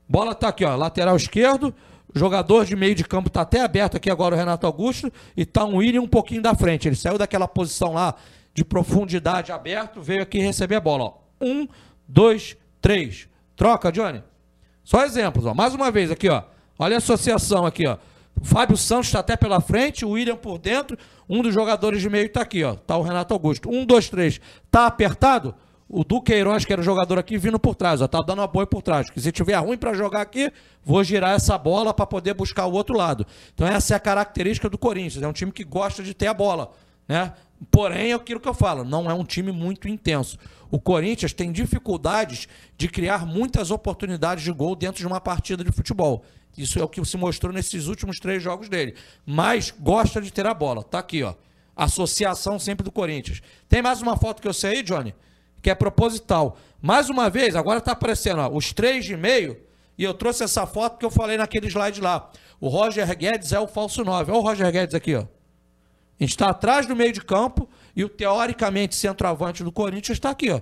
Bola 0.09 0.35
tá 0.35 0.49
aqui, 0.49 0.65
ó. 0.65 0.77
Lateral 0.77 1.17
esquerdo. 1.17 1.75
Jogador 2.15 2.65
de 2.65 2.75
meio 2.75 2.95
de 2.95 3.05
campo 3.05 3.31
tá 3.31 3.43
até 3.43 3.61
aberto 3.61 3.97
aqui 3.97 4.11
agora 4.11 4.35
o 4.35 4.39
Renato 4.39 4.67
Augusto. 4.67 5.13
E 5.37 5.45
tá 5.45 5.65
um 5.65 5.77
William 5.77 6.03
um 6.03 6.09
pouquinho 6.09 6.43
da 6.43 6.55
frente. 6.55 6.89
Ele 6.89 6.97
saiu 6.97 7.19
daquela 7.19 7.47
posição 7.47 7.93
lá 7.93 8.15
de 8.53 8.65
profundidade 8.65 9.53
aberto, 9.53 10.03
veio 10.03 10.23
aqui 10.23 10.39
receber 10.39 10.77
a 10.77 10.81
bola. 10.81 11.05
Ó. 11.05 11.15
Um, 11.41 11.69
dois, 12.07 12.57
três. 12.81 13.29
Troca, 13.57 13.93
Johnny. 13.93 14.23
Só 14.83 15.05
exemplos, 15.05 15.47
ó. 15.47 15.55
Mais 15.55 15.75
uma 15.75 15.91
vez 15.91 16.11
aqui, 16.11 16.29
ó. 16.29 16.43
Olha 16.79 16.97
a 16.97 16.99
associação 16.99 17.65
aqui, 17.65 17.87
ó. 17.87 17.97
O 18.41 18.45
Fábio 18.45 18.77
Santos 18.77 19.09
está 19.09 19.21
até 19.21 19.37
pela 19.37 19.61
frente, 19.61 20.05
o 20.05 20.11
William 20.11 20.37
por 20.37 20.59
dentro. 20.59 20.97
Um 21.29 21.43
dos 21.43 21.55
jogadores 21.55 22.01
de 22.01 22.09
meio 22.09 22.27
está 22.27 22.41
aqui, 22.41 22.65
ó. 22.65 22.75
Tá 22.75 22.97
o 22.97 23.03
Renato 23.03 23.35
Augusto. 23.35 23.71
Um, 23.71 23.85
dois, 23.85 24.09
três. 24.09 24.41
Tá 24.71 24.87
apertado? 24.87 25.55
O 25.93 26.05
Duqueiroz, 26.05 26.65
que 26.65 26.73
era 26.73 26.81
o 26.81 26.85
jogador 26.85 27.19
aqui, 27.19 27.37
vindo 27.37 27.59
por 27.59 27.75
trás, 27.75 28.01
ó. 28.01 28.07
Tá 28.07 28.21
dando 28.25 28.43
apoio 28.43 28.65
por 28.65 28.81
trás. 28.81 29.07
Porque 29.07 29.21
se 29.21 29.33
tiver 29.33 29.57
ruim 29.57 29.77
para 29.77 29.93
jogar 29.93 30.21
aqui, 30.21 30.53
vou 30.85 31.03
girar 31.03 31.35
essa 31.35 31.59
bola 31.59 31.93
para 31.93 32.07
poder 32.07 32.33
buscar 32.33 32.67
o 32.67 32.73
outro 32.73 32.97
lado. 32.97 33.27
Então 33.53 33.67
essa 33.67 33.95
é 33.95 33.97
a 33.97 34.01
característica 34.01 34.71
do 34.71 34.79
Corinthians. 34.79 35.21
É 35.21 35.27
um 35.27 35.33
time 35.33 35.51
que 35.51 35.65
gosta 35.65 36.01
de 36.01 36.15
ter 36.15 36.29
a 36.29 36.35
bola, 36.35 36.71
né? 37.09 37.33
Porém, 37.73 38.13
é 38.13 38.15
aquilo 38.15 38.39
que 38.39 38.49
eu 38.49 38.55
falo, 38.55 38.85
não 38.85 39.11
é 39.11 39.13
um 39.13 39.25
time 39.25 39.51
muito 39.51 39.89
intenso. 39.89 40.39
O 40.71 40.79
Corinthians 40.79 41.33
tem 41.33 41.51
dificuldades 41.51 42.47
de 42.79 42.89
criar 42.89 43.27
muitas 43.27 43.73
oportunidades 43.73 44.45
de 44.45 44.53
gol 44.53 44.77
dentro 44.77 45.01
de 45.01 45.07
uma 45.09 45.21
partida 45.21 45.65
de 45.65 45.73
futebol. 45.73 46.25
Isso 46.57 46.79
é 46.79 46.85
o 46.85 46.89
que 46.89 47.05
se 47.05 47.17
mostrou 47.17 47.53
nesses 47.53 47.89
últimos 47.89 48.21
três 48.21 48.41
jogos 48.41 48.69
dele. 48.69 48.95
Mas 49.27 49.75
gosta 49.77 50.23
de 50.23 50.33
ter 50.33 50.47
a 50.47 50.55
bola. 50.55 50.85
Tá 50.85 51.01
aqui, 51.01 51.25
ó. 51.25 51.35
Associação 51.75 52.61
sempre 52.61 52.85
do 52.85 52.93
Corinthians. 52.93 53.43
Tem 53.69 53.83
mais 53.83 54.01
uma 54.01 54.17
foto 54.17 54.41
que 54.41 54.47
eu 54.47 54.55
sei 54.55 54.77
aí, 54.77 54.83
Johnny? 54.85 55.13
Que 55.63 55.71
é 55.71 55.75
proposital. 55.75 56.57
Mais 56.81 57.11
uma 57.11 57.29
vez, 57.29 57.55
agora 57.55 57.81
tá 57.81 57.93
aparecendo, 57.93 58.41
ó, 58.41 58.49
os 58.49 58.73
três 58.73 59.05
de 59.05 59.17
meio. 59.17 59.61
E 59.99 60.05
eu 60.05 60.15
trouxe 60.15 60.43
essa 60.43 60.67
foto 60.67 60.99
que 60.99 61.05
eu 61.05 61.11
falei 61.11 61.37
naquele 61.37 61.69
slide 61.69 62.01
lá. 62.01 62.31
O 62.59 62.69
Roger 62.69 63.07
Guedes 63.17 63.53
é 63.53 63.61
o 63.61 63.67
falso 63.67 64.03
9. 64.03 64.33
Olha 64.33 64.41
o 64.41 64.43
Roger 64.43 64.73
Guedes 64.73 64.95
aqui, 64.95 65.15
ó. 65.15 65.21
A 65.21 66.23
gente 66.23 66.31
está 66.31 66.51
atrás 66.51 66.87
do 66.87 66.95
meio 66.95 67.13
de 67.13 67.23
campo 67.23 67.69
e 67.95 68.05
o 68.05 68.09
teoricamente 68.09 68.95
centroavante 68.95 69.65
do 69.65 69.73
Corinthians 69.73 70.17
está 70.17 70.31
aqui, 70.31 70.51
ó. 70.51 70.61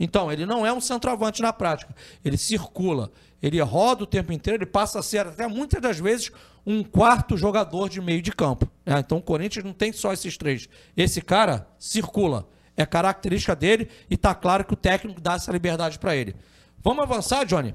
Então, 0.00 0.30
ele 0.30 0.46
não 0.46 0.66
é 0.66 0.72
um 0.72 0.80
centroavante 0.80 1.42
na 1.42 1.52
prática. 1.52 1.94
Ele 2.24 2.36
circula, 2.36 3.10
ele 3.42 3.60
roda 3.60 4.04
o 4.04 4.06
tempo 4.06 4.32
inteiro, 4.32 4.62
ele 4.62 4.70
passa 4.70 5.00
a 5.00 5.02
ser 5.02 5.26
até 5.26 5.46
muitas 5.46 5.80
das 5.82 5.98
vezes 5.98 6.30
um 6.64 6.84
quarto 6.84 7.36
jogador 7.36 7.88
de 7.88 8.00
meio 8.00 8.22
de 8.22 8.32
campo. 8.32 8.70
Né? 8.84 8.98
Então, 8.98 9.18
o 9.18 9.22
Corinthians 9.22 9.64
não 9.64 9.72
tem 9.72 9.92
só 9.92 10.12
esses 10.12 10.36
três. 10.36 10.68
Esse 10.96 11.20
cara 11.20 11.66
circula. 11.78 12.46
É 12.78 12.86
característica 12.86 13.56
dele 13.56 13.90
e 14.08 14.14
está 14.14 14.32
claro 14.36 14.64
que 14.64 14.72
o 14.72 14.76
técnico 14.76 15.20
dá 15.20 15.34
essa 15.34 15.50
liberdade 15.50 15.98
para 15.98 16.14
ele. 16.14 16.36
Vamos 16.78 17.02
avançar, 17.02 17.44
Johnny? 17.44 17.74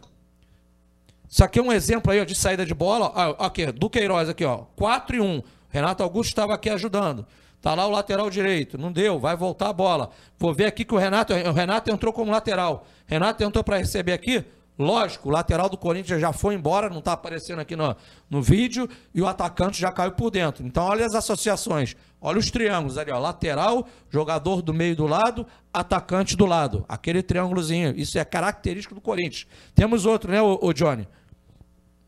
Isso 1.30 1.44
aqui 1.44 1.60
é 1.60 1.62
um 1.62 1.74
exemplo 1.74 2.10
aí 2.10 2.22
ó, 2.22 2.24
de 2.24 2.34
saída 2.34 2.66
de 2.66 2.74
bola. 2.74 3.12
Ah, 3.14 3.48
aqui, 3.48 3.66
do 3.66 3.90
Queiroz 3.90 4.30
aqui, 4.30 4.46
ó. 4.46 4.60
4 4.78 5.18
e 5.18 5.20
1. 5.20 5.44
Renato 5.68 6.04
Augusto 6.04 6.30
estava 6.30 6.54
aqui 6.54 6.70
ajudando. 6.70 7.28
Tá 7.62 7.76
lá 7.76 7.86
o 7.86 7.90
lateral 7.90 8.30
direito, 8.30 8.78
não 8.78 8.92
deu, 8.92 9.20
vai 9.20 9.36
voltar 9.36 9.70
a 9.70 9.74
bola. 9.74 10.10
Vou 10.38 10.54
ver 10.54 10.66
aqui 10.66 10.86
que 10.86 10.94
o 10.94 10.98
Renato, 10.98 11.34
o 11.34 11.52
Renato 11.52 11.92
entrou 11.92 12.14
como 12.14 12.32
lateral. 12.32 12.86
Renato 13.06 13.44
entrou 13.44 13.64
para 13.64 13.78
receber 13.78 14.14
aqui. 14.14 14.46
Lógico, 14.78 15.30
o 15.30 15.32
lateral 15.32 15.70
do 15.70 15.78
Corinthians 15.78 16.20
já 16.20 16.34
foi 16.34 16.56
embora, 16.56 16.90
não 16.90 16.98
está 16.98 17.14
aparecendo 17.14 17.60
aqui 17.60 17.76
no, 17.76 17.96
no 18.28 18.42
vídeo, 18.42 18.90
e 19.14 19.22
o 19.22 19.28
atacante 19.28 19.80
já 19.80 19.92
caiu 19.92 20.14
por 20.14 20.32
dentro. 20.32 20.66
Então, 20.66 20.84
olha 20.84 21.06
as 21.06 21.14
associações, 21.14 21.96
olha 22.20 22.40
os 22.40 22.50
triângulos 22.50 22.98
ali, 22.98 23.12
ó, 23.12 23.20
lateral, 23.20 23.88
jogador 24.10 24.64
do 24.64 24.74
meio 24.74 24.96
do 24.96 25.06
lado, 25.06 25.46
atacante 25.72 26.36
do 26.36 26.46
lado. 26.48 26.84
Aquele 26.90 27.22
triângulozinho, 27.22 27.94
isso 27.96 28.18
é 28.18 28.26
característico 28.26 28.96
do 28.96 29.02
Corinthians. 29.02 29.46
Temos 29.76 30.08
outro, 30.08 30.32
né, 30.32 30.42
o, 30.42 30.74
Johnny? 30.74 31.08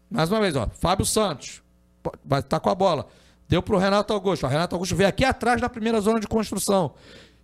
Mais 0.10 0.32
uma 0.32 0.42
vez, 0.42 0.56
ó, 0.56 0.68
Fábio 0.68 1.06
Santos, 1.06 1.62
vai 2.24 2.42
tá 2.42 2.60
com 2.60 2.70
a 2.72 2.76
bola. 2.76 3.08
Deu 3.48 3.62
para 3.62 3.76
o 3.76 3.80
Renato 3.80 4.12
Augusto. 4.12 4.46
O 4.46 4.50
Renato 4.50 4.74
Augusto 4.74 4.96
veio 4.96 5.08
aqui 5.08 5.24
atrás 5.24 5.62
da 5.62 5.70
primeira 5.70 6.02
zona 6.02 6.20
de 6.20 6.28
construção. 6.28 6.94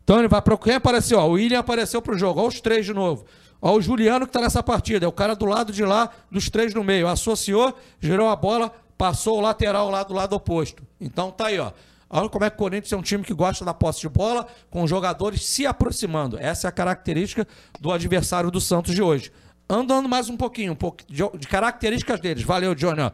Então 0.03 0.17
ele 0.17 0.27
vai 0.27 0.41
para 0.41 0.57
quem 0.57 0.73
apareceu? 0.73 1.19
Ó, 1.19 1.27
o 1.27 1.31
William 1.33 1.59
apareceu 1.59 2.01
para 2.01 2.15
o 2.15 2.17
jogo. 2.17 2.39
Olha 2.39 2.49
os 2.49 2.59
três 2.59 2.85
de 2.85 2.93
novo. 2.93 3.25
Olha 3.61 3.77
o 3.77 3.81
Juliano 3.81 4.25
que 4.25 4.29
está 4.29 4.41
nessa 4.41 4.63
partida. 4.63 5.05
É 5.05 5.07
o 5.07 5.11
cara 5.11 5.35
do 5.35 5.45
lado 5.45 5.71
de 5.71 5.85
lá, 5.85 6.09
dos 6.31 6.49
três 6.49 6.73
no 6.73 6.83
meio. 6.83 7.07
Associou, 7.07 7.77
girou 7.99 8.29
a 8.29 8.35
bola, 8.35 8.73
passou 8.97 9.37
o 9.37 9.41
lateral 9.41 9.89
lá 9.89 10.03
do 10.03 10.13
lado 10.13 10.33
oposto. 10.35 10.83
Então 10.99 11.29
tá 11.29 11.47
aí, 11.47 11.59
ó. 11.59 11.71
Olha 12.09 12.27
como 12.27 12.43
é 12.43 12.49
que 12.49 12.55
o 12.55 12.59
Corinthians 12.59 12.91
é 12.91 12.97
um 12.97 13.01
time 13.01 13.23
que 13.23 13.33
gosta 13.33 13.63
da 13.63 13.73
posse 13.73 14.01
de 14.01 14.09
bola, 14.09 14.45
com 14.69 14.83
os 14.83 14.89
jogadores 14.89 15.45
se 15.45 15.65
aproximando. 15.65 16.37
Essa 16.37 16.67
é 16.67 16.69
a 16.69 16.71
característica 16.71 17.47
do 17.79 17.89
adversário 17.89 18.51
do 18.51 18.59
Santos 18.59 18.93
de 18.93 19.01
hoje. 19.01 19.31
Andando 19.69 20.09
mais 20.09 20.27
um 20.27 20.35
pouquinho, 20.35 20.73
um 20.73 20.75
pouco 20.75 20.97
de, 21.07 21.23
de 21.37 21.47
características 21.47 22.19
deles. 22.19 22.43
Valeu, 22.43 22.75
Johnny. 22.75 23.01
Ó. 23.01 23.11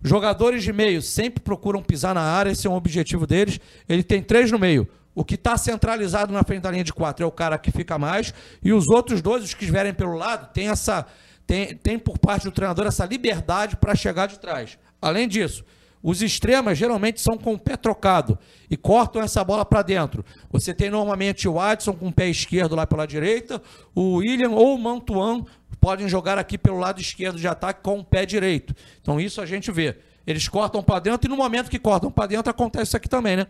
Jogadores 0.00 0.62
de 0.62 0.72
meio 0.72 1.02
sempre 1.02 1.42
procuram 1.42 1.82
pisar 1.82 2.14
na 2.14 2.20
área, 2.20 2.50
esse 2.50 2.66
é 2.66 2.70
um 2.70 2.76
objetivo 2.76 3.26
deles. 3.26 3.58
Ele 3.88 4.04
tem 4.04 4.22
três 4.22 4.52
no 4.52 4.58
meio. 4.60 4.88
O 5.16 5.24
que 5.24 5.34
está 5.34 5.56
centralizado 5.56 6.30
na 6.30 6.44
frente 6.44 6.60
da 6.60 6.70
linha 6.70 6.84
de 6.84 6.92
quatro 6.92 7.24
é 7.24 7.26
o 7.26 7.32
cara 7.32 7.56
que 7.56 7.70
fica 7.72 7.96
mais. 7.96 8.34
E 8.62 8.70
os 8.70 8.86
outros 8.86 9.22
dois, 9.22 9.42
os 9.42 9.54
que 9.54 9.64
estiverem 9.64 9.94
pelo 9.94 10.14
lado, 10.14 10.52
tem 10.52 10.68
essa. 10.68 11.06
Tem, 11.46 11.74
tem 11.74 11.98
por 11.98 12.18
parte 12.18 12.44
do 12.44 12.52
treinador 12.52 12.86
essa 12.86 13.06
liberdade 13.06 13.76
para 13.76 13.94
chegar 13.94 14.26
de 14.26 14.38
trás. 14.38 14.76
Além 15.00 15.26
disso, 15.26 15.64
os 16.02 16.20
extremas 16.20 16.76
geralmente 16.76 17.20
são 17.22 17.38
com 17.38 17.54
o 17.54 17.58
pé 17.58 17.78
trocado 17.78 18.38
e 18.68 18.76
cortam 18.76 19.22
essa 19.22 19.42
bola 19.42 19.64
para 19.64 19.80
dentro. 19.80 20.22
Você 20.50 20.74
tem 20.74 20.90
normalmente 20.90 21.48
o 21.48 21.58
Adson 21.58 21.94
com 21.94 22.08
o 22.08 22.12
pé 22.12 22.28
esquerdo 22.28 22.74
lá 22.74 22.86
pela 22.86 23.06
direita, 23.06 23.62
o 23.94 24.16
William 24.16 24.50
ou 24.50 24.74
o 24.74 24.78
Mantuan 24.78 25.44
podem 25.80 26.08
jogar 26.08 26.36
aqui 26.36 26.58
pelo 26.58 26.78
lado 26.78 27.00
esquerdo 27.00 27.38
de 27.38 27.48
ataque 27.48 27.80
com 27.82 28.00
o 28.00 28.04
pé 28.04 28.26
direito. 28.26 28.74
Então 29.00 29.18
isso 29.18 29.40
a 29.40 29.46
gente 29.46 29.72
vê. 29.72 29.96
Eles 30.26 30.46
cortam 30.46 30.82
para 30.82 31.00
dentro 31.00 31.26
e 31.26 31.30
no 31.30 31.36
momento 31.36 31.70
que 31.70 31.78
cortam 31.78 32.10
para 32.10 32.26
dentro 32.26 32.50
acontece 32.50 32.88
isso 32.88 32.96
aqui 32.96 33.08
também, 33.08 33.36
né? 33.36 33.46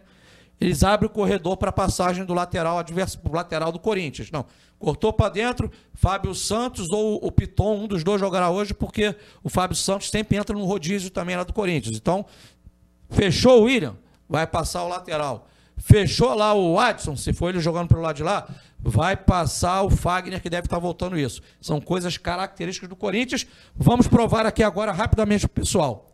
Eles 0.60 0.82
abrem 0.82 1.06
o 1.06 1.12
corredor 1.12 1.56
para 1.56 1.68
a 1.68 1.72
passagem 1.72 2.24
do 2.24 2.32
lateral 2.32 2.78
adverso, 2.78 3.20
lateral 3.30 3.70
do 3.70 3.78
Corinthians. 3.78 4.30
Não, 4.30 4.46
cortou 4.78 5.12
para 5.12 5.30
dentro, 5.30 5.70
Fábio 5.92 6.34
Santos 6.34 6.90
ou 6.90 7.16
o 7.24 7.30
Piton, 7.30 7.84
um 7.84 7.86
dos 7.86 8.02
dois 8.02 8.20
jogará 8.20 8.50
hoje, 8.50 8.72
porque 8.72 9.14
o 9.42 9.48
Fábio 9.48 9.76
Santos 9.76 10.10
sempre 10.10 10.36
entra 10.36 10.56
no 10.56 10.64
rodízio 10.64 11.10
também 11.10 11.36
lá 11.36 11.44
do 11.44 11.52
Corinthians. 11.52 11.96
Então, 11.96 12.24
fechou 13.10 13.60
o 13.60 13.64
William, 13.64 13.96
vai 14.28 14.46
passar 14.46 14.84
o 14.84 14.88
lateral. 14.88 15.46
Fechou 15.76 16.34
lá 16.34 16.54
o 16.54 16.78
Adson, 16.80 17.16
se 17.16 17.34
for 17.34 17.50
ele 17.50 17.60
jogando 17.60 17.88
pelo 17.88 18.00
lado 18.00 18.16
de 18.16 18.22
lá, 18.22 18.48
vai 18.78 19.14
passar 19.14 19.82
o 19.82 19.90
Fagner, 19.90 20.40
que 20.40 20.48
deve 20.48 20.66
estar 20.66 20.78
voltando 20.78 21.18
isso. 21.18 21.42
São 21.60 21.80
coisas 21.80 22.16
características 22.16 22.88
do 22.88 22.96
Corinthians. 22.96 23.46
Vamos 23.74 24.08
provar 24.08 24.46
aqui 24.46 24.62
agora 24.62 24.90
rapidamente 24.90 25.46
para 25.46 25.60
o 25.60 25.64
pessoal. 25.64 26.10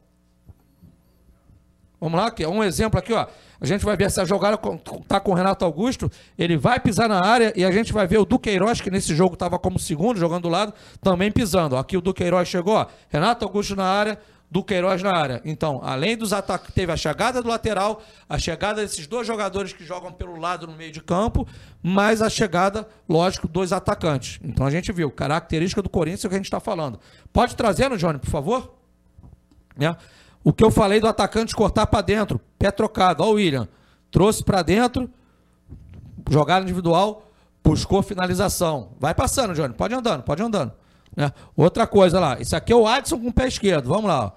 Vamos 2.00 2.18
lá, 2.18 2.26
aqui, 2.26 2.44
um 2.44 2.64
exemplo 2.64 2.98
aqui, 2.98 3.12
ó. 3.12 3.28
A 3.62 3.66
gente 3.66 3.84
vai 3.84 3.96
ver 3.96 4.04
essa 4.04 4.24
jogada 4.26 4.58
tá 5.06 5.20
com 5.20 5.30
o 5.30 5.34
Renato 5.34 5.64
Augusto, 5.64 6.10
ele 6.36 6.56
vai 6.56 6.80
pisar 6.80 7.08
na 7.08 7.24
área 7.24 7.52
e 7.54 7.64
a 7.64 7.70
gente 7.70 7.92
vai 7.92 8.08
ver 8.08 8.18
o 8.18 8.24
Duqueiroz, 8.24 8.80
que 8.80 8.90
nesse 8.90 9.14
jogo 9.14 9.34
estava 9.34 9.56
como 9.56 9.78
segundo, 9.78 10.18
jogando 10.18 10.42
do 10.42 10.48
lado, 10.48 10.74
também 11.00 11.30
pisando. 11.30 11.76
Aqui 11.76 11.96
o 11.96 12.00
Duqueiroz 12.00 12.48
chegou, 12.48 12.74
ó, 12.74 12.86
Renato 13.08 13.44
Augusto 13.44 13.76
na 13.76 13.84
área, 13.84 14.18
Duqueiroz 14.50 15.00
na 15.00 15.16
área. 15.16 15.40
Então, 15.44 15.80
além 15.84 16.16
dos 16.16 16.32
ataques, 16.32 16.74
teve 16.74 16.90
a 16.90 16.96
chegada 16.96 17.40
do 17.40 17.48
lateral, 17.48 18.02
a 18.28 18.36
chegada 18.36 18.82
desses 18.82 19.06
dois 19.06 19.28
jogadores 19.28 19.72
que 19.72 19.84
jogam 19.84 20.10
pelo 20.10 20.36
lado 20.40 20.66
no 20.66 20.74
meio 20.74 20.90
de 20.90 21.00
campo, 21.00 21.46
mais 21.80 22.20
a 22.20 22.28
chegada, 22.28 22.88
lógico, 23.08 23.46
dos 23.46 23.72
atacantes. 23.72 24.40
Então 24.42 24.66
a 24.66 24.70
gente 24.72 24.90
viu, 24.90 25.08
característica 25.08 25.80
do 25.80 25.88
Corinthians 25.88 26.24
é 26.24 26.26
o 26.26 26.30
que 26.30 26.34
a 26.34 26.38
gente 26.38 26.46
está 26.46 26.58
falando. 26.58 26.98
Pode 27.32 27.54
trazer, 27.54 27.88
no 27.88 27.96
Johnny, 27.96 28.18
por 28.18 28.28
favor? 28.28 28.74
Né? 29.76 29.96
O 30.44 30.52
que 30.52 30.64
eu 30.64 30.70
falei 30.70 31.00
do 31.00 31.06
atacante 31.06 31.54
cortar 31.54 31.86
para 31.86 32.00
dentro, 32.00 32.40
pé 32.58 32.70
trocado, 32.70 33.22
ó 33.22 33.30
o 33.30 33.34
William, 33.34 33.68
trouxe 34.10 34.42
para 34.42 34.62
dentro, 34.62 35.08
jogada 36.28 36.64
individual, 36.64 37.30
buscou 37.62 38.02
finalização. 38.02 38.90
Vai 38.98 39.14
passando, 39.14 39.54
Johnny, 39.54 39.74
pode 39.74 39.94
andando, 39.94 40.22
pode 40.22 40.42
andando. 40.42 40.72
Né? 41.16 41.32
Outra 41.56 41.86
coisa 41.86 42.18
lá, 42.18 42.40
isso 42.40 42.56
aqui 42.56 42.72
é 42.72 42.76
o 42.76 42.86
Adson 42.86 43.18
com 43.20 43.28
o 43.28 43.32
pé 43.32 43.46
esquerdo, 43.46 43.88
vamos 43.88 44.06
lá. 44.06 44.26
Ó. 44.26 44.30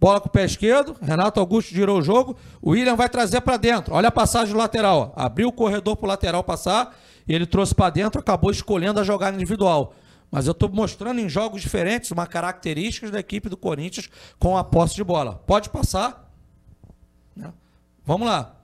Bola 0.00 0.20
com 0.20 0.28
o 0.28 0.32
pé 0.32 0.44
esquerdo, 0.44 0.96
Renato 1.00 1.38
Augusto 1.38 1.72
girou 1.72 2.00
o 2.00 2.02
jogo, 2.02 2.36
o 2.60 2.70
William 2.70 2.96
vai 2.96 3.08
trazer 3.08 3.40
para 3.42 3.56
dentro. 3.56 3.94
Olha 3.94 4.08
a 4.08 4.12
passagem 4.12 4.52
do 4.52 4.58
lateral, 4.58 5.14
ó. 5.16 5.22
abriu 5.24 5.46
o 5.46 5.52
corredor 5.52 5.96
para 5.96 6.06
o 6.06 6.08
lateral 6.08 6.42
passar, 6.42 6.96
ele 7.28 7.46
trouxe 7.46 7.72
para 7.72 7.90
dentro, 7.90 8.20
acabou 8.20 8.50
escolhendo 8.50 8.98
a 8.98 9.04
jogada 9.04 9.36
individual. 9.36 9.94
Mas 10.32 10.46
eu 10.46 10.52
estou 10.52 10.70
mostrando 10.70 11.20
em 11.20 11.28
jogos 11.28 11.60
diferentes 11.60 12.10
uma 12.10 12.26
característica 12.26 13.10
da 13.10 13.20
equipe 13.20 13.50
do 13.50 13.56
Corinthians 13.56 14.08
com 14.38 14.56
a 14.56 14.64
posse 14.64 14.94
de 14.94 15.04
bola. 15.04 15.34
Pode 15.46 15.68
passar? 15.68 16.32
Né? 17.36 17.52
Vamos 18.02 18.26
lá. 18.26 18.56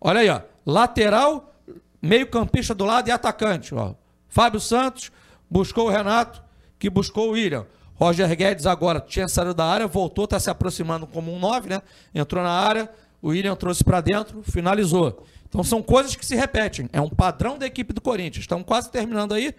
Olha 0.00 0.20
aí, 0.20 0.30
ó. 0.30 0.40
Lateral, 0.64 1.54
meio-campista 2.00 2.74
do 2.74 2.86
lado 2.86 3.08
e 3.08 3.10
atacante. 3.10 3.74
Ó. 3.74 3.92
Fábio 4.30 4.58
Santos 4.58 5.12
buscou 5.50 5.88
o 5.88 5.90
Renato, 5.90 6.42
que 6.78 6.88
buscou 6.88 7.28
o 7.28 7.32
William. 7.32 7.66
Roger 7.96 8.34
Guedes 8.34 8.64
agora 8.64 8.98
tinha 8.98 9.28
saído 9.28 9.52
da 9.52 9.66
área, 9.66 9.86
voltou, 9.86 10.24
está 10.24 10.40
se 10.40 10.48
aproximando 10.48 11.06
como 11.06 11.30
um 11.30 11.38
9, 11.38 11.68
né? 11.68 11.82
Entrou 12.14 12.42
na 12.42 12.50
área, 12.50 12.90
o 13.20 13.28
William 13.28 13.54
trouxe 13.54 13.84
para 13.84 14.00
dentro, 14.00 14.42
finalizou. 14.42 15.26
Então 15.46 15.62
são 15.62 15.82
coisas 15.82 16.16
que 16.16 16.24
se 16.24 16.34
repetem. 16.34 16.88
É 16.94 17.00
um 17.00 17.10
padrão 17.10 17.58
da 17.58 17.66
equipe 17.66 17.92
do 17.92 18.00
Corinthians. 18.00 18.44
Estamos 18.44 18.64
quase 18.64 18.90
terminando 18.90 19.34
aí 19.34 19.54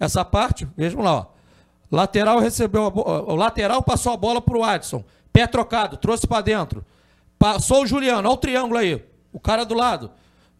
essa 0.00 0.24
parte, 0.24 0.66
vejam 0.76 1.02
lá, 1.02 1.14
ó. 1.14 1.26
Lateral 1.92 2.38
recebeu 2.38 2.86
a, 2.86 3.32
o 3.32 3.34
lateral 3.34 3.82
passou 3.82 4.12
a 4.12 4.16
bola 4.16 4.40
para 4.40 4.56
o 4.56 4.64
Adson. 4.64 5.04
Pé 5.32 5.46
trocado, 5.46 5.96
trouxe 5.96 6.26
para 6.26 6.40
dentro. 6.40 6.84
Passou 7.38 7.82
o 7.82 7.86
Juliano, 7.86 8.28
olha 8.28 8.34
o 8.34 8.36
triângulo 8.36 8.78
aí. 8.78 9.04
O 9.32 9.38
cara 9.38 9.64
do 9.64 9.74
lado. 9.74 10.10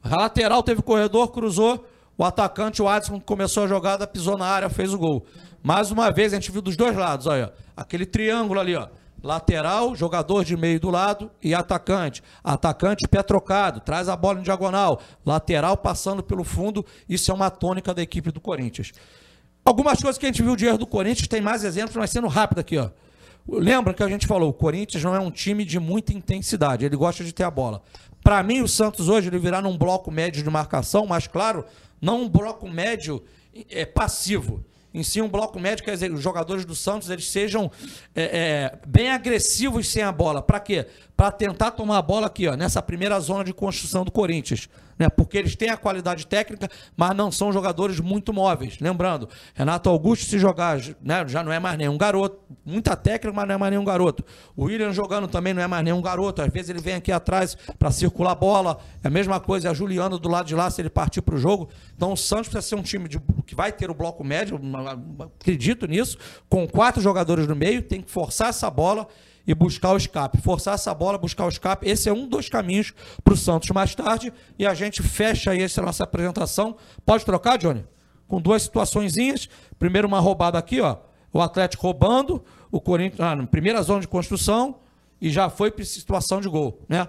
A 0.03 0.16
lateral 0.22 0.62
teve 0.62 0.82
corredor, 0.82 1.28
cruzou. 1.28 1.86
O 2.18 2.24
atacante, 2.24 2.82
o 2.82 2.88
Adson, 2.88 3.18
começou 3.18 3.64
a 3.64 3.66
jogada, 3.66 4.07
pisou 4.07 4.36
na 4.36 4.47
área, 4.47 4.68
fez 4.68 4.93
o 4.93 4.99
gol. 4.99 5.24
Mais 5.62 5.91
uma 5.91 6.11
vez, 6.11 6.32
a 6.32 6.36
gente 6.36 6.51
viu 6.51 6.61
dos 6.61 6.76
dois 6.76 6.97
lados, 6.97 7.26
olha. 7.26 7.53
Aquele 7.76 8.05
triângulo 8.05 8.61
ali, 8.61 8.76
ó. 8.76 8.88
Lateral, 9.22 9.95
jogador 9.95 10.45
de 10.45 10.57
meio 10.57 10.80
do 10.80 10.91
lado 10.91 11.30
e 11.43 11.55
atacante. 11.55 12.22
Atacante, 12.43 13.07
pé 13.09 13.22
trocado, 13.22 13.80
traz 13.80 14.09
a 14.09 14.16
bola 14.16 14.41
em 14.41 14.43
diagonal. 14.43 15.01
Lateral 15.24 15.76
passando 15.76 16.22
pelo 16.22 16.45
fundo. 16.45 16.84
Isso 17.09 17.30
é 17.30 17.34
uma 17.34 17.51
tônica 17.51 17.93
da 17.93 18.03
equipe 18.03 18.30
do 18.32 18.41
Corinthians. 18.41 18.93
Algumas 19.65 20.01
coisas 20.01 20.19
que 20.19 20.27
a 20.27 20.29
gente 20.29 20.43
viu 20.43 20.57
de 20.57 20.67
erro 20.67 20.79
do 20.79 20.87
Corinthians, 20.87 21.29
tem 21.29 21.41
mais 21.41 21.65
exemplos, 21.65 21.97
mas 21.97 22.11
sendo 22.11 22.29
rápido 22.29 22.61
aqui, 22.61 22.79
ó. 22.79 22.91
Lembra 23.49 23.93
que 23.93 24.03
a 24.03 24.09
gente 24.09 24.27
falou, 24.27 24.51
o 24.51 24.53
Corinthians 24.53 25.03
não 25.03 25.15
é 25.15 25.21
um 25.21 25.31
time 25.31 25.65
de 25.65 25.79
muita 25.79 26.13
intensidade, 26.13 26.85
ele 26.85 26.97
gosta 26.97 27.25
de 27.25 27.33
ter 27.33 27.45
a 27.45 27.51
bola. 27.51 27.83
Para 28.23 28.43
mim, 28.43 28.61
o 28.61 28.69
Santos 28.69 29.09
hoje 29.09 29.29
ele 29.29 29.39
virá 29.39 29.61
num 29.63 29.77
bloco 29.77 30.11
médio 30.11 30.43
de 30.43 30.51
marcação, 30.51 31.07
mas 31.07 31.27
claro, 31.27 31.65
não 32.01 32.23
um 32.23 32.29
bloco 32.29 32.69
médio 32.69 33.23
é, 33.71 33.85
passivo. 33.85 34.65
Em 34.93 35.03
si, 35.05 35.21
um 35.21 35.29
bloco 35.29 35.59
médio, 35.61 35.85
quer 35.85 35.93
dizer, 35.93 36.13
os 36.13 36.21
jogadores 36.21 36.65
do 36.65 36.75
Santos 36.75 37.11
eles 37.11 37.29
sejam 37.29 37.71
é, 38.15 38.23
é, 38.23 38.79
bem 38.87 39.11
agressivos 39.11 39.89
sem 39.89 40.03
a 40.03 40.11
bola. 40.11 40.43
Para 40.43 40.59
quê? 40.59 40.87
Para 41.17 41.31
tentar 41.31 41.71
tomar 41.71 41.99
a 41.99 42.03
bola 42.03 42.27
aqui, 42.27 42.49
ó, 42.49 42.57
nessa 42.57 42.83
primeira 42.83 43.19
zona 43.21 43.45
de 43.45 43.53
construção 43.53 44.05
do 44.05 44.11
Corinthians 44.11 44.69
né? 45.01 45.09
Porque 45.09 45.39
eles 45.39 45.57
têm 45.57 45.71
a 45.71 45.79
qualidade 45.79 46.27
técnica, 46.27 46.69
mas 46.95 47.17
não 47.17 47.33
são 47.33 47.51
jogadores 47.51 47.99
muito 47.99 48.35
móveis. 48.35 48.77
Lembrando, 48.79 49.31
Renato 49.55 49.89
Augusto, 49.89 50.27
se 50.27 50.39
jogar, 50.39 50.79
né, 51.01 51.27
já 51.27 51.43
não 51.43 51.51
é 51.51 51.59
mais 51.59 51.79
nenhum 51.79 51.97
garoto. 51.97 52.39
Muita 52.67 52.95
técnica, 52.95 53.35
mas 53.35 53.49
não 53.49 53.55
é 53.55 53.59
mais 53.59 53.71
nenhum 53.71 53.85
garoto. 53.85 54.23
O 54.55 54.65
William 54.65 54.93
jogando 54.93 55.27
também 55.27 55.55
não 55.55 55.63
é 55.63 55.67
mais 55.67 55.83
nenhum 55.83 56.03
garoto. 56.03 56.43
Às 56.43 56.53
vezes 56.53 56.69
ele 56.69 56.81
vem 56.81 56.97
aqui 56.97 57.11
atrás 57.11 57.57
para 57.79 57.91
circular 57.91 58.33
a 58.33 58.35
bola. 58.35 58.79
É 59.03 59.09
a 59.09 59.11
mesma 59.11 59.41
coisa, 59.41 59.69
é 59.69 59.71
a 59.71 59.75
Juliano 59.75 60.19
do 60.19 60.29
lado 60.29 60.47
de 60.47 60.55
lá, 60.55 60.71
se 60.71 60.83
ele 60.83 60.91
partir 60.91 61.23
para 61.23 61.35
o 61.35 61.39
jogo. 61.39 61.71
Então 61.97 62.13
o 62.13 62.17
Santos 62.17 62.49
precisa 62.49 62.69
ser 62.69 62.75
um 62.75 62.83
time 62.83 63.09
de, 63.09 63.19
que 63.47 63.55
vai 63.55 63.73
ter 63.73 63.91
o 63.91 63.95
bloco 63.95 64.23
médio, 64.23 64.61
acredito 65.41 65.87
nisso, 65.87 66.19
com 66.47 66.69
quatro 66.69 67.01
jogadores 67.01 67.47
no 67.47 67.57
meio, 67.57 67.81
tem 67.81 68.03
que 68.03 68.11
forçar 68.11 68.51
essa 68.51 68.69
bola 68.69 69.09
e 69.47 69.55
buscar 69.55 69.93
o 69.93 69.97
escape. 69.97 70.41
Forçar 70.41 70.74
essa 70.74 70.95
bola, 70.95 71.18
buscar 71.18 71.45
o 71.45 71.49
escape. 71.49 71.88
Esse 71.88 72.09
é 72.09 72.12
um 72.12 72.28
dos 72.28 72.49
caminhos 72.49 72.93
para 73.22 73.34
o 73.34 73.36
Santos 73.36 73.70
mais 73.70 73.95
tarde. 73.95 74.32
E 74.59 74.66
a 74.66 74.74
gente 74.74 75.03
fecha 75.03 75.51
aí 75.51 75.62
essa 75.62 75.82
nossa 75.82 76.05
apresentação. 76.05 76.76
Pode 77.05 77.24
trocar, 77.24 77.59
Johnny? 77.59 77.84
Com 78.28 78.41
duas 78.41 78.62
situaçõezinhas. 78.62 79.49
Primeiro, 79.78 80.07
uma 80.07 80.20
roubada 80.20 80.59
aqui, 80.59 80.80
ó. 80.80 80.97
O 81.32 81.41
Atlético 81.41 81.84
roubando, 81.84 82.45
o 82.70 82.80
Corinthians, 82.80 83.20
ah, 83.20 83.47
primeira 83.47 83.82
zona 83.82 84.01
de 84.01 84.09
construção, 84.09 84.76
e 85.20 85.30
já 85.30 85.49
foi 85.49 85.70
para 85.70 85.84
situação 85.84 86.41
de 86.41 86.49
gol, 86.49 86.84
né? 86.88 87.07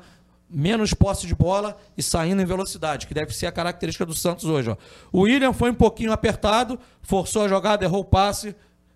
Menos 0.50 0.94
posse 0.94 1.26
de 1.26 1.34
bola 1.34 1.78
e 1.98 2.04
saindo 2.04 2.42
em 2.42 2.46
velocidade, 2.46 3.08
que 3.08 3.14
deve 3.14 3.34
ser 3.34 3.46
a 3.46 3.52
característica 3.52 4.06
do 4.06 4.14
Santos 4.14 4.46
hoje. 4.46 4.70
Ó. 4.70 4.76
O 5.12 5.22
William 5.22 5.54
foi 5.54 5.72
um 5.72 5.74
pouquinho 5.74 6.12
apertado, 6.12 6.78
forçou 7.02 7.44
a 7.44 7.48
jogada, 7.48 7.86
errou 7.86 8.02
o 8.02 8.06
passe. 8.06 8.54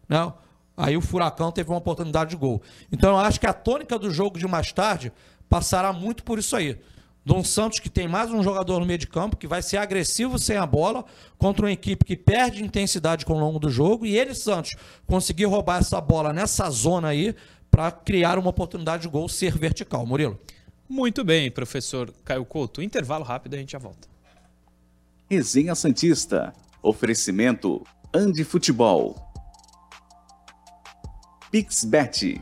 Né? 0.08 0.34
Aí 0.78 0.98
o 0.98 1.02
Furacão 1.02 1.52
teve 1.52 1.70
uma 1.70 1.78
oportunidade 1.78 2.32
de 2.32 2.36
gol. 2.36 2.62
Então 2.92 3.12
eu 3.12 3.18
acho 3.18 3.40
que 3.40 3.48
a 3.48 3.54
tônica 3.54 3.98
do 3.98 4.12
jogo 4.12 4.38
de 4.38 4.48
mais 4.48 4.72
tarde 4.72 5.12
passará 5.50 5.94
muito 5.94 6.24
por 6.24 6.40
isso 6.40 6.56
aí. 6.56 6.78
Dom 7.26 7.44
Santos, 7.44 7.80
que 7.80 7.90
tem 7.90 8.08
mais 8.08 8.30
um 8.30 8.44
jogador 8.44 8.80
no 8.80 8.86
meio 8.86 9.00
de 9.00 9.08
campo, 9.08 9.36
que 9.36 9.48
vai 9.48 9.62
ser 9.64 9.78
agressivo 9.78 10.38
sem 10.38 10.58
a 10.58 10.66
bola, 10.66 11.04
contra 11.40 11.66
uma 11.66 11.72
equipe 11.72 12.06
que 12.06 12.16
perde 12.16 12.64
intensidade 12.64 13.26
com 13.26 13.34
o 13.34 13.40
longo 13.40 13.58
do 13.58 13.68
jogo, 13.68 14.06
e 14.06 14.16
ele, 14.16 14.36
Santos, 14.36 14.76
conseguir 15.08 15.46
roubar 15.46 15.80
essa 15.80 16.00
bola 16.00 16.32
nessa 16.32 16.70
zona 16.70 17.08
aí 17.08 17.36
para 17.72 17.92
criar 17.92 18.38
uma 18.38 18.52
oportunidade 18.52 19.04
de 19.04 19.10
gol 19.10 19.28
ser 19.28 19.58
vertical. 19.58 20.06
Murilo. 20.06 20.40
Muito 20.88 21.24
bem, 21.24 21.50
professor 21.50 22.14
Caio 22.24 22.46
Couto. 22.46 22.80
Intervalo 22.80 23.24
rápido, 23.24 23.56
a 23.56 23.58
gente 23.58 23.72
já 23.72 23.80
volta. 23.80 24.08
Resenha 25.28 25.74
Santista. 25.74 26.54
Oferecimento 26.84 27.84
Andi 28.14 28.44
Futebol. 28.44 29.25
Pixbet. 31.56 32.42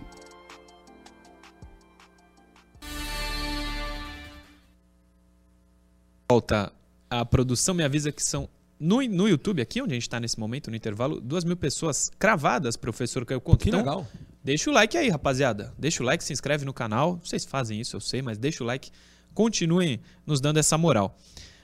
Volta. 6.27 6.73
A 7.11 7.23
produção 7.23 7.75
me 7.75 7.83
avisa 7.83 8.11
que 8.11 8.23
são 8.23 8.49
no, 8.79 9.03
no 9.03 9.29
YouTube, 9.29 9.61
aqui 9.61 9.83
onde 9.83 9.91
a 9.91 9.93
gente 9.93 10.01
está 10.01 10.19
nesse 10.19 10.39
momento, 10.39 10.71
no 10.71 10.75
intervalo, 10.75 11.21
duas 11.21 11.43
mil 11.43 11.55
pessoas 11.55 12.09
cravadas, 12.17 12.75
professor 12.75 13.23
Caio 13.23 13.39
Couto. 13.39 13.61
Que 13.61 13.69
Então, 13.69 13.81
legal. 13.81 14.07
Deixa 14.43 14.71
o 14.71 14.73
like 14.73 14.97
aí, 14.97 15.09
rapaziada. 15.09 15.71
Deixa 15.77 16.01
o 16.01 16.05
like, 16.07 16.23
se 16.23 16.33
inscreve 16.33 16.65
no 16.65 16.73
canal. 16.73 17.19
Vocês 17.23 17.45
fazem 17.45 17.79
isso, 17.79 17.95
eu 17.95 18.01
sei, 18.01 18.23
mas 18.23 18.39
deixa 18.39 18.63
o 18.63 18.65
like. 18.65 18.89
Continuem 19.35 20.01
nos 20.25 20.41
dando 20.41 20.57
essa 20.57 20.75
moral. 20.75 21.15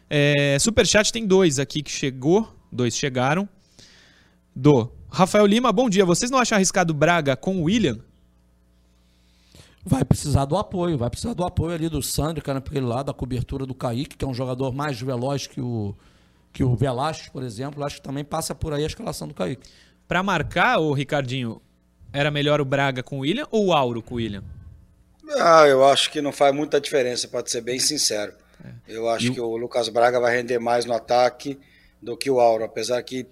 É, 0.08 0.56
Superchat 0.60 1.12
tem 1.12 1.26
dois 1.26 1.58
aqui 1.58 1.82
que 1.82 1.90
chegou. 1.90 2.56
Dois 2.72 2.96
chegaram. 2.96 3.50
Do 4.60 4.92
Rafael 5.10 5.46
Lima, 5.46 5.72
bom 5.72 5.90
dia. 5.90 6.04
Vocês 6.04 6.30
não 6.30 6.38
acham 6.38 6.58
arriscado 6.58 6.94
Braga 6.94 7.38
com 7.38 7.62
o 7.62 7.64
William? 7.64 8.00
Vai 9.86 10.04
precisar 10.04 10.44
do 10.44 10.58
apoio, 10.58 10.98
vai 10.98 11.10
precisar 11.10 11.34
do 11.34 11.46
apoio 11.46 11.74
ali 11.74 11.88
do 11.88 12.04
Sandro, 12.04 12.44
cara, 12.44 12.60
naquele 12.60 12.86
lado, 12.86 13.06
da 13.06 13.14
cobertura 13.14 13.66
do 13.66 13.74
Kaique, 13.74 14.18
que 14.18 14.26
é 14.26 14.28
um 14.28 14.34
jogador 14.34 14.74
mais 14.74 15.00
veloz 15.00 15.48
que 15.48 15.62
o, 15.62 15.96
que 16.52 16.62
o 16.62 16.76
Velasquez, 16.76 17.30
por 17.30 17.42
exemplo. 17.42 17.82
Acho 17.86 17.96
que 17.96 18.02
também 18.02 18.26
passa 18.26 18.54
por 18.54 18.74
aí 18.74 18.84
a 18.84 18.88
escalação 18.88 19.30
do 19.30 19.34
Kaique. 19.34 19.66
Pra 20.06 20.22
marcar, 20.22 20.80
o 20.80 20.92
Ricardinho, 20.92 21.62
era 22.12 22.30
melhor 22.30 22.60
o 22.60 22.66
Braga 22.66 23.02
com 23.02 23.20
o 23.20 23.22
William 23.22 23.48
ou 23.52 23.68
o 23.68 23.74
Auro 23.74 24.02
com 24.04 24.16
o 24.16 24.18
William? 24.18 24.44
Ah, 25.38 25.66
eu 25.68 25.86
acho 25.86 26.12
que 26.12 26.22
não 26.22 26.34
faz 26.34 26.54
muita 26.54 26.82
diferença, 26.82 27.30
pode 27.30 27.50
ser 27.50 27.62
bem 27.62 27.80
sincero. 27.80 28.34
Eu 28.86 29.08
acho 29.08 29.28
E 29.28 29.32
que 29.32 29.40
o 29.40 29.56
Lucas 29.56 29.88
Braga 29.88 30.20
vai 30.20 30.36
render 30.36 30.60
mais 30.60 30.84
no 30.84 30.92
ataque 30.92 31.58
do 32.02 32.18
que 32.18 32.30
o 32.30 32.42
Auro, 32.42 32.66
apesar 32.66 33.02
que 33.04 33.26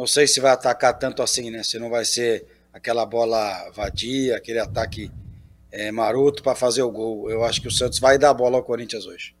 não 0.00 0.06
sei 0.06 0.26
se 0.26 0.40
vai 0.40 0.50
atacar 0.50 0.98
tanto 0.98 1.22
assim, 1.22 1.50
né? 1.50 1.62
Se 1.62 1.78
não 1.78 1.90
vai 1.90 2.06
ser 2.06 2.46
aquela 2.72 3.04
bola 3.04 3.70
vadia, 3.74 4.34
aquele 4.34 4.58
ataque 4.58 5.12
eh, 5.70 5.92
maroto 5.92 6.42
para 6.42 6.54
fazer 6.54 6.80
o 6.80 6.90
gol. 6.90 7.30
Eu 7.30 7.44
acho 7.44 7.60
que 7.60 7.68
o 7.68 7.70
Santos 7.70 7.98
vai 7.98 8.18
dar 8.18 8.30
a 8.30 8.34
bola 8.34 8.56
ao 8.56 8.62
Corinthians 8.62 9.04
hoje. 9.04 9.34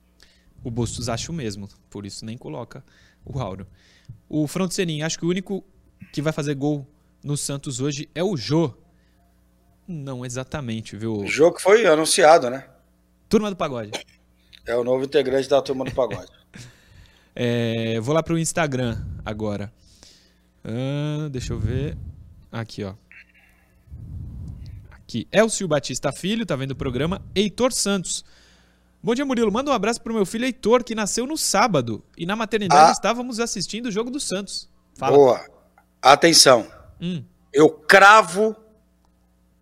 O 0.62 0.70
Bustos 0.70 1.08
acha 1.08 1.32
o 1.32 1.34
mesmo, 1.34 1.66
por 1.88 2.04
isso 2.04 2.26
nem 2.26 2.36
coloca 2.36 2.84
o 3.24 3.40
Auro. 3.40 3.66
O 4.28 4.46
Frontsenin, 4.46 5.00
acho 5.00 5.18
que 5.18 5.24
o 5.24 5.30
único 5.30 5.64
que 6.12 6.20
vai 6.20 6.32
fazer 6.32 6.54
gol 6.54 6.86
no 7.24 7.38
Santos 7.38 7.80
hoje 7.80 8.10
é 8.14 8.22
o 8.22 8.36
Jô. 8.36 8.74
Não 9.88 10.26
exatamente, 10.26 10.94
viu? 10.94 11.14
O 11.14 11.26
jogo 11.26 11.56
que 11.56 11.62
foi 11.62 11.86
anunciado, 11.86 12.50
né? 12.50 12.68
Turma 13.30 13.48
do 13.48 13.56
Pagode. 13.56 13.92
É 14.66 14.76
o 14.76 14.84
novo 14.84 15.04
integrante 15.04 15.48
da 15.48 15.62
turma 15.62 15.86
do 15.86 15.92
pagode. 15.92 16.30
É, 17.32 17.98
vou 18.00 18.12
lá 18.12 18.24
pro 18.24 18.36
Instagram 18.36 18.98
agora. 19.24 19.72
Ah, 20.64 21.28
deixa 21.30 21.52
eu 21.52 21.58
ver. 21.58 21.96
Aqui, 22.50 22.84
ó. 22.84 22.94
Aqui. 24.90 25.26
Elcio 25.32 25.66
Batista 25.66 26.12
Filho, 26.12 26.44
tá 26.46 26.56
vendo 26.56 26.72
o 26.72 26.76
programa. 26.76 27.22
Heitor 27.34 27.72
Santos. 27.72 28.24
Bom 29.02 29.14
dia, 29.14 29.24
Murilo. 29.24 29.50
Manda 29.50 29.70
um 29.70 29.74
abraço 29.74 30.00
pro 30.02 30.12
meu 30.14 30.26
filho 30.26 30.44
Heitor, 30.44 30.84
que 30.84 30.94
nasceu 30.94 31.26
no 31.26 31.36
sábado. 31.36 32.04
E 32.16 32.26
na 32.26 32.36
maternidade 32.36 32.90
Ah. 32.90 32.92
estávamos 32.92 33.40
assistindo 33.40 33.86
o 33.86 33.90
jogo 33.90 34.10
do 34.10 34.20
Santos. 34.20 34.68
Fala. 34.96 35.16
Boa. 35.16 35.44
Atenção. 36.02 36.70
Hum. 37.00 37.24
Eu 37.52 37.70
cravo 37.70 38.54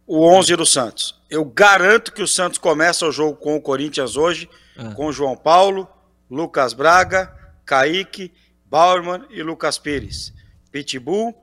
o 0.07 0.24
11 0.26 0.57
do 0.57 0.66
Santos. 0.66 1.20
Eu 1.30 1.44
garanto 1.44 2.12
que 2.12 2.22
o 2.22 2.26
Santos 2.28 2.59
começa 2.59 3.07
o 3.07 3.12
jogo 3.12 3.36
com 3.36 3.55
o 3.57 3.61
Corinthians 3.61 4.16
hoje, 4.16 4.49
Ah. 4.76 4.92
com 4.94 5.12
João 5.12 5.36
Paulo, 5.36 5.88
Lucas 6.30 6.72
Braga, 6.72 7.32
Kaique, 7.64 8.32
Bauerman 8.66 9.24
e 9.30 9.42
Lucas 9.42 9.78
Pires. 9.78 10.32
Pitbull, 10.70 11.34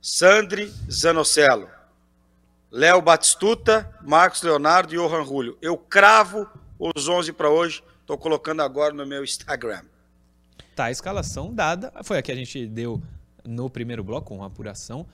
Sandri, 0.00 0.72
Zanocelo. 0.90 1.68
Léo 2.70 3.02
Batistuta, 3.02 3.94
Marcos 4.02 4.42
Leonardo 4.42 4.94
e 4.94 4.96
Johan 4.96 5.24
Julio. 5.24 5.58
Eu 5.60 5.76
cravo 5.76 6.48
os 6.78 7.06
11 7.06 7.32
para 7.34 7.50
hoje. 7.50 7.84
Estou 8.00 8.16
colocando 8.16 8.62
agora 8.62 8.94
no 8.94 9.06
meu 9.06 9.22
Instagram. 9.22 9.82
Tá, 10.74 10.86
a 10.86 10.90
escalação 10.90 11.52
dada. 11.52 11.92
Foi 12.02 12.16
a 12.16 12.22
que 12.22 12.32
a 12.32 12.34
gente 12.34 12.66
deu 12.66 13.02
no 13.44 13.68
primeiro 13.68 14.02
bloco, 14.02 14.34
com 14.34 14.42
a 14.42 14.46
apuração. 14.46 15.06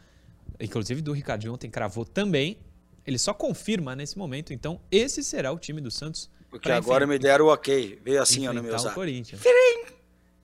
Inclusive 0.61 1.03
do 1.03 1.13
Ricardinho 1.13 1.53
ontem 1.53 1.69
cravou 1.69 2.05
também. 2.05 2.59
Ele 3.05 3.19
só 3.19 3.35
confirma 3.35 3.97
nesse 3.97 4.17
momento. 4.17 4.53
Então, 4.53 4.81
esse 4.91 5.25
será 5.25 5.51
o 5.51 5.59
time 5.59 5.81
do 5.81 5.91
Santos. 5.91 6.31
Porque 6.51 6.71
agora 6.71 7.07
me 7.07 7.19
deram 7.19 7.47
o 7.47 7.53
ok. 7.53 8.01
Veio 8.05 8.23
assim 8.23 8.47
ó, 8.47 8.53
no 8.53 8.63
meu 8.63 8.79
zap. 8.79 8.95
Corinthians. 8.95 9.43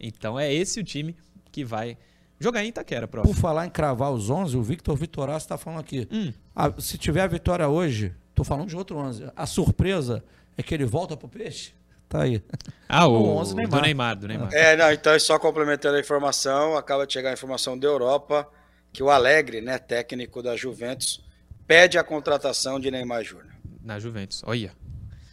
Então, 0.00 0.38
é 0.38 0.52
esse 0.52 0.80
o 0.80 0.84
time 0.84 1.16
que 1.52 1.64
vai 1.64 1.96
jogar 2.44 2.62
em 2.62 2.68
Itaquera, 2.68 3.08
prof. 3.08 3.26
Por 3.26 3.34
falar 3.34 3.66
em 3.66 3.70
cravar 3.70 4.12
os 4.12 4.28
11, 4.28 4.56
o 4.56 4.62
Victor 4.62 4.96
Vitoraço 4.96 5.46
está 5.46 5.56
falando 5.56 5.80
aqui. 5.80 6.06
Hum. 6.12 6.32
Ah, 6.54 6.72
se 6.78 6.98
tiver 6.98 7.22
a 7.22 7.26
vitória 7.26 7.66
hoje, 7.68 8.14
tô 8.34 8.44
falando 8.44 8.68
de 8.68 8.76
outro 8.76 8.96
11. 8.96 9.30
A 9.34 9.46
surpresa 9.46 10.22
é 10.56 10.62
que 10.62 10.74
ele 10.74 10.84
volta 10.84 11.16
pro 11.16 11.26
peixe? 11.26 11.72
Tá 12.08 12.22
aí. 12.22 12.42
Ah, 12.88 13.06
o, 13.06 13.12
O 13.14 13.36
11 13.38 13.50
do 13.50 13.56
Neymar. 13.56 13.82
Neymar, 13.82 14.16
do 14.16 14.28
Neymar. 14.28 14.52
É, 14.52 14.76
não, 14.76 14.92
então 14.92 15.18
só 15.18 15.38
complementando 15.38 15.96
a 15.96 16.00
informação, 16.00 16.76
acaba 16.76 17.06
de 17.06 17.12
chegar 17.14 17.30
a 17.30 17.32
informação 17.32 17.78
da 17.78 17.88
Europa 17.88 18.46
que 18.92 19.02
o 19.02 19.10
Alegre, 19.10 19.60
né, 19.60 19.78
técnico 19.78 20.42
da 20.42 20.54
Juventus, 20.54 21.24
pede 21.66 21.98
a 21.98 22.04
contratação 22.04 22.78
de 22.78 22.90
Neymar 22.90 23.24
Júnior. 23.24 23.54
Na 23.82 23.98
Juventus. 23.98 24.42
Olha, 24.46 24.70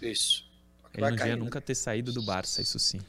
Isso. 0.02 0.50
ele 0.94 1.04
não 1.04 1.16
devia 1.16 1.36
né? 1.36 1.44
nunca 1.44 1.62
ter 1.62 1.76
saído 1.76 2.12
do 2.12 2.24
Barça, 2.24 2.62
isso 2.62 2.80
sim. 2.80 3.00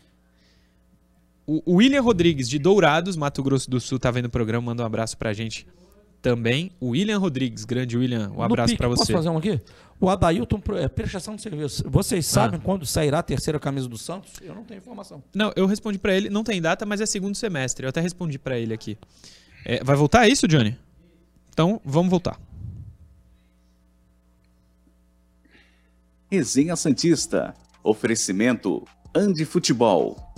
O 1.46 1.76
William 1.76 2.00
Rodrigues, 2.02 2.48
de 2.48 2.58
Dourados, 2.58 3.16
Mato 3.16 3.42
Grosso 3.42 3.68
do 3.68 3.80
Sul, 3.80 3.98
tá 3.98 4.10
vendo 4.10 4.26
o 4.26 4.30
programa, 4.30 4.66
manda 4.66 4.82
um 4.82 4.86
abraço 4.86 5.16
pra 5.18 5.32
gente 5.32 5.66
também. 6.20 6.70
O 6.78 6.90
William 6.90 7.18
Rodrigues, 7.18 7.64
grande 7.64 7.96
William, 7.98 8.30
um 8.36 8.42
abraço 8.42 8.76
pra 8.76 8.86
você. 8.88 9.00
Posso 9.00 9.12
fazer 9.12 9.28
um 9.28 9.38
aqui? 9.38 9.60
O 10.00 10.08
Adailton, 10.08 10.60
é, 10.76 10.88
prestação 10.88 11.34
de 11.36 11.42
serviço. 11.42 11.84
Vocês 11.88 12.26
Ah. 12.28 12.30
sabem 12.30 12.60
quando 12.60 12.86
sairá 12.86 13.18
a 13.18 13.22
terceira 13.22 13.58
camisa 13.58 13.88
do 13.88 13.98
Santos? 13.98 14.32
Eu 14.40 14.54
não 14.54 14.62
tenho 14.64 14.78
informação. 14.78 15.22
Não, 15.34 15.52
eu 15.56 15.66
respondi 15.66 15.98
pra 15.98 16.14
ele, 16.14 16.30
não 16.30 16.44
tem 16.44 16.60
data, 16.62 16.86
mas 16.86 17.00
é 17.00 17.06
segundo 17.06 17.34
semestre. 17.34 17.84
Eu 17.84 17.88
até 17.90 18.00
respondi 18.00 18.38
pra 18.38 18.58
ele 18.58 18.72
aqui. 18.72 18.96
É, 19.64 19.82
vai 19.82 19.96
voltar 19.96 20.26
é 20.26 20.28
isso, 20.28 20.46
Johnny? 20.48 20.76
Então, 21.50 21.80
vamos 21.84 22.10
voltar. 22.10 22.38
Resenha 26.30 26.76
Santista. 26.76 27.54
Oferecimento 27.84 28.84
Andi 29.14 29.44
Futebol. 29.44 30.31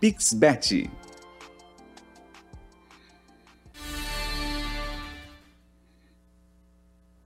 Pixbet. 0.00 0.90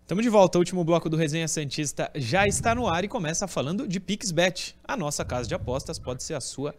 Estamos 0.03 0.25
de 0.25 0.29
volta. 0.29 0.59
O 0.59 0.61
último 0.61 0.83
bloco 0.83 1.09
do 1.09 1.16
Resenha 1.16 1.47
Santista 1.47 2.11
já 2.16 2.49
está 2.49 2.75
no 2.75 2.89
ar 2.89 3.05
e 3.05 3.09
começa 3.09 3.47
falando 3.47 3.87
de 3.87 4.01
PixBet. 4.01 4.77
A 4.83 4.97
nossa 4.97 5.25
casa 5.25 5.49
de 5.49 5.55
apostas 5.55 6.01
pode 6.01 6.25
ser 6.25 6.35
a 6.35 6.41
sua 6.41 6.75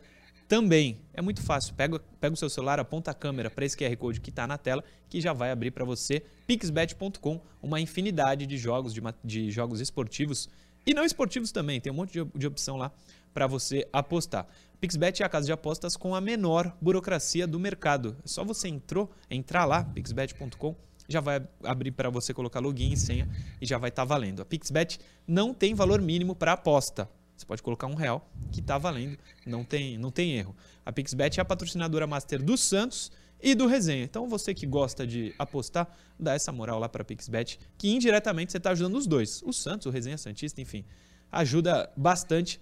também. 0.50 1.00
É 1.14 1.22
muito 1.22 1.42
fácil. 1.42 1.74
Pega, 1.76 1.98
pega 2.20 2.34
o 2.34 2.38
seu 2.38 2.50
celular, 2.50 2.78
aponta 2.78 3.12
a 3.12 3.14
câmera 3.14 3.50
para 3.50 3.64
esse 3.64 3.78
QR 3.78 3.96
Code 3.96 4.20
que 4.20 4.32
está 4.32 4.46
na 4.46 4.58
tela, 4.58 4.84
que 5.08 5.22
já 5.22 5.32
vai 5.32 5.50
abrir 5.50 5.72
para 5.72 5.86
você 5.86 6.22
pixbet.com, 6.46 7.40
uma 7.64 7.80
infinidade 7.80 8.46
de 8.46 8.58
jogos, 8.58 8.94
de, 8.94 9.02
de 9.24 9.50
jogos 9.50 9.80
esportivos 9.80 10.50
e 10.86 10.94
não 10.94 11.06
esportivos 11.06 11.54
também. 11.54 11.80
Tem 11.80 11.90
um 11.90 11.96
monte 11.96 12.12
de, 12.12 12.38
de 12.38 12.48
opção 12.48 12.76
lá 12.76 12.92
para 13.34 13.48
você 13.48 13.86
apostar. 13.92 14.48
PixBet 14.76 15.24
é 15.24 15.26
a 15.26 15.30
casa 15.30 15.46
de 15.46 15.52
apostas 15.52 15.96
com 15.96 16.16
a 16.16 16.22
menor 16.22 16.76
burocracia 16.82 17.48
do 17.48 17.60
mercado. 17.60 18.18
É 18.24 18.28
só 18.28 18.44
você 18.44 18.68
entrou, 18.68 19.12
entrar 19.30 19.66
lá, 19.66 19.84
pixbet.com, 19.84 20.76
já 21.08 21.22
vai 21.22 21.48
abrir 21.64 21.92
para 21.92 22.10
você 22.10 22.34
colocar 22.34 22.60
login 22.60 22.92
e 22.92 22.98
senha 22.98 23.30
e 23.62 23.66
já 23.66 23.78
vai 23.78 23.90
estar 23.90 24.04
valendo. 24.04 24.42
A 24.42 24.46
PixBet 24.46 25.00
não 25.28 25.54
tem 25.54 25.74
valor 25.74 26.02
mínimo 26.02 26.36
para 26.36 26.54
aposta. 26.54 27.10
Você 27.36 27.46
pode 27.46 27.62
colocar 27.62 27.88
um 27.88 27.96
real 27.96 28.30
que 28.52 28.62
está 28.62 28.78
valendo, 28.78 29.18
não 29.46 29.64
tem, 29.64 29.98
não 29.98 30.10
tem 30.10 30.38
erro. 30.38 30.56
A 30.86 30.92
PixBet 30.92 31.40
é 31.40 31.42
a 31.42 31.46
patrocinadora 31.46 32.08
master 32.08 32.42
do 32.42 32.58
Santos 32.58 33.12
e 33.42 33.54
do 33.54 33.68
Resenha. 33.68 34.04
Então 34.04 34.28
você 34.28 34.54
que 34.54 34.66
gosta 34.66 35.06
de 35.06 35.34
apostar, 35.38 35.88
dá 36.18 36.34
essa 36.34 36.52
moral 36.52 36.80
lá 36.80 36.88
para 36.88 37.02
a 37.02 37.06
PixBet, 37.06 37.60
que 37.78 37.90
indiretamente 37.90 38.52
você 38.52 38.58
está 38.58 38.72
ajudando 38.72 38.96
os 38.96 39.06
dois, 39.06 39.42
o 39.44 39.52
Santos, 39.52 39.86
o 39.86 39.90
Resenha 39.90 40.18
Santista, 40.18 40.62
enfim. 40.62 40.86
Ajuda 41.32 41.92
bastante, 41.98 42.62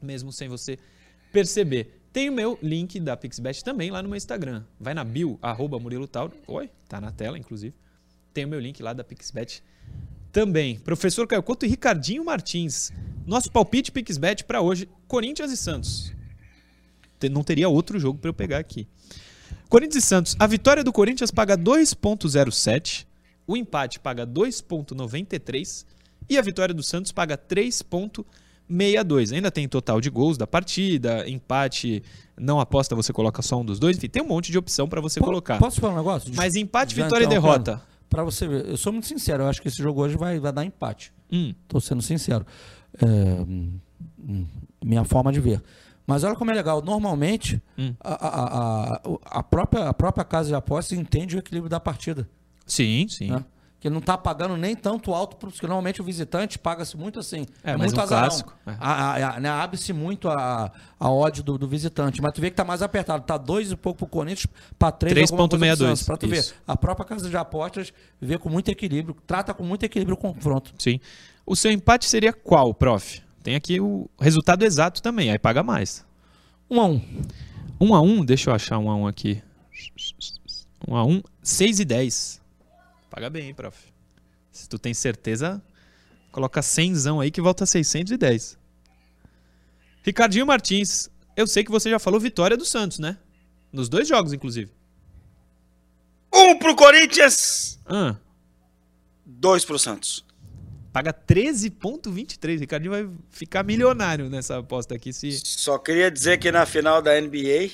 mesmo 0.00 0.30
sem 0.30 0.48
você 0.48 0.78
perceber. 1.36 2.00
Tem 2.14 2.30
o 2.30 2.32
meu 2.32 2.58
link 2.62 2.98
da 2.98 3.14
PixBet 3.14 3.62
também 3.62 3.90
lá 3.90 4.02
no 4.02 4.08
meu 4.08 4.16
Instagram. 4.16 4.64
Vai 4.80 4.94
na 4.94 5.04
bio, 5.04 5.38
arroba 5.42 5.78
Murilo 5.78 6.08
Tauro. 6.08 6.32
Oi, 6.46 6.70
tá 6.88 6.98
na 6.98 7.12
tela, 7.12 7.38
inclusive. 7.38 7.74
Tem 8.32 8.46
o 8.46 8.48
meu 8.48 8.58
link 8.58 8.82
lá 8.82 8.94
da 8.94 9.04
PixBet 9.04 9.62
também. 10.32 10.78
Professor 10.78 11.26
Caio 11.26 11.42
Couto 11.42 11.66
e 11.66 11.68
Ricardinho 11.68 12.24
Martins. 12.24 12.90
Nosso 13.26 13.52
palpite 13.52 13.92
PixBet 13.92 14.44
para 14.44 14.62
hoje, 14.62 14.88
Corinthians 15.06 15.52
e 15.52 15.58
Santos. 15.58 16.10
Não 17.30 17.44
teria 17.44 17.68
outro 17.68 17.98
jogo 17.98 18.18
para 18.18 18.30
eu 18.30 18.34
pegar 18.34 18.58
aqui. 18.58 18.88
Corinthians 19.68 20.02
e 20.02 20.06
Santos. 20.06 20.36
A 20.38 20.46
vitória 20.46 20.82
do 20.82 20.94
Corinthians 20.94 21.30
paga 21.30 21.58
2.07, 21.58 23.06
o 23.46 23.58
empate 23.58 24.00
paga 24.00 24.26
2.93 24.26 25.84
E 26.30 26.38
a 26.38 26.42
vitória 26.42 26.74
do 26.74 26.82
Santos 26.82 27.12
paga 27.12 27.36
3,62. 28.70 29.32
Ainda 29.34 29.50
tem 29.50 29.68
total 29.68 30.00
de 30.00 30.10
gols 30.10 30.36
da 30.38 30.46
partida, 30.46 31.28
empate, 31.28 32.02
não 32.38 32.58
aposta, 32.60 32.94
você 32.94 33.12
coloca 33.12 33.42
só 33.42 33.60
um 33.60 33.64
dos 33.64 33.78
dois. 33.78 33.96
Enfim, 33.96 34.08
tem 34.08 34.22
um 34.22 34.28
monte 34.28 34.50
de 34.52 34.58
opção 34.58 34.88
para 34.88 35.00
você 35.00 35.20
Po- 35.20 35.26
colocar. 35.26 35.58
Posso 35.58 35.80
falar 35.80 35.94
um 35.94 35.96
negócio? 35.98 36.32
Mas 36.34 36.54
empate, 36.56 36.94
Já 36.94 37.04
vitória 37.04 37.24
e 37.24 37.26
então, 37.26 37.40
derrota. 37.40 37.82
Pra 38.08 38.22
você 38.22 38.46
ver, 38.46 38.66
eu 38.68 38.76
sou 38.76 38.92
muito 38.92 39.06
sincero, 39.06 39.42
eu 39.42 39.48
acho 39.48 39.60
que 39.60 39.68
esse 39.68 39.78
jogo 39.78 40.00
hoje 40.02 40.16
vai, 40.16 40.38
vai 40.38 40.52
dar 40.52 40.64
empate. 40.64 41.12
Hum, 41.30 41.52
Tô 41.66 41.80
sendo 41.80 42.00
sincero. 42.02 42.46
É, 43.00 43.04
hum, 43.06 43.78
minha 44.84 45.04
forma 45.04 45.32
de 45.32 45.40
ver. 45.40 45.62
Mas 46.06 46.22
olha 46.22 46.36
como 46.36 46.50
é 46.52 46.54
legal. 46.54 46.80
Normalmente, 46.82 47.60
Hum. 47.76 47.92
a, 48.00 48.14
a- 48.14 48.94
a- 48.94 49.00
a 49.38 49.42
própria, 49.42 49.88
a 49.88 49.94
própria 49.94 50.24
casa 50.24 50.48
de 50.48 50.54
apostas 50.54 50.96
entende 50.96 51.34
o 51.36 51.38
equilíbrio 51.40 51.68
da 51.68 51.80
partida. 51.80 52.28
sim, 52.64 53.06
sim. 53.08 53.30
Né? 53.30 53.44
Que 53.78 53.90
não 53.90 54.00
tá 54.00 54.16
pagando 54.16 54.56
nem 54.56 54.74
tanto 54.74 55.12
alto, 55.12 55.36
porque 55.36 55.66
normalmente 55.66 56.00
o 56.00 56.04
visitante 56.04 56.58
paga-se 56.58 56.96
muito 56.96 57.20
assim. 57.20 57.44
É, 57.62 57.72
mas 57.76 57.92
muito 57.92 57.98
um 58.00 58.02
azarão. 58.02 58.28
clássico, 58.28 58.54
é. 58.66 58.74
A- 58.80 59.34
a- 59.36 59.40
né, 59.40 59.48
Abre-se 59.50 59.92
muito 59.92 60.28
a, 60.28 60.72
a 60.98 61.10
odd 61.10 61.42
do, 61.42 61.58
do 61.58 61.68
visitante. 61.68 62.20
Mas 62.22 62.32
tu 62.32 62.40
vê 62.40 62.48
que 62.50 62.56
tá 62.56 62.64
mais 62.64 62.80
apertado. 62.80 63.24
Tá 63.24 63.36
dois 63.36 63.70
e 63.70 63.76
pouco 63.76 63.98
pro 63.98 64.06
Corinthians, 64.06 64.46
pra 64.78 64.90
três 64.90 65.14
3,62, 65.30 66.04
Pra 66.06 66.16
tu 66.16 66.26
ver. 66.26 66.54
A 66.66 66.74
própria 66.76 67.04
casa 67.06 67.28
de 67.28 67.36
apostas 67.36 67.92
vê 68.20 68.38
com 68.38 68.48
muito 68.48 68.70
equilíbrio, 68.70 69.14
trata 69.26 69.52
com 69.52 69.62
muito 69.62 69.84
equilíbrio 69.84 70.14
o 70.14 70.18
confronto. 70.18 70.72
Sim. 70.78 70.98
O 71.44 71.54
seu 71.54 71.70
empate 71.70 72.06
seria 72.06 72.32
qual, 72.32 72.72
prof? 72.74 73.20
Tem 73.42 73.54
aqui 73.54 73.78
o 73.78 74.08
resultado 74.18 74.64
exato 74.64 75.00
também, 75.02 75.30
aí 75.30 75.38
paga 75.38 75.62
mais. 75.62 76.04
Um 76.68 76.80
a 76.80 76.86
um. 76.86 77.00
1 77.78 77.94
a 77.94 78.00
1 78.00 78.24
deixa 78.24 78.50
eu 78.50 78.54
achar 78.54 78.78
1 78.78 78.90
a 78.90 78.96
1 78.96 79.06
aqui. 79.06 79.40
1 80.88 80.96
a 80.96 81.04
1 81.04 81.22
6 81.42 81.78
e 81.80 81.84
10. 81.84 82.40
Paga 83.16 83.30
bem, 83.30 83.46
hein, 83.48 83.54
prof. 83.54 83.74
Se 84.52 84.68
tu 84.68 84.78
tem 84.78 84.92
certeza, 84.92 85.62
coloca 86.30 86.60
100 86.60 87.18
aí 87.22 87.30
que 87.30 87.40
volta 87.40 87.64
a 87.64 87.66
610. 87.66 88.58
Ricardinho 90.02 90.44
Martins, 90.46 91.08
eu 91.34 91.46
sei 91.46 91.64
que 91.64 91.70
você 91.70 91.88
já 91.88 91.98
falou 91.98 92.20
vitória 92.20 92.58
do 92.58 92.66
Santos, 92.66 92.98
né? 92.98 93.16
Nos 93.72 93.88
dois 93.88 94.06
jogos, 94.06 94.34
inclusive. 94.34 94.70
Um 96.30 96.58
pro 96.58 96.76
Corinthians, 96.76 97.80
Ah, 97.86 98.16
dois 99.24 99.64
pro 99.64 99.78
Santos. 99.78 100.22
paga 100.92 101.10
13,23. 101.10 102.60
Ricardinho 102.60 102.92
vai 102.92 103.08
ficar 103.30 103.62
milionário 103.62 104.28
nessa 104.28 104.58
aposta 104.58 104.94
aqui. 104.94 105.10
Se 105.10 105.30
Só 105.42 105.78
queria 105.78 106.10
dizer 106.10 106.38
que 106.38 106.52
na 106.52 106.66
final 106.66 107.00
da 107.00 107.18
NBA 107.18 107.70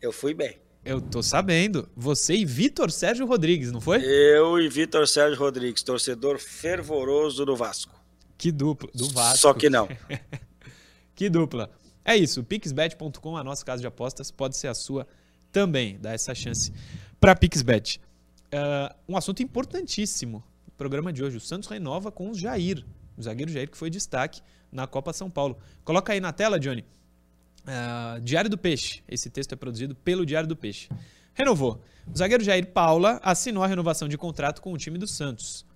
eu 0.00 0.12
fui 0.12 0.32
bem. 0.32 0.56
Eu 0.86 1.00
tô 1.00 1.22
sabendo. 1.22 1.88
Você 1.96 2.34
e 2.36 2.44
Vitor 2.44 2.90
Sérgio 2.90 3.26
Rodrigues, 3.26 3.72
não 3.72 3.80
foi? 3.80 4.02
Eu 4.02 4.58
e 4.58 4.68
Vitor 4.68 5.06
Sérgio 5.06 5.38
Rodrigues, 5.38 5.82
torcedor 5.82 6.38
fervoroso 6.38 7.44
do 7.44 7.56
Vasco. 7.56 8.00
Que 8.38 8.52
dupla. 8.52 8.88
Do 8.94 9.08
Vasco. 9.08 9.38
Só 9.38 9.52
que 9.52 9.68
não. 9.68 9.88
Que 11.14 11.30
dupla. 11.30 11.70
É 12.04 12.14
isso, 12.14 12.44
pixbet.com, 12.44 13.38
a 13.38 13.42
nossa 13.42 13.64
casa 13.64 13.80
de 13.80 13.86
apostas, 13.86 14.30
pode 14.30 14.54
ser 14.54 14.68
a 14.68 14.74
sua 14.74 15.08
também. 15.50 15.98
Dá 15.98 16.12
essa 16.12 16.34
chance 16.34 16.70
para 17.18 17.34
Pixbet. 17.34 17.98
Ah, 18.52 18.94
um 19.08 19.16
assunto 19.16 19.42
importantíssimo 19.42 20.44
no 20.66 20.72
programa 20.74 21.10
de 21.10 21.24
hoje. 21.24 21.38
O 21.38 21.40
Santos 21.40 21.70
renova 21.70 22.12
com 22.12 22.30
o 22.30 22.34
Jair, 22.34 22.84
o 23.16 23.22
zagueiro 23.22 23.50
Jair 23.50 23.70
que 23.70 23.78
foi 23.78 23.88
destaque 23.88 24.42
na 24.70 24.86
Copa 24.86 25.10
São 25.14 25.30
Paulo. 25.30 25.56
Coloca 25.84 26.12
aí 26.12 26.20
na 26.20 26.34
tela, 26.34 26.60
Johnny. 26.60 26.84
Ah, 27.66 28.18
Diário 28.22 28.48
do 28.48 28.56
Peixe. 28.56 29.02
Esse 29.08 29.28
texto 29.28 29.52
é 29.52 29.56
produzido 29.56 29.94
pelo 29.94 30.24
Diário 30.24 30.48
do 30.48 30.56
Peixe. 30.56 30.88
Renovou. 31.34 31.82
O 32.06 32.16
zagueiro 32.16 32.44
Jair 32.44 32.66
Paula 32.68 33.20
assinou 33.22 33.62
a 33.62 33.66
renovação 33.66 34.08
de 34.08 34.16
contrato 34.16 34.62
com 34.62 34.72
o 34.72 34.78
time 34.78 34.96
do 34.96 35.06
Santos. 35.06 35.66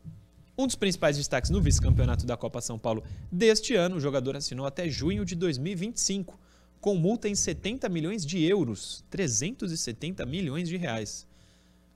Um 0.56 0.66
dos 0.66 0.76
principais 0.76 1.16
destaques 1.16 1.50
no 1.50 1.60
vice-campeonato 1.60 2.24
da 2.24 2.36
Copa 2.36 2.60
São 2.60 2.78
Paulo 2.78 3.02
deste 3.32 3.74
ano, 3.74 3.96
o 3.96 4.00
jogador 4.00 4.36
assinou 4.36 4.66
até 4.66 4.88
junho 4.88 5.24
de 5.24 5.34
2025, 5.34 6.38
com 6.80 6.94
multa 6.94 7.28
em 7.28 7.34
70 7.34 7.88
milhões 7.88 8.24
de 8.24 8.42
euros, 8.44 9.04
370 9.10 10.24
milhões 10.26 10.68
de 10.68 10.76
reais. 10.76 11.26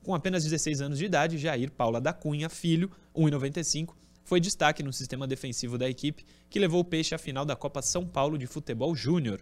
Com 0.03 0.14
apenas 0.14 0.45
16 0.45 0.80
anos 0.80 0.99
de 0.99 1.05
idade, 1.05 1.38
Jair 1.38 1.70
Paula 1.70 2.01
da 2.01 2.12
Cunha, 2.12 2.49
filho, 2.49 2.90
1,95, 3.16 3.95
foi 4.24 4.40
destaque 4.40 4.82
no 4.82 4.92
sistema 4.92 5.26
defensivo 5.26 5.78
da 5.78 5.88
equipe, 5.88 6.24
que 6.51 6.59
levou 6.59 6.80
o 6.80 6.84
Peixe 6.84 7.14
à 7.14 7.18
final 7.18 7.45
da 7.45 7.55
Copa 7.55 7.80
São 7.80 8.07
Paulo 8.07 8.36
de 8.36 8.47
Futebol 8.47 8.95
Júnior. 8.95 9.40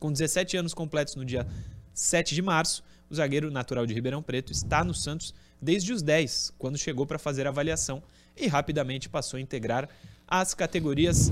Com 0.00 0.10
17 0.10 0.56
anos 0.56 0.72
completos 0.72 1.14
no 1.14 1.26
dia 1.26 1.46
7 1.92 2.34
de 2.34 2.40
março, 2.40 2.82
o 3.10 3.14
zagueiro 3.14 3.50
natural 3.50 3.84
de 3.84 3.92
Ribeirão 3.92 4.22
Preto 4.22 4.50
está 4.50 4.82
no 4.82 4.94
Santos 4.94 5.34
desde 5.60 5.92
os 5.92 6.00
10, 6.00 6.54
quando 6.58 6.78
chegou 6.78 7.04
para 7.04 7.18
fazer 7.18 7.46
a 7.46 7.50
avaliação 7.50 8.02
e 8.34 8.46
rapidamente 8.46 9.10
passou 9.10 9.36
a 9.36 9.40
integrar 9.42 9.86
as 10.26 10.54
categorias 10.54 11.30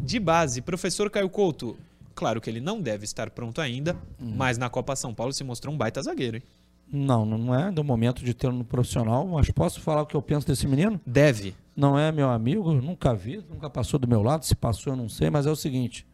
de 0.00 0.18
base. 0.18 0.62
Professor 0.62 1.10
Caio 1.10 1.28
Couto, 1.28 1.76
claro 2.14 2.40
que 2.40 2.48
ele 2.48 2.58
não 2.58 2.80
deve 2.80 3.04
estar 3.04 3.28
pronto 3.28 3.60
ainda, 3.60 3.94
mas 4.18 4.56
na 4.56 4.70
Copa 4.70 4.96
São 4.96 5.12
Paulo 5.12 5.34
se 5.34 5.44
mostrou 5.44 5.74
um 5.74 5.76
baita 5.76 6.00
zagueiro, 6.00 6.38
hein? 6.38 6.42
Não, 6.90 7.26
não 7.26 7.54
é 7.54 7.70
do 7.70 7.84
momento 7.84 8.24
de 8.24 8.32
ter 8.32 8.50
no 8.50 8.64
profissional, 8.64 9.26
mas 9.26 9.50
posso 9.50 9.78
falar 9.80 10.02
o 10.02 10.06
que 10.06 10.14
eu 10.14 10.22
penso 10.22 10.46
desse 10.46 10.66
menino? 10.66 10.98
Deve. 11.04 11.54
Não 11.76 11.98
é 11.98 12.10
meu 12.10 12.30
amigo, 12.30 12.72
nunca 12.72 13.12
vi, 13.12 13.44
nunca 13.50 13.68
passou 13.68 14.00
do 14.00 14.08
meu 14.08 14.22
lado, 14.22 14.46
se 14.46 14.54
passou 14.54 14.94
eu 14.94 14.96
não 14.96 15.08
sei, 15.08 15.28
mas 15.28 15.46
é 15.46 15.50
o 15.50 15.56
seguinte: 15.56 16.06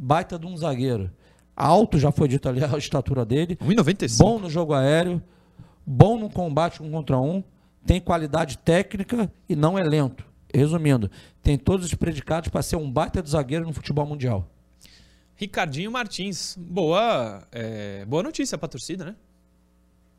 baita 0.00 0.38
de 0.38 0.46
um 0.46 0.56
zagueiro. 0.56 1.10
Alto, 1.54 1.98
já 1.98 2.10
foi 2.10 2.26
dito 2.26 2.48
ali 2.48 2.64
a 2.64 2.78
estatura 2.78 3.24
dele, 3.24 3.56
1,95. 3.56 4.16
bom 4.16 4.38
no 4.38 4.48
jogo 4.48 4.72
aéreo, 4.72 5.22
bom 5.84 6.18
no 6.18 6.30
combate 6.30 6.82
um 6.82 6.90
contra 6.90 7.18
um, 7.18 7.44
tem 7.84 8.00
qualidade 8.00 8.56
técnica 8.58 9.30
e 9.46 9.54
não 9.54 9.78
é 9.78 9.82
lento. 9.82 10.24
Resumindo, 10.52 11.10
tem 11.42 11.56
todos 11.56 11.86
os 11.86 11.94
predicados 11.94 12.48
para 12.48 12.62
ser 12.62 12.76
um 12.76 12.90
baita 12.90 13.22
de 13.22 13.30
zagueiro 13.30 13.66
no 13.66 13.72
futebol 13.72 14.06
mundial. 14.06 14.48
Ricardinho 15.36 15.92
Martins. 15.92 16.56
Boa, 16.58 17.46
é, 17.52 18.04
boa 18.04 18.22
notícia 18.22 18.58
pra 18.58 18.68
torcida, 18.68 19.04
né? 19.04 19.14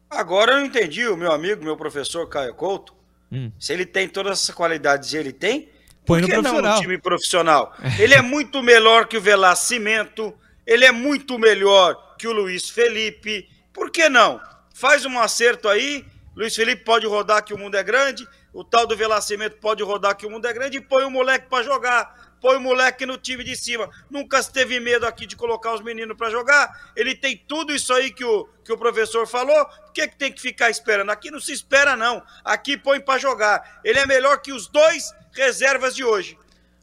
Agora 0.09 0.53
eu 0.53 0.59
não 0.59 0.65
entendi 0.65 1.07
o 1.07 1.17
meu 1.17 1.31
amigo, 1.31 1.63
meu 1.63 1.75
professor 1.75 2.27
Caio 2.27 2.53
Couto. 2.53 2.93
Hum. 3.31 3.51
Se 3.59 3.73
ele 3.73 3.85
tem 3.85 4.07
todas 4.07 4.39
essas 4.39 4.55
qualidades 4.55 5.11
e 5.13 5.17
ele 5.17 5.31
tem, 5.33 5.69
Põe 6.05 6.21
por 6.21 6.21
no 6.21 6.27
que 6.27 6.33
não 6.33 6.41
profissional. 6.41 6.75
no 6.75 6.81
time 6.81 6.97
profissional? 6.97 7.75
Ele 7.99 8.13
é 8.13 8.21
muito 8.21 8.61
melhor 8.61 9.07
que 9.07 9.17
o 9.17 9.21
Velacimento, 9.21 10.33
ele 10.65 10.85
é 10.85 10.91
muito 10.91 11.37
melhor 11.37 12.15
que 12.17 12.27
o 12.27 12.31
Luiz 12.31 12.69
Felipe. 12.69 13.47
Por 13.73 13.91
que 13.91 14.09
não? 14.09 14.41
Faz 14.73 15.05
um 15.05 15.19
acerto 15.19 15.67
aí. 15.67 16.05
Luiz 16.35 16.55
Felipe 16.55 16.83
pode 16.83 17.05
rodar 17.05 17.43
que 17.43 17.53
o 17.53 17.57
mundo 17.57 17.75
é 17.75 17.83
grande, 17.83 18.27
o 18.53 18.63
tal 18.63 18.87
do 18.87 18.95
Velacimento 18.95 19.57
pode 19.57 19.83
rodar 19.83 20.15
que 20.15 20.25
o 20.25 20.29
mundo 20.29 20.47
é 20.47 20.53
grande 20.53 20.77
e 20.77 20.81
põe 20.81 21.03
o 21.03 21.09
moleque 21.09 21.47
pra 21.49 21.61
jogar. 21.61 22.31
Põe 22.41 22.55
o 22.57 22.59
moleque 22.59 23.05
no 23.05 23.17
time 23.17 23.43
de 23.43 23.55
cima. 23.55 23.87
Nunca 24.09 24.41
se 24.41 24.51
teve 24.51 24.79
medo 24.79 25.05
aqui 25.05 25.27
de 25.27 25.35
colocar 25.35 25.73
os 25.73 25.81
meninos 25.81 26.17
pra 26.17 26.31
jogar. 26.31 26.91
Ele 26.95 27.13
tem 27.13 27.37
tudo 27.37 27.71
isso 27.71 27.93
aí 27.93 28.11
que 28.11 28.25
o, 28.25 28.49
que 28.65 28.73
o 28.73 28.77
professor 28.77 29.27
falou. 29.27 29.63
Por 29.65 29.93
que, 29.93 30.07
que 30.07 30.17
tem 30.17 30.31
que 30.31 30.41
ficar 30.41 30.71
esperando? 30.71 31.11
Aqui 31.11 31.29
não 31.29 31.39
se 31.39 31.53
espera, 31.53 31.95
não. 31.95 32.23
Aqui 32.43 32.75
põe 32.75 32.99
pra 32.99 33.19
jogar. 33.19 33.79
Ele 33.83 33.99
é 33.99 34.07
melhor 34.07 34.41
que 34.41 34.51
os 34.51 34.67
dois 34.67 35.13
reservas 35.33 35.95
de 35.95 36.03
hoje. 36.03 36.37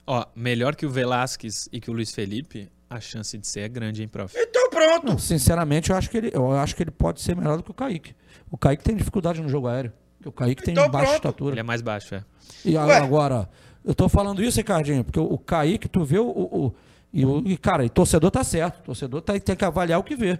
Ó, 0.06 0.24
melhor 0.34 0.74
que 0.74 0.86
o 0.86 0.90
Velasquez 0.90 1.68
e 1.72 1.80
que 1.80 1.90
o 1.90 1.94
Luiz 1.94 2.12
Felipe, 2.12 2.68
a 2.88 2.98
chance 3.00 3.36
de 3.36 3.46
ser 3.46 3.60
é 3.60 3.68
grande, 3.68 4.02
hein, 4.02 4.08
prof? 4.08 4.34
Então 4.38 4.70
pronto. 4.70 5.06
Não, 5.06 5.18
sinceramente, 5.18 5.90
eu 5.90 5.96
acho, 5.96 6.08
que 6.08 6.16
ele, 6.16 6.30
eu 6.32 6.52
acho 6.52 6.74
que 6.74 6.82
ele 6.82 6.90
pode 6.90 7.20
ser 7.20 7.36
melhor 7.36 7.56
do 7.58 7.62
que 7.62 7.70
o 7.70 7.74
Kaique. 7.74 8.14
O 8.50 8.56
Kaique 8.56 8.82
tem 8.82 8.96
dificuldade 8.96 9.40
no 9.42 9.48
jogo 9.48 9.66
aéreo. 9.68 9.92
O 10.24 10.32
Kaique 10.32 10.62
tem 10.62 10.72
Então 10.72 10.88
baixa 10.88 11.06
pronto. 11.06 11.16
estatura. 11.16 11.52
Ele 11.54 11.60
é 11.60 11.62
mais 11.64 11.82
baixo, 11.82 12.14
é. 12.14 12.24
E 12.64 12.76
Ué. 12.76 12.96
agora, 12.96 13.48
eu 13.84 13.94
tô 13.94 14.08
falando 14.08 14.42
isso, 14.42 14.56
Ricardinho, 14.56 15.04
porque 15.04 15.20
o, 15.20 15.24
o 15.24 15.38
Kaique, 15.38 15.88
tu 15.88 16.04
vê 16.04 16.18
o. 16.18 16.26
o- 16.26 16.66
o- 16.66 16.74
e, 17.12 17.24
o 17.24 17.42
e, 17.46 17.56
cara, 17.56 17.84
e 17.86 17.88
torcedor 17.88 18.30
tá 18.30 18.44
certo. 18.44 18.82
Torcedor 18.82 19.22
tá, 19.22 19.38
tem 19.40 19.56
que 19.56 19.64
avaliar 19.64 19.98
o 19.98 20.02
que 20.04 20.14
vê. 20.14 20.38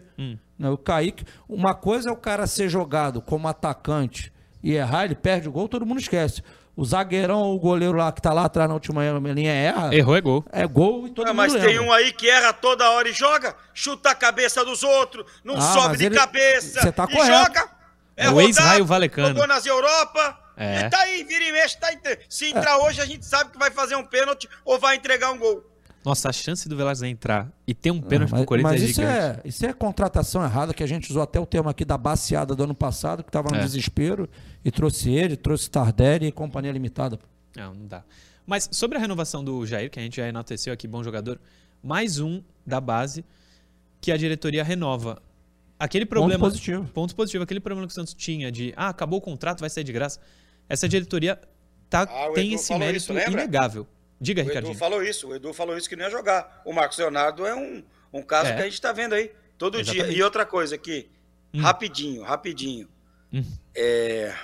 Né, 0.59 0.69
O 0.69 0.77
Kaique, 0.77 1.25
uma 1.49 1.75
coisa 1.75 2.11
é 2.11 2.13
o 2.13 2.17
cara 2.17 2.47
ser 2.47 2.69
jogado 2.69 3.23
como 3.23 3.49
atacante 3.49 4.31
e 4.63 4.73
errar, 4.75 5.05
ele 5.07 5.15
perde 5.15 5.49
o 5.49 5.53
gol, 5.53 5.67
todo 5.69 5.87
mundo 5.87 5.99
esquece. 6.01 6.43
O 6.81 6.85
zagueirão, 6.85 7.51
o 7.53 7.59
goleiro 7.59 7.97
lá 7.99 8.13
que 8.13 8.23
tá 8.23 8.33
lá 8.33 8.45
atrás 8.45 8.69
na 8.69 8.75
última 8.75 9.03
linha 9.35 9.51
erra. 9.53 9.93
Errou 9.93 10.15
é 10.17 10.21
gol. 10.21 10.45
É 10.53 10.65
gol 10.65 11.09
e 11.09 11.11
todo 11.11 11.27
Ah, 11.27 11.31
mundo 11.31 11.37
mas 11.39 11.53
lembra. 11.53 11.69
tem 11.69 11.81
um 11.81 11.93
aí 11.93 12.13
que 12.13 12.31
erra 12.31 12.53
toda 12.53 12.89
hora 12.93 13.09
e 13.09 13.13
joga, 13.13 13.57
chuta 13.75 14.11
a 14.11 14.15
cabeça 14.15 14.65
dos 14.65 14.85
outros, 14.85 15.27
não 15.43 15.57
Ah, 15.57 15.61
sobe 15.61 15.97
de 15.97 16.07
ele- 16.07 16.15
cabeça 16.17 16.81
Cê 16.81 16.93
tá 16.93 17.05
e 17.11 17.13
correto. 17.17 17.37
joga. 17.37 17.69
É 18.17 18.29
o 18.29 18.31
rodado, 18.35 18.47
ex-Raio 18.49 18.85
Valecano. 18.87 19.29
Jogou 19.29 19.47
nas 19.49 19.67
Europa. 19.67 20.39
É. 20.57 20.81
E 20.87 20.91
tá 20.91 20.99
aí, 21.01 21.25
vira 21.25 21.45
e 21.45 21.53
mexe, 21.53 21.77
tá 21.79 21.93
entre- 21.93 22.21
Se 22.29 22.47
entrar 22.51 22.79
hoje, 22.79 23.01
a 23.01 23.05
gente 23.07 23.27
sabe 23.27 23.51
que 23.51 23.59
vai 23.59 23.71
fazer 23.73 23.97
um 23.97 24.05
pênalti 24.05 24.49
ou 24.65 24.79
vai 24.79 24.95
entregar 24.95 25.33
um 25.33 25.39
gol. 25.39 25.65
Nossa, 26.09 26.29
a 26.31 26.33
chance 26.33 26.69
do 26.69 26.77
Velasquez 26.77 27.11
entrar 27.11 27.53
e 27.67 27.75
ter 27.75 27.91
um 27.91 27.99
Ah, 27.99 28.03
pênalti 28.03 28.31
mas 28.31 28.41
pro 28.41 28.47
Corinthians 28.47 28.73
mas 28.73 28.83
é 28.83 28.85
isso, 28.87 28.95
gigante. 29.03 29.41
é, 29.45 29.49
isso 29.49 29.67
é 29.67 29.73
contratação 29.73 30.43
errada, 30.43 30.73
que 30.73 30.83
a 30.83 30.87
gente 30.87 31.11
usou 31.11 31.23
até 31.23 31.39
o 31.39 31.45
termo 31.47 31.69
aqui 31.69 31.85
da 31.85 31.99
baseada 31.99 32.55
do 32.55 32.63
ano 32.65 32.75
passado, 32.75 33.23
que 33.23 33.31
tava 33.31 33.51
no 33.51 33.57
É. 33.57 33.61
desespero, 33.61 34.29
e 34.65 34.71
trouxe 34.71 35.11
ele, 35.13 35.37
trouxe 35.37 35.69
Tardelli 35.71 36.27
e 36.29 36.33
companhia 36.33 36.73
limitada. 36.73 37.19
Não, 37.57 37.75
não 37.75 37.87
dá. 37.87 38.03
Mas 38.47 38.69
sobre 38.73 38.97
a 38.97 39.01
renovação 39.01 39.45
do 39.45 39.67
Jair, 39.67 39.91
que 39.91 39.99
a 39.99 40.03
gente 40.03 40.17
já 40.17 40.27
enalteceu 40.27 40.73
aqui, 40.73 40.89
bom 40.89 41.05
jogador, 41.05 41.39
mais 41.83 42.19
um 42.19 42.43
da 42.67 42.81
base 42.81 43.23
que 44.01 44.11
a 44.11 44.17
diretoria 44.17 44.65
renova. 44.65 45.21
Aquele 45.79 46.07
problema. 46.07 46.41
positivo. 46.41 46.85
Ponto 46.95 47.15
positivo. 47.15 47.45
Aquele 47.45 47.61
problema 47.61 47.87
que 47.87 47.93
o 47.93 47.95
Santos 47.95 48.15
tinha 48.15 48.51
de, 48.51 48.73
ah, 48.77 48.89
acabou 48.89 49.19
o 49.19 49.23
contrato, 49.23 49.61
vai 49.61 49.69
sair 49.71 49.85
de 49.85 49.93
graça. 49.93 50.19
Essa 50.69 50.89
diretoria 50.89 51.39
tá, 51.91 52.03
Ah, 52.03 52.31
tem 52.35 52.53
esse 52.55 52.75
mérito 52.77 53.13
isso, 53.13 53.31
inegável. 53.31 53.87
Diga, 54.21 54.43
O 54.45 54.51
Edu 54.51 54.75
falou 54.75 55.03
isso, 55.03 55.29
o 55.29 55.35
Edu 55.35 55.53
falou 55.53 55.77
isso 55.77 55.89
que 55.89 55.95
não 55.97 56.05
ia 56.05 56.11
jogar. 56.11 56.61
O 56.65 56.73
Marcos 56.73 56.99
Leonardo 56.99 57.47
é 57.47 57.55
um, 57.55 57.85
um 58.13 58.23
caso 58.23 58.51
É. 58.51 58.57
que 58.57 58.63
a 58.63 58.65
gente 58.65 58.81
tá 58.81 58.93
vendo 58.93 59.15
aí 59.15 59.33
todo 59.57 59.79
Exatamente. 59.79 60.09
dia. 60.09 60.19
E 60.19 60.23
outra 60.23 60.45
coisa 60.45 60.75
aqui, 60.75 61.09
Hum. 61.55 61.61
rapidinho, 61.61 62.23
rapidinho. 62.23 62.89
Hum. 63.33 63.45
É... 63.77 64.35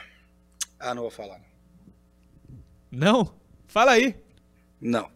Ah, 0.79 0.95
não 0.95 1.03
vou 1.03 1.11
falar. 1.11 1.41
Não? 2.91 3.35
Fala 3.66 3.93
aí. 3.93 4.16
Não. 4.81 5.11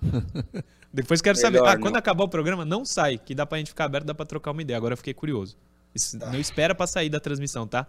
Depois 0.92 1.20
quero 1.20 1.36
Melhor 1.36 1.46
saber. 1.52 1.68
Ah, 1.68 1.74
não. 1.74 1.80
quando 1.82 1.96
acabar 1.96 2.24
o 2.24 2.28
programa, 2.28 2.64
não 2.64 2.84
sai, 2.84 3.18
que 3.18 3.34
dá 3.34 3.44
pra 3.44 3.58
gente 3.58 3.68
ficar 3.68 3.84
aberto, 3.84 4.06
dá 4.06 4.14
pra 4.14 4.24
trocar 4.24 4.52
uma 4.52 4.62
ideia. 4.62 4.76
Agora 4.76 4.92
eu 4.92 4.96
fiquei 4.96 5.12
curioso. 5.14 5.56
Isso 5.94 6.16
Não 6.18 6.38
espera 6.38 6.74
pra 6.74 6.86
sair 6.86 7.08
da 7.08 7.18
transmissão, 7.18 7.66
tá? 7.66 7.86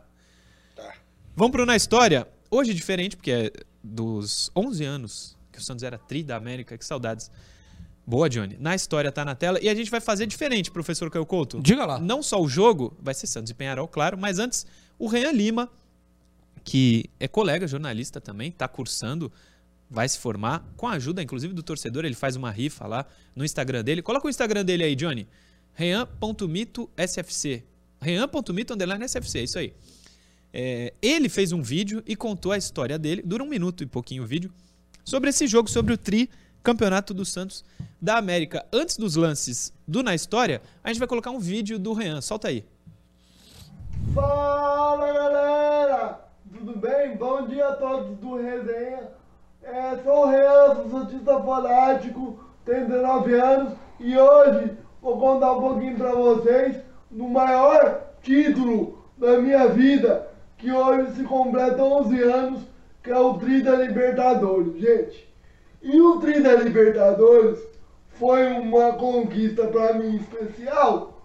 Tá. 0.75 0.93
Vamos 1.35 1.51
pro 1.51 1.65
Na 1.65 1.75
História. 1.75 2.27
Hoje 2.49 2.73
diferente, 2.73 3.15
porque 3.15 3.31
é 3.31 3.51
dos 3.83 4.49
11 4.55 4.83
anos 4.85 5.36
que 5.57 5.61
o 5.61 5.65
Santos 5.65 5.83
era 5.83 5.97
tri 5.97 6.23
da 6.23 6.35
América. 6.35 6.77
Que 6.77 6.85
saudades. 6.85 7.29
Boa, 8.05 8.29
Johnny. 8.29 8.55
Na 8.59 8.73
História 8.73 9.11
tá 9.11 9.25
na 9.25 9.35
tela. 9.35 9.59
E 9.61 9.67
a 9.67 9.75
gente 9.75 9.91
vai 9.91 9.99
fazer 9.99 10.25
diferente, 10.25 10.71
professor 10.71 11.09
Caio 11.11 11.25
Couto. 11.25 11.59
Diga 11.61 11.85
lá. 11.85 11.99
Não 11.99 12.23
só 12.23 12.41
o 12.41 12.47
jogo, 12.47 12.95
vai 13.01 13.13
ser 13.13 13.27
Santos 13.27 13.51
e 13.51 13.53
Penharol, 13.53 13.87
claro, 13.87 14.17
mas 14.17 14.39
antes 14.39 14.65
o 14.97 15.07
Renan 15.07 15.31
Lima, 15.31 15.69
que 16.63 17.09
é 17.19 17.27
colega 17.27 17.67
jornalista 17.67 18.21
também, 18.21 18.49
está 18.49 18.67
cursando, 18.67 19.31
vai 19.89 20.07
se 20.07 20.17
formar, 20.19 20.65
com 20.77 20.87
a 20.87 20.93
ajuda 20.93 21.21
inclusive 21.21 21.53
do 21.53 21.61
torcedor, 21.61 22.05
ele 22.05 22.15
faz 22.15 22.35
uma 22.37 22.49
rifa 22.49 22.87
lá 22.87 23.05
no 23.35 23.43
Instagram 23.43 23.83
dele. 23.83 24.01
Coloca 24.01 24.25
o 24.25 24.29
Instagram 24.29 24.63
dele 24.63 24.83
aí, 24.83 24.95
Johnny. 24.95 25.27
Rean.mito.sfc. 25.73 27.63
Rean.mito 27.99 28.73
underline 28.73 29.07
SFC, 29.07 29.39
é 29.39 29.43
isso 29.43 29.59
aí. 29.59 29.73
É, 30.53 30.93
ele 31.01 31.27
fez 31.29 31.51
um 31.51 31.61
vídeo 31.61 32.01
e 32.07 32.15
contou 32.15 32.51
a 32.51 32.57
história 32.57 32.97
dele, 32.97 33.21
dura 33.21 33.43
um 33.43 33.47
minuto 33.47 33.83
e 33.83 33.85
pouquinho 33.85 34.23
o 34.23 34.25
vídeo, 34.25 34.51
sobre 35.07 35.29
esse 35.29 35.47
jogo, 35.47 35.69
sobre 35.69 35.93
o 35.93 35.97
Tri 35.97 36.29
Campeonato 36.61 37.13
dos 37.13 37.31
Santos 37.31 37.63
da 38.01 38.17
América. 38.17 38.65
Antes 38.73 38.97
dos 38.97 39.15
lances 39.15 39.73
do 39.87 40.03
Na 40.03 40.13
História, 40.13 40.61
a 40.83 40.89
gente 40.89 40.99
vai 40.99 41.07
colocar 41.07 41.31
um 41.31 41.39
vídeo 41.39 41.79
do 41.79 41.93
Rean. 41.93 42.19
Solta 42.19 42.49
aí. 42.49 42.65
Fala 44.13 45.13
galera, 45.13 46.19
tudo 46.51 46.77
bem? 46.77 47.15
Bom 47.15 47.47
dia 47.47 47.69
a 47.69 47.75
todos 47.77 48.17
do 48.17 48.35
Resenha. 48.35 49.07
É, 49.63 49.97
sou 50.03 50.25
o 50.25 50.29
Rean, 50.29 50.75
sou 50.75 50.89
Santista 50.89 51.41
Fanático, 51.41 52.39
tenho 52.65 52.87
19 52.89 53.33
anos 53.33 53.73
e 54.01 54.17
hoje 54.17 54.71
vou 55.01 55.17
contar 55.17 55.53
um 55.53 55.61
pouquinho 55.61 55.95
pra 55.95 56.13
vocês 56.13 56.75
do 57.09 57.29
maior 57.29 58.01
título 58.21 59.05
da 59.17 59.37
minha 59.37 59.69
vida, 59.69 60.27
que 60.57 60.69
hoje 60.69 61.15
se 61.15 61.23
completa 61.23 61.81
11 61.81 62.23
anos, 62.23 62.63
que 63.07 63.13
é 63.13 63.17
o 63.17 63.35
Tri 63.35 63.61
da 63.61 63.73
Libertadores, 63.77 64.77
gente. 64.81 65.33
E 65.81 66.01
o 66.01 66.19
Tri 66.19 66.41
da 66.41 66.55
Libertadores 66.55 67.57
foi 68.09 68.47
uma 68.47 68.91
conquista 68.93 69.65
pra 69.67 69.93
mim 69.93 70.17
especial, 70.17 71.21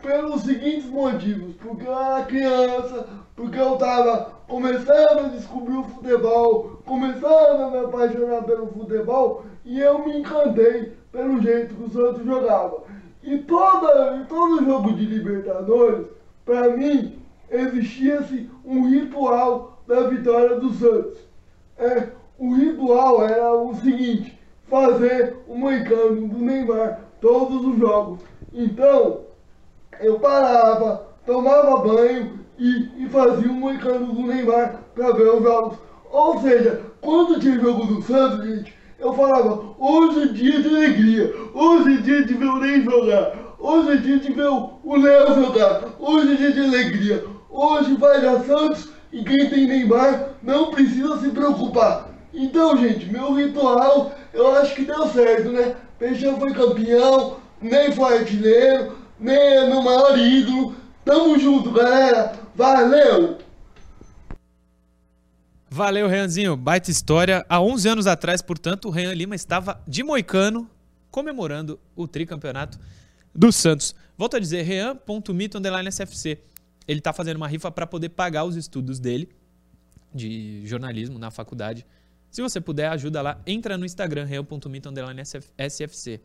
pelos 0.00 0.40
seguintes 0.40 0.86
motivos, 0.86 1.54
porque 1.56 1.86
eu 1.86 1.92
era 1.92 2.24
criança, 2.24 3.06
porque 3.34 3.58
eu 3.58 3.76
tava 3.76 4.32
começando 4.48 5.26
a 5.26 5.28
descobrir 5.28 5.76
o 5.76 5.84
futebol, 5.84 6.80
começando 6.86 7.60
a 7.60 7.70
me 7.70 7.78
apaixonar 7.80 8.44
pelo 8.44 8.68
futebol, 8.68 9.44
e 9.66 9.78
eu 9.78 10.02
me 10.02 10.20
encantei 10.20 10.94
pelo 11.12 11.42
jeito 11.42 11.74
que 11.74 11.82
o 11.82 11.90
Santos 11.90 12.24
jogava. 12.24 12.84
E 13.22 13.36
toda, 13.36 14.24
todo 14.30 14.64
jogo 14.64 14.94
de 14.94 15.04
Libertadores, 15.04 16.06
para 16.46 16.74
mim, 16.74 17.18
existia-se 17.50 18.48
um 18.64 18.88
ritual 18.88 19.75
da 19.86 20.02
vitória 20.08 20.56
do 20.56 20.72
Santos. 20.72 21.18
É, 21.78 22.08
o 22.38 22.54
ritual 22.54 23.24
era 23.24 23.54
o 23.54 23.74
seguinte, 23.76 24.38
fazer 24.68 25.36
o 25.46 25.56
moicano 25.56 26.28
do 26.28 26.38
Neymar 26.38 27.00
todos 27.20 27.64
os 27.64 27.78
jogos. 27.78 28.20
Então, 28.52 29.20
eu 30.00 30.18
parava, 30.18 31.06
tomava 31.24 31.76
banho 31.78 32.40
e, 32.58 33.04
e 33.04 33.08
fazia 33.08 33.50
um 33.50 33.54
moicano 33.54 34.12
do 34.12 34.22
Neymar 34.22 34.80
para 34.94 35.12
ver 35.12 35.34
os 35.34 35.42
jogos. 35.42 35.78
Ou 36.10 36.40
seja, 36.40 36.82
quando 37.00 37.40
tinha 37.40 37.58
jogo 37.60 37.86
do 37.86 38.02
Santos, 38.02 38.44
gente, 38.44 38.74
eu 38.98 39.12
falava, 39.12 39.62
hoje 39.78 40.22
é 40.22 40.26
dia 40.32 40.62
de 40.62 40.68
alegria, 40.68 41.34
hoje 41.52 41.94
é 41.94 42.00
dia 42.00 42.24
de 42.24 42.34
ver 42.34 42.46
o 42.46 42.56
Ney 42.58 42.82
jogar, 42.82 43.56
hoje 43.58 43.90
é 43.90 43.96
dia 43.96 44.18
de 44.18 44.32
ver 44.32 44.48
o 44.48 44.76
o 44.86 44.96
Léo 44.96 45.34
jogar, 45.34 45.82
hoje 45.98 46.32
é 46.32 46.36
dia 46.36 46.52
de 46.52 46.60
alegria, 46.60 47.24
hoje 47.50 47.96
vai 47.96 48.20
dar 48.20 48.40
Santos 48.44 48.88
e 49.16 49.24
quem 49.24 49.48
tem 49.48 49.66
Neymar 49.66 50.34
não 50.42 50.70
precisa 50.70 51.18
se 51.18 51.30
preocupar. 51.30 52.10
Então, 52.34 52.76
gente, 52.76 53.06
meu 53.06 53.32
ritual, 53.32 54.12
eu 54.34 54.54
acho 54.56 54.74
que 54.74 54.84
deu 54.84 55.08
certo, 55.08 55.50
né? 55.50 55.74
Peixão 55.98 56.38
foi 56.38 56.52
campeão, 56.52 57.38
nem 57.62 57.90
foi 57.92 58.18
artilheiro, 58.18 58.98
nem 59.18 59.34
é 59.34 59.70
meu 59.70 59.80
maior 59.80 60.18
ídolo. 60.18 60.76
Tamo 61.02 61.38
junto, 61.38 61.70
galera. 61.70 62.34
Valeu! 62.54 63.38
Valeu, 65.70 66.08
Reanzinho. 66.08 66.54
Baita 66.54 66.90
história. 66.90 67.42
Há 67.48 67.58
11 67.58 67.88
anos 67.88 68.06
atrás, 68.06 68.42
portanto, 68.42 68.88
o 68.88 68.90
Rean 68.90 69.14
Lima 69.14 69.34
estava 69.34 69.80
de 69.88 70.02
moicano 70.02 70.68
comemorando 71.10 71.80
o 71.94 72.06
tricampeonato 72.06 72.78
do 73.34 73.50
Santos. 73.50 73.94
Volto 74.18 74.36
a 74.36 74.38
dizer, 74.38 74.60
rean.mito_sfc. 74.60 76.38
Ele 76.86 77.00
está 77.00 77.12
fazendo 77.12 77.36
uma 77.36 77.48
rifa 77.48 77.70
para 77.70 77.86
poder 77.86 78.10
pagar 78.10 78.44
os 78.44 78.56
estudos 78.56 78.98
dele 78.98 79.28
de 80.14 80.62
jornalismo 80.66 81.18
na 81.18 81.30
faculdade. 81.30 81.84
Se 82.30 82.40
você 82.42 82.60
puder, 82.60 82.88
ajuda 82.88 83.22
lá. 83.22 83.40
Entra 83.46 83.76
no 83.76 83.84
Instagram, 83.84 84.24
rean.mito_sfc. 84.24 86.20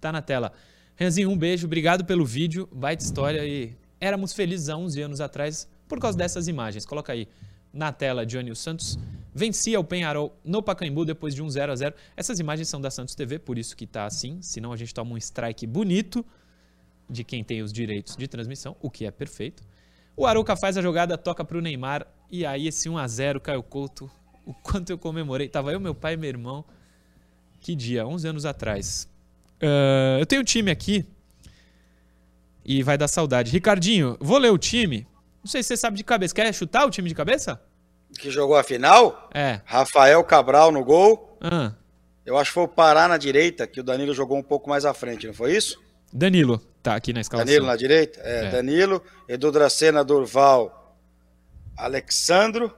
Tá 0.00 0.12
na 0.12 0.22
tela. 0.22 0.52
Reanzinho, 0.96 1.30
um 1.30 1.36
beijo. 1.36 1.66
Obrigado 1.66 2.04
pelo 2.04 2.24
vídeo. 2.24 2.68
Baita 2.72 3.04
história 3.04 3.44
e 3.44 3.76
éramos 4.00 4.32
felizes 4.32 4.68
há 4.68 4.76
11 4.76 5.02
anos 5.02 5.20
atrás 5.20 5.68
por 5.88 5.98
causa 5.98 6.16
dessas 6.16 6.48
imagens. 6.48 6.86
Coloca 6.86 7.12
aí 7.12 7.28
na 7.72 7.92
tela, 7.92 8.24
Johnny 8.24 8.54
Santos 8.54 8.98
vencia 9.34 9.80
o 9.80 9.84
Penharol 9.84 10.38
no 10.44 10.62
Pacaembu 10.62 11.04
depois 11.04 11.34
de 11.34 11.42
um 11.42 11.50
0 11.50 11.72
a 11.72 11.76
0 11.76 11.94
Essas 12.16 12.38
imagens 12.38 12.68
são 12.68 12.80
da 12.80 12.90
Santos 12.90 13.14
TV, 13.14 13.38
por 13.38 13.58
isso 13.58 13.76
que 13.76 13.86
tá 13.86 14.06
assim, 14.06 14.40
senão 14.40 14.72
a 14.72 14.76
gente 14.76 14.94
toma 14.94 15.12
um 15.12 15.18
strike 15.18 15.66
bonito 15.66 16.24
de 17.10 17.24
quem 17.24 17.42
tem 17.42 17.60
os 17.60 17.72
direitos 17.72 18.16
de 18.16 18.28
transmissão, 18.28 18.76
o 18.80 18.88
que 18.88 19.04
é 19.04 19.10
perfeito. 19.10 19.62
O 20.16 20.26
Arouca 20.26 20.54
faz 20.56 20.76
a 20.76 20.82
jogada, 20.82 21.18
toca 21.18 21.44
pro 21.44 21.60
Neymar, 21.60 22.06
e 22.30 22.46
aí 22.46 22.68
esse 22.68 22.88
1 22.88 22.98
a 22.98 23.06
0 23.08 23.40
Caio 23.40 23.62
Couto, 23.62 24.10
o 24.46 24.54
quanto 24.54 24.90
eu 24.90 24.98
comemorei. 24.98 25.48
Tava 25.48 25.72
eu, 25.72 25.80
meu 25.80 25.94
pai 25.94 26.14
e 26.14 26.16
meu 26.16 26.28
irmão. 26.28 26.64
Que 27.60 27.74
dia, 27.74 28.06
11 28.06 28.28
anos 28.28 28.44
atrás. 28.46 29.08
Ah, 29.60 30.16
eu 30.20 30.26
tenho 30.26 30.42
um 30.42 30.44
time 30.44 30.70
aqui 30.70 31.04
e 32.64 32.82
vai 32.82 32.96
dar 32.96 33.08
saudade. 33.08 33.50
Ricardinho, 33.50 34.16
vou 34.20 34.38
ler 34.38 34.50
o 34.50 34.58
time. 34.58 35.06
Não 35.42 35.50
sei 35.50 35.62
se 35.62 35.68
você 35.68 35.76
sabe 35.76 35.96
de 35.96 36.04
cabeça. 36.04 36.34
Quer 36.34 36.52
chutar 36.54 36.86
o 36.86 36.90
time 36.90 37.08
de 37.08 37.14
cabeça? 37.14 37.60
Que 38.18 38.30
jogou 38.30 38.56
a 38.56 38.62
final, 38.62 39.28
É. 39.34 39.60
Rafael 39.64 40.22
Cabral 40.22 40.70
no 40.70 40.84
gol. 40.84 41.36
Ah, 41.40 41.72
Eu 42.24 42.38
acho 42.38 42.50
que 42.50 42.54
foi 42.54 42.62
o 42.64 42.68
Pará 42.68 43.08
na 43.08 43.18
direita, 43.18 43.66
que 43.66 43.80
o 43.80 43.82
Danilo 43.82 44.14
jogou 44.14 44.38
um 44.38 44.42
pouco 44.42 44.68
mais 44.70 44.84
à 44.84 44.94
frente, 44.94 45.26
não 45.26 45.34
foi 45.34 45.56
isso? 45.56 45.82
Danilo 46.12 46.62
tá 46.84 46.94
aqui 46.94 47.12
na 47.12 47.20
escalação. 47.22 47.46
Danilo 47.46 47.66
na 47.66 47.76
direita? 47.76 48.20
É, 48.22 48.44
É. 48.44 48.50
Danilo, 48.50 49.02
Edu 49.26 49.50
Dracena, 49.50 50.04
Durval, 50.04 50.94
Alexandro 51.76 52.72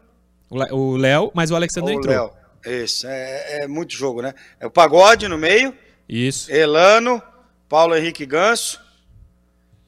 O 0.49 0.97
Léo, 0.97 1.31
mas 1.35 1.51
o 1.51 1.57
Alexandre 1.57 1.93
ou 1.93 1.99
entrou. 1.99 2.15
Léo. 2.15 2.83
Isso, 2.85 3.07
é, 3.07 3.63
é 3.63 3.69
muito 3.69 3.93
jogo, 3.93 4.23
né? 4.23 4.33
É 4.59 4.67
o 4.67 4.71
Pagode 4.71 5.29
no 5.29 5.37
meio, 5.37 5.75
Isso. 6.09 6.51
Elano, 6.51 7.23
Paulo 7.69 7.97
Henrique 7.97 8.25
Ganso, 8.25 8.81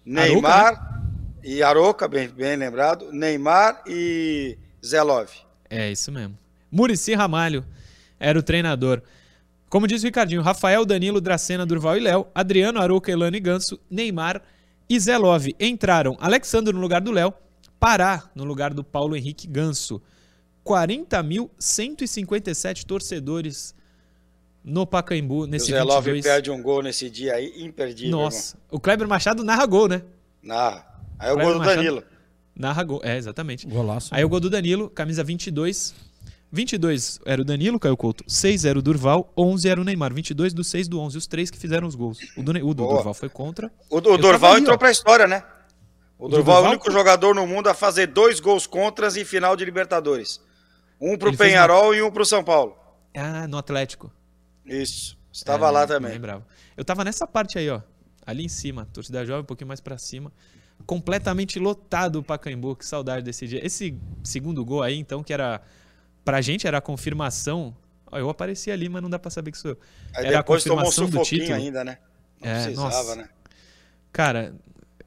Neymar 0.05 1.03
e 1.43 1.63
Aroca, 1.63 2.07
bem, 2.07 2.29
bem 2.29 2.57
lembrado, 2.57 3.11
Neymar 3.13 3.83
e 3.87 4.59
Zé 4.85 5.03
Love. 5.03 5.33
É 5.71 5.91
isso 5.91 6.11
mesmo. 6.13 6.37
Murici 6.71 7.15
Ramalho 7.15 7.65
era 8.19 8.39
o 8.39 8.43
treinador. 8.43 9.03
Como 9.69 9.87
disse 9.87 10.05
o 10.05 10.09
Ricardinho, 10.09 10.41
Rafael, 10.41 10.87
Danilo, 10.87 11.21
Dracena, 11.21 11.67
Durval 11.67 11.97
e 11.97 12.01
Léo, 12.01 12.27
Adriano, 12.35 12.81
Arouca, 12.81 13.13
Elano 13.13 13.37
e 13.37 13.41
Ganso, 13.41 13.79
Neymar 13.91 14.41
e 14.89 14.99
Zé 14.99 15.19
Love. 15.19 15.55
Entraram 15.61 16.17
Alexandre 16.21 16.73
no 16.73 16.81
lugar 16.81 17.03
do 17.03 17.13
Léo, 17.13 17.35
Pará 17.79 18.25
no 18.35 18.45
lugar 18.45 18.73
do 18.75 18.83
Paulo 18.83 19.15
Henrique 19.15 19.47
Ganso. 19.47 20.03
40.157 20.65 22.85
torcedores 22.85 23.75
no 24.65 24.87
Pacaembu 24.87 25.45
o 25.45 25.47
nesse 25.47 25.71
Zé 25.71 25.83
Love 25.83 26.13
22. 26.13 26.25
perde 26.25 26.51
um 26.51 26.63
gol 26.63 26.83
nesse 26.83 27.09
dia 27.09 27.35
aí, 27.35 27.63
imperdível. 27.63 28.19
Nossa, 28.19 28.59
o 28.71 28.81
Kleber 28.81 29.07
Machado 29.07 29.45
narra 29.45 29.67
gol, 29.67 29.87
né? 29.89 29.97
irmão. 29.97 30.11
Narra. 30.43 30.87
Aí 31.19 31.31
é 31.31 31.33
o 31.33 31.37
Kleber 31.37 31.53
gol 31.53 31.55
do 31.55 31.61
Machado. 31.61 31.77
Danilo. 31.77 32.03
Narra 32.55 32.83
gol, 32.83 33.01
é, 33.05 33.17
exatamente. 33.17 33.67
Golaço. 33.67 34.15
Aí 34.15 34.25
o 34.25 34.29
gol 34.29 34.41
do 34.41 34.51
Danilo, 34.51 34.91
camisa 34.91 35.23
22. 35.23 35.95
22 36.51 37.21
era 37.27 37.43
o 37.43 37.45
Danilo, 37.45 37.79
Caio 37.79 37.97
Couto. 37.97 38.25
6 38.27 38.65
era 38.65 38.79
o 38.79 38.83
Durval, 38.83 39.33
11 39.37 39.69
era 39.69 39.81
o 39.81 39.85
Neymar. 39.85 40.15
22 40.15 40.55
do 40.55 40.65
6 40.65 40.89
do 40.89 40.99
11, 41.01 41.19
os 41.19 41.27
três 41.27 41.51
que 41.51 41.59
fizeram 41.59 41.87
os 41.87 41.95
gols. 41.95 42.19
O 42.37 42.43
do, 42.43 42.53
o 42.53 42.75
do. 42.75 42.87
Durval 42.87 43.13
foi 43.15 43.29
contra. 43.29 43.71
O, 43.91 43.97
o 43.99 44.01
Durval 44.19 44.53
ali, 44.53 44.61
entrou 44.63 44.75
ó. 44.75 44.79
pra 44.79 44.91
história, 44.91 45.27
né? 45.27 45.43
O 46.19 46.27
Durval 46.29 46.65
é 46.65 46.67
o 46.67 46.71
único 46.71 46.85
foi- 46.87 46.93
jogador 46.95 47.35
no 47.35 47.47
mundo 47.47 47.69
a 47.69 47.75
fazer 47.75 48.07
dois 48.09 48.41
gols 48.41 48.67
contras 48.67 49.17
em 49.17 49.25
final 49.25 49.55
de 49.57 49.65
Libertadores. 49.65 50.41
Um 51.01 51.17
pro 51.17 51.29
Ele 51.29 51.37
fez 51.37 51.51
Penharol 51.51 51.95
e 51.95 52.03
um 52.03 52.11
pro 52.11 52.25
São 52.25 52.43
Paulo. 52.43 52.77
Ah, 53.15 53.47
no 53.47 53.57
Atlético. 53.59 54.11
Isso. 54.67 55.17
Estava 55.33 55.69
É, 55.69 55.71
lá 55.71 55.87
também. 55.87 56.13
Lembrava. 56.13 56.45
Eu 56.77 56.85
tava 56.85 57.05
nessa 57.05 57.27
parte 57.27 57.59
aí, 57.59 57.69
ó. 57.71 57.81
Ali 58.27 58.45
em 58.45 58.49
cima, 58.49 58.89
torcida 58.93 59.25
jovem, 59.25 59.43
um 59.43 59.47
pouquinho 59.47 59.69
mais 59.69 59.81
pra 59.81 59.97
cima. 59.97 60.33
Completamente 60.87 61.59
lotado 61.59 62.17
o 62.19 62.23
Pacaembu, 62.23 62.75
que 62.75 62.85
saudade 62.87 63.25
desse 63.25 63.47
dia. 63.47 63.65
Esse 63.65 63.97
segundo 64.25 64.65
gol 64.65 64.83
aí, 64.83 64.97
então, 64.99 65.23
que 65.23 65.33
era. 65.33 65.61
Pra 66.29 66.43
gente 66.43 66.67
era 66.67 66.77
a 66.77 66.81
confirmação. 66.83 67.75
Ó, 68.13 68.19
eu 68.19 68.29
apareci 68.29 68.71
ali, 68.71 68.87
mas 68.87 69.01
não 69.01 69.09
dá 69.09 69.19
pra 69.19 69.31
saber 69.31 69.51
que 69.51 69.57
sou 69.57 69.71
eu. 69.71 69.79
Aí 70.15 70.27
Era 70.27 70.37
a 70.37 70.41
depois 70.43 70.63
tomou 70.63 70.81
um 70.81 70.85
confirmação 70.85 71.19
do 71.23 71.25
título. 71.25 71.55
ainda, 71.55 71.83
né? 71.83 71.97
Não 72.39 72.51
É, 72.51 72.63
precisava, 72.65 72.91
nossa. 72.91 73.17
né? 73.17 73.29
Cara, 74.13 74.55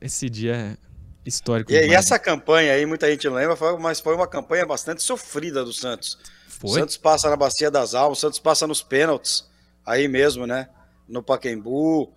esse 0.02 0.28
dia 0.32 0.56
é 0.56 0.78
histórico. 1.24 1.72
E, 1.72 1.76
e 1.76 1.94
essa 1.94 2.18
campanha 2.18 2.74
aí, 2.74 2.88
muita 2.88 3.08
gente 3.08 3.28
não 3.30 3.36
lembra, 3.36 3.56
mas 3.78 4.00
foi 4.00 4.16
uma 4.16 4.26
campanha 4.26 4.66
bastante 4.66 5.04
sofrida 5.04 5.64
do 5.64 5.72
Santos. 5.72 6.18
O 6.58 6.68
Foi? 6.68 6.80
Santos 6.80 6.98
passa 6.98 7.30
na 7.30 7.36
Bacia 7.36 7.70
das 7.70 7.94
Almas, 7.94 8.18
o 8.18 8.22
Santos 8.22 8.40
passa 8.40 8.66
nos 8.66 8.82
pênaltis, 8.82 9.48
aí 9.86 10.08
mesmo, 10.08 10.48
né? 10.48 10.70
No 11.08 11.22
Pacaembu, 11.22 12.12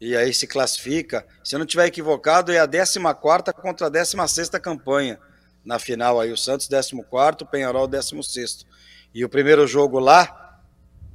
e 0.00 0.16
aí 0.16 0.34
se 0.34 0.48
classifica. 0.48 1.24
Se 1.44 1.54
eu 1.54 1.60
não 1.60 1.66
tiver 1.66 1.86
equivocado, 1.86 2.50
é 2.50 2.58
a 2.58 2.66
14 2.66 2.98
contra 3.62 3.86
a 3.86 3.88
16 3.88 4.48
campanha 4.60 5.16
na 5.68 5.78
final 5.78 6.18
aí. 6.18 6.32
O 6.32 6.36
Santos 6.36 6.66
14, 6.66 6.94
o 7.42 7.46
Penharol 7.46 7.86
16. 7.86 8.64
E 9.14 9.24
o 9.24 9.28
primeiro 9.28 9.66
jogo 9.66 9.98
lá, 9.98 10.60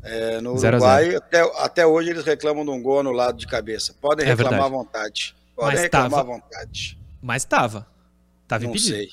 é, 0.04 0.40
no 0.42 0.56
Zero 0.58 0.78
Uruguai, 0.78 1.16
até, 1.16 1.42
até 1.58 1.86
hoje 1.88 2.12
eles 2.12 2.24
reclamam 2.24 2.64
de 2.64 2.70
um 2.72 2.82
gol 2.82 3.02
no 3.04 3.12
lado 3.12 3.38
de 3.38 3.48
cabeça. 3.48 3.96
Podem 4.00 4.26
É 4.26 4.30
reclamar 4.30 4.52
verdade. 4.62 4.74
à 4.74 4.78
vontade. 4.78 5.36
Podem 5.56 5.72
Mas 5.74 5.82
reclamar 5.82 6.10
tava- 6.12 6.22
à 6.22 6.24
vontade. 6.24 7.00
Mas 7.22 7.46
tava. 7.46 7.88
Tava 8.48 8.64
Não 8.64 8.70
impedido. 8.72 8.96
sei. 8.96 9.10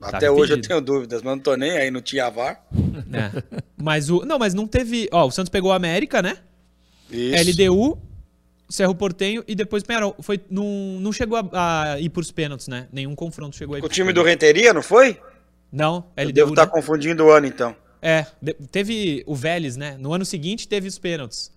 Tava 0.00 0.16
Até 0.18 0.30
hoje 0.30 0.52
eu 0.52 0.60
tenho 0.60 0.80
dúvidas, 0.82 1.22
mas 1.22 1.32
não 1.34 1.38
tô 1.38 1.56
nem 1.56 1.70
aí, 1.78 1.90
não 1.90 2.02
tinha 2.02 2.28
VAR. 2.28 2.62
É. 3.12 3.42
Mas 3.76 4.10
o. 4.10 4.24
Não, 4.26 4.38
mas 4.38 4.52
não 4.52 4.66
teve. 4.66 5.08
Ó, 5.12 5.26
o 5.26 5.30
Santos 5.30 5.48
pegou 5.48 5.72
a 5.72 5.76
América, 5.76 6.20
né? 6.20 6.38
Isso. 7.10 7.50
LDU, 7.62 7.98
Cerro 8.68 8.94
Portenho 8.94 9.44
e 9.46 9.54
depois 9.54 9.82
Penharol. 9.82 10.16
Foi, 10.20 10.40
não, 10.50 10.64
não 11.00 11.12
chegou 11.12 11.38
a, 11.52 11.92
a 11.92 12.00
ir 12.00 12.08
pros 12.08 12.30
pênaltis, 12.30 12.68
né? 12.68 12.88
Nenhum 12.92 13.14
confronto 13.14 13.56
chegou 13.56 13.76
aí. 13.76 13.82
O 13.82 13.88
time 13.88 14.12
do 14.12 14.22
Renteria, 14.22 14.72
não 14.72 14.82
foi? 14.82 15.20
Não, 15.72 16.04
Eu 16.16 16.24
LDU. 16.24 16.32
devo 16.32 16.50
estar 16.50 16.66
né? 16.66 16.72
confundindo 16.72 17.24
o 17.24 17.30
ano, 17.30 17.46
então. 17.46 17.74
É, 18.00 18.26
teve 18.70 19.22
o 19.26 19.34
Vélez, 19.34 19.76
né? 19.76 19.96
No 19.98 20.12
ano 20.12 20.24
seguinte 20.24 20.68
teve 20.68 20.86
os 20.88 20.98
pênaltis. 20.98 21.52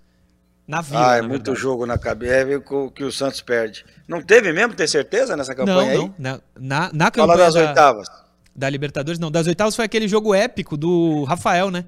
Na 0.68 0.82
Vila, 0.82 1.14
ah, 1.14 1.18
é 1.18 1.22
muito 1.22 1.32
verdade. 1.46 1.60
jogo 1.60 1.86
na 1.86 1.98
cabeça 1.98 2.34
é 2.52 2.60
que 2.60 2.74
o- 2.74 2.92
que 2.92 3.04
o 3.04 3.12
Santos 3.12 3.40
perde. 3.42 3.86
Não 4.08 4.22
teve 4.22 4.52
mesmo, 4.52 4.74
ter 4.74 4.88
certeza, 4.88 5.36
nessa 5.38 5.54
Não, 5.54 5.66
campanha 5.66 5.92
aí? 5.92 5.98
não. 5.98 6.14
Na, 6.18 6.42
na, 6.60 6.80
na 6.94 7.06
Fala 7.06 7.12
campanha 7.12 7.38
das 7.38 7.54
da, 7.54 7.68
oitavas. 7.70 8.08
da 8.56 8.70
Libertadores, 8.70 9.18
não. 9.20 9.32
Das 9.32 9.48
oitavas 9.48 9.76
foi 9.76 9.86
aquele 9.86 10.08
jogo 10.10 10.34
épico 10.36 10.76
do 10.76 11.24
Rafael, 11.24 11.72
né? 11.72 11.86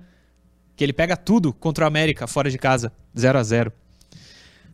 Que 0.77 0.83
ele 0.85 0.93
pega 0.93 1.17
tudo 1.17 1.51
contra 1.51 1.83
o 1.83 1.87
América, 1.87 2.25
fora 2.25 2.49
de 2.49 2.57
casa. 2.57 2.89
0 3.17 3.37
a 3.37 3.43
0 3.43 3.73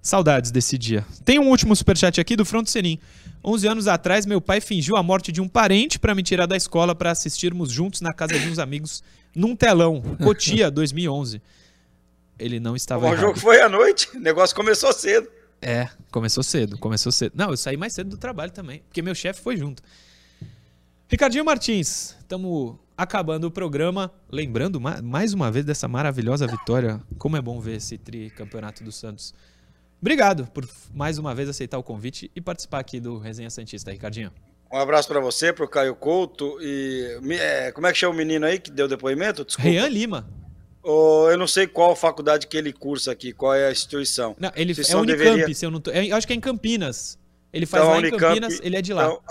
Saudades 0.06 0.52
desse 0.52 0.78
dia. 0.78 1.04
Tem 1.26 1.40
um 1.40 1.50
último 1.50 1.76
superchat 1.76 2.22
aqui 2.22 2.36
do 2.36 2.46
Front 2.46 2.68
Senin. 2.68 3.00
11 3.44 3.68
anos 3.68 3.88
atrás, 3.88 4.24
meu 4.28 4.40
pai 4.40 4.62
fingiu 4.62 4.96
a 4.96 5.02
morte 5.02 5.32
de 5.32 5.42
um 5.42 5.48
parente 5.48 5.98
para 5.98 6.14
me 6.14 6.22
tirar 6.22 6.46
da 6.46 6.56
escola 6.56 6.94
para 6.94 7.10
assistirmos 7.10 7.72
juntos 7.72 8.02
na 8.02 8.14
casa 8.14 8.38
de 8.38 8.48
uns 8.48 8.60
amigos 8.60 9.04
num 9.36 9.56
telão. 9.56 10.02
Cotia, 10.24 10.70
2011. 10.70 11.42
Ele 12.38 12.60
não 12.60 12.76
estava 12.76 13.06
O 13.06 13.08
errado. 13.08 13.20
jogo 13.20 13.40
foi 13.40 13.60
à 13.62 13.68
noite, 13.68 14.08
o 14.16 14.20
negócio 14.20 14.56
começou 14.56 14.94
cedo. 14.94 15.28
É, 15.60 15.90
começou 16.12 16.44
cedo, 16.44 16.78
começou 16.78 17.12
cedo. 17.12 17.32
Não, 17.36 17.50
eu 17.50 17.58
saí 17.58 17.76
mais 17.76 17.94
cedo 17.94 18.12
do 18.12 18.18
trabalho 18.18 18.52
também, 18.52 18.84
porque 18.88 19.02
meu 19.02 19.16
chefe 19.16 19.42
foi 19.42 19.58
junto. 19.58 19.82
Ricardinho 21.10 21.44
Martins, 21.46 22.16
estamos 22.20 22.76
acabando 22.96 23.46
o 23.48 23.52
programa. 23.52 24.12
Lembrando 24.32 24.80
ma- 24.80 25.02
mais 25.02 25.34
uma 25.34 25.50
vez 25.52 25.66
dessa 25.66 25.88
maravilhosa 25.88 26.46
vitória. 26.46 27.02
Como 27.18 27.38
é 27.38 27.42
bom 27.42 27.60
ver 27.60 27.78
esse 27.78 27.98
tricampeonato 27.98 28.84
do 28.84 28.92
Santos. 28.92 29.34
Obrigado 30.06 30.46
por 30.54 30.70
mais 30.94 31.18
uma 31.18 31.34
vez 31.34 31.50
aceitar 31.50 31.80
o 31.80 31.84
convite 31.84 32.30
e 32.36 32.40
participar 32.40 32.78
aqui 32.78 33.00
do 33.00 33.18
Resenha 33.18 33.50
Santista, 33.50 33.90
Ricardinho. 33.92 34.32
Um 34.72 34.78
abraço 34.78 35.08
pra 35.08 35.20
você, 35.20 35.52
pro 35.52 35.68
Caio 35.68 35.96
Couto 35.96 36.60
e... 36.62 37.18
é, 37.40 37.72
como 37.72 37.88
é 37.88 37.92
que 37.92 37.98
chama 37.98 38.14
o 38.14 38.16
menino 38.16 38.46
aí 38.46 38.60
que 38.60 38.70
deu 38.70 38.88
depoimento? 38.88 39.44
Desculpa. 39.44 39.68
Rean 39.68 39.88
Lima. 39.90 40.30
Ô, 40.84 41.28
eu 41.32 41.38
não 41.40 41.48
sei 41.48 41.66
qual 41.66 41.96
faculdade 41.96 42.46
que 42.46 42.56
ele 42.56 42.72
cursa 42.72 43.12
aqui, 43.12 43.34
qual 43.34 43.56
é 43.56 43.68
a 43.68 43.72
instituição. 43.72 44.36
Não, 44.40 44.52
ele 44.56 44.76
Se 44.76 44.94
é 44.94 44.96
Unicamp, 44.96 45.24
deveria- 45.24 45.56
se 45.56 45.66
eu 45.66 45.72
não 45.72 45.82
tô, 45.82 45.90
é, 45.90 46.06
eu 46.06 46.16
acho 46.16 46.28
que 46.28 46.34
é 46.34 46.36
em 46.36 46.40
Campinas. 46.40 47.18
Ele 47.52 47.66
faz 47.66 47.82
Então, 47.84 47.90
lá 47.92 47.98
a 47.98 48.00
em 48.00 48.04
Unicamp- 48.04 48.22
Campinas, 48.42 48.60
ele 48.62 48.76
é 48.76 48.82
de 48.84 48.94
lá. 48.94 49.06
Então, 49.06 49.22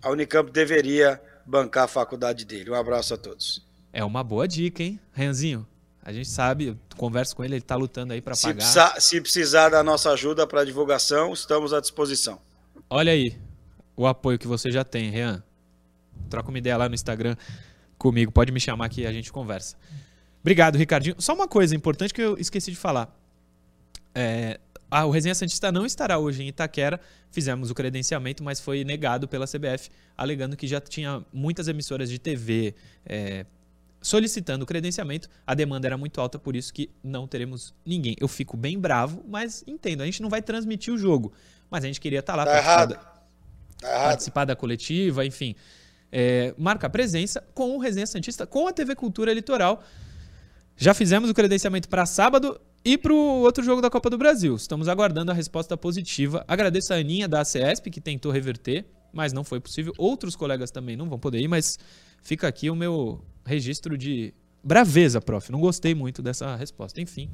a 0.00 0.10
Unicamp 0.10 0.50
deveria 0.50 1.20
bancar 1.44 1.84
a 1.84 1.88
faculdade 1.88 2.46
dele. 2.46 2.70
Um 2.70 2.74
abraço 2.74 3.12
a 3.12 3.18
todos. 3.18 3.62
É 3.92 4.02
uma 4.02 4.24
boa 4.24 4.48
dica, 4.48 4.82
hein? 4.82 4.98
Renzinho, 5.12 5.66
a 6.02 6.12
gente 6.12 6.28
sabe, 6.28 6.66
eu 6.66 6.78
converso 6.96 7.36
com 7.36 7.44
ele, 7.44 7.54
ele 7.54 7.62
tá 7.62 7.76
lutando 7.76 8.12
aí 8.12 8.18
Se 8.34 8.42
pagar. 8.42 8.56
precisar, 8.56 9.00
se 9.00 9.20
precisar 9.20 9.68
da 9.68 9.84
nossa 9.84 10.10
ajuda 10.10 10.46
para 10.46 10.64
divulgação, 10.64 11.32
estamos 11.32 11.72
à 11.72 11.80
disposição. 11.80 12.40
Olha 12.90 13.12
aí 13.12 13.38
o 13.96 14.06
apoio 14.06 14.38
que 14.38 14.46
você 14.46 14.70
já 14.70 14.82
tem, 14.82 15.10
Rean. 15.10 15.42
Troca 16.28 16.48
uma 16.48 16.58
ideia 16.58 16.76
lá 16.76 16.88
no 16.88 16.94
Instagram 16.94 17.36
comigo, 17.96 18.32
pode 18.32 18.50
me 18.50 18.58
chamar 18.58 18.88
que 18.88 19.06
a 19.06 19.12
gente 19.12 19.30
conversa. 19.30 19.76
Obrigado, 20.40 20.76
Ricardinho. 20.76 21.14
Só 21.18 21.34
uma 21.34 21.46
coisa 21.46 21.76
importante 21.76 22.12
que 22.12 22.20
eu 22.20 22.36
esqueci 22.36 22.72
de 22.72 22.76
falar. 22.76 23.16
É, 24.12 24.58
ah, 24.90 25.06
o 25.06 25.10
Resenha 25.10 25.34
Santista 25.36 25.70
não 25.70 25.86
estará 25.86 26.18
hoje 26.18 26.42
em 26.42 26.48
Itaquera. 26.48 27.00
Fizemos 27.30 27.70
o 27.70 27.74
credenciamento, 27.74 28.42
mas 28.42 28.58
foi 28.58 28.82
negado 28.82 29.28
pela 29.28 29.46
CBF, 29.46 29.88
alegando 30.16 30.56
que 30.56 30.66
já 30.66 30.80
tinha 30.80 31.24
muitas 31.32 31.68
emissoras 31.68 32.10
de 32.10 32.18
TV 32.18 32.74
é, 33.06 33.46
solicitando 34.02 34.66
credenciamento. 34.66 35.28
A 35.46 35.54
demanda 35.54 35.86
era 35.86 35.96
muito 35.96 36.20
alta, 36.20 36.38
por 36.38 36.54
isso 36.56 36.72
que 36.74 36.90
não 37.02 37.26
teremos 37.26 37.72
ninguém. 37.86 38.16
Eu 38.20 38.28
fico 38.28 38.56
bem 38.56 38.78
bravo, 38.78 39.24
mas 39.28 39.64
entendo. 39.66 40.02
A 40.02 40.04
gente 40.04 40.20
não 40.20 40.28
vai 40.28 40.42
transmitir 40.42 40.92
o 40.92 40.98
jogo, 40.98 41.32
mas 41.70 41.84
a 41.84 41.86
gente 41.86 42.00
queria 42.00 42.18
estar 42.18 42.34
lá 42.34 42.44
Tá 42.44 42.50
participar 42.52 42.72
errado. 42.74 42.88
da- 42.94 43.12
Tá 43.88 44.04
participar 44.08 44.44
da 44.44 44.54
coletiva, 44.56 45.24
enfim. 45.24 45.54
É, 46.10 46.54
marca 46.58 46.90
presença 46.90 47.42
com 47.54 47.74
o 47.76 47.78
Resenha 47.78 48.06
Santista, 48.06 48.46
com 48.46 48.68
a 48.68 48.72
TV 48.72 48.94
Cultura 48.94 49.32
Litoral. 49.32 49.82
Já 50.76 50.92
fizemos 50.94 51.30
o 51.30 51.34
credenciamento 51.34 51.88
para 51.88 52.04
sábado 52.06 52.60
e 52.84 52.98
para 52.98 53.12
o 53.12 53.16
outro 53.40 53.62
jogo 53.64 53.80
da 53.80 53.88
Copa 53.88 54.10
do 54.10 54.18
Brasil. 54.18 54.54
Estamos 54.56 54.88
aguardando 54.88 55.30
a 55.30 55.34
resposta 55.34 55.76
positiva. 55.76 56.44
Agradeço 56.48 56.92
a 56.92 56.96
Aninha 56.96 57.28
da 57.28 57.40
ACESP 57.40 57.90
que 57.90 58.00
tentou 58.00 58.30
reverter, 58.32 58.84
mas 59.12 59.32
não 59.32 59.44
foi 59.44 59.60
possível. 59.60 59.92
Outros 59.98 60.34
colegas 60.36 60.70
também 60.70 60.96
não 60.96 61.08
vão 61.08 61.18
poder 61.18 61.38
ir, 61.40 61.48
mas 61.48 61.78
fica 62.22 62.46
aqui 62.48 62.68
o 62.70 62.74
meu 62.76 63.20
registro 63.44 63.96
de 63.96 64.34
braveza, 64.62 65.20
prof. 65.20 65.50
Não 65.50 65.60
gostei 65.60 65.94
muito 65.94 66.22
dessa 66.22 66.54
resposta. 66.56 67.00
Enfim. 67.00 67.30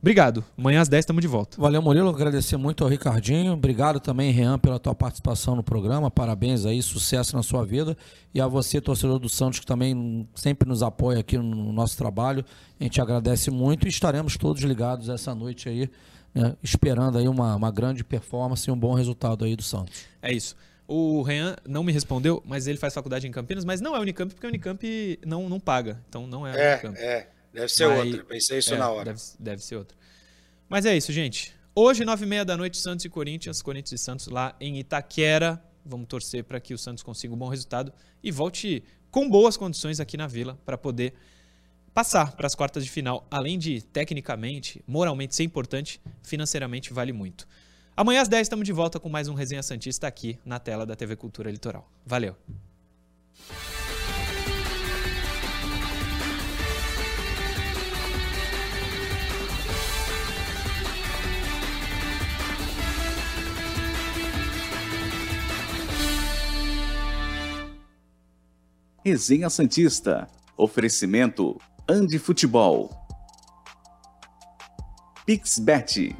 Obrigado. 0.00 0.42
Amanhã 0.56 0.80
às 0.80 0.88
10 0.88 1.02
estamos 1.02 1.20
de 1.20 1.28
volta. 1.28 1.60
Valeu, 1.60 1.82
Murilo. 1.82 2.08
Agradecer 2.08 2.56
muito 2.56 2.82
ao 2.82 2.88
Ricardinho. 2.88 3.52
Obrigado 3.52 4.00
também, 4.00 4.32
Rean, 4.32 4.58
pela 4.58 4.78
tua 4.78 4.94
participação 4.94 5.54
no 5.54 5.62
programa. 5.62 6.10
Parabéns 6.10 6.64
aí, 6.64 6.82
sucesso 6.82 7.36
na 7.36 7.42
sua 7.42 7.66
vida. 7.66 7.94
E 8.32 8.40
a 8.40 8.46
você, 8.46 8.80
torcedor 8.80 9.18
do 9.18 9.28
Santos, 9.28 9.60
que 9.60 9.66
também 9.66 10.26
sempre 10.34 10.66
nos 10.66 10.82
apoia 10.82 11.20
aqui 11.20 11.36
no 11.36 11.70
nosso 11.70 11.98
trabalho. 11.98 12.42
A 12.80 12.82
gente 12.82 12.98
agradece 12.98 13.50
muito 13.50 13.86
e 13.86 13.90
estaremos 13.90 14.38
todos 14.38 14.62
ligados 14.62 15.10
essa 15.10 15.34
noite 15.34 15.68
aí, 15.68 15.90
né, 16.34 16.56
esperando 16.62 17.18
aí 17.18 17.28
uma, 17.28 17.54
uma 17.54 17.70
grande 17.70 18.02
performance 18.02 18.70
e 18.70 18.72
um 18.72 18.78
bom 18.78 18.94
resultado 18.94 19.44
aí 19.44 19.54
do 19.54 19.62
Santos. 19.62 20.06
É 20.22 20.32
isso. 20.32 20.56
O 20.92 21.22
Rean 21.22 21.54
não 21.68 21.84
me 21.84 21.92
respondeu, 21.92 22.42
mas 22.44 22.66
ele 22.66 22.76
faz 22.76 22.92
faculdade 22.92 23.24
em 23.26 23.30
Campinas, 23.30 23.64
mas 23.64 23.80
não 23.80 23.94
é 23.94 24.00
Unicamp, 24.00 24.34
porque 24.34 24.44
a 24.44 24.48
Unicamp 24.48 25.18
não, 25.24 25.48
não 25.48 25.60
paga. 25.60 26.02
Então 26.08 26.26
não 26.26 26.44
é, 26.44 26.50
É, 26.50 26.72
Unicamp. 26.74 26.98
é. 26.98 27.28
Deve 27.52 27.68
ser 27.68 27.86
Mas- 27.88 28.06
outra. 28.06 28.24
Pensei 28.24 28.58
isso 28.58 28.74
É, 28.74 28.76
na 28.78 28.90
hora. 28.90 29.04
Deve, 29.12 29.22
deve 29.38 29.62
ser 29.64 29.76
outra. 29.76 29.96
Mas 30.68 30.84
é 30.86 30.96
isso, 30.96 31.12
gente. 31.12 31.54
Hoje, 31.76 32.04
nove 32.04 32.24
e 32.24 32.28
meia 32.28 32.44
da 32.44 32.56
noite, 32.56 32.76
Santos 32.76 33.04
e 33.04 33.08
Corinthians. 33.08 33.62
Corinthians 33.62 34.00
e 34.00 34.04
Santos 34.04 34.26
lá 34.26 34.56
em 34.60 34.78
Itaquera. 34.80 35.62
Vamos 35.84 36.08
torcer 36.08 36.42
para 36.42 36.58
que 36.60 36.74
o 36.74 36.78
Santos 36.78 37.02
consiga 37.04 37.32
um 37.32 37.36
bom 37.36 37.48
resultado 37.48 37.92
e 38.22 38.30
volte 38.32 38.82
com 39.12 39.28
boas 39.30 39.56
condições 39.56 40.00
aqui 40.00 40.16
na 40.16 40.26
Vila 40.26 40.58
para 40.64 40.76
poder 40.76 41.14
passar 41.94 42.32
para 42.36 42.46
as 42.48 42.54
quartas 42.56 42.84
de 42.84 42.90
final. 42.90 43.26
Além 43.30 43.58
de, 43.58 43.80
tecnicamente, 43.82 44.82
moralmente 44.86 45.34
ser 45.36 45.44
importante, 45.44 46.00
financeiramente 46.22 46.92
vale 46.92 47.12
muito. 47.12 47.46
Amanhã 47.96 48.22
às 48.22 48.28
10 48.28 48.42
estamos 48.42 48.64
de 48.64 48.72
volta 48.72 48.98
com 48.98 49.08
mais 49.08 49.28
um 49.28 49.34
Resenha 49.34 49.62
Santista 49.62 50.06
aqui 50.06 50.38
na 50.44 50.58
tela 50.58 50.86
da 50.86 50.96
TV 50.96 51.16
Cultura 51.16 51.50
Litoral. 51.50 51.90
Valeu! 52.06 52.36
Resenha 69.04 69.50
Santista. 69.50 70.28
Oferecimento 70.56 71.58
Andi 71.88 72.18
Futebol. 72.18 72.90
Pixbet. 75.26 76.14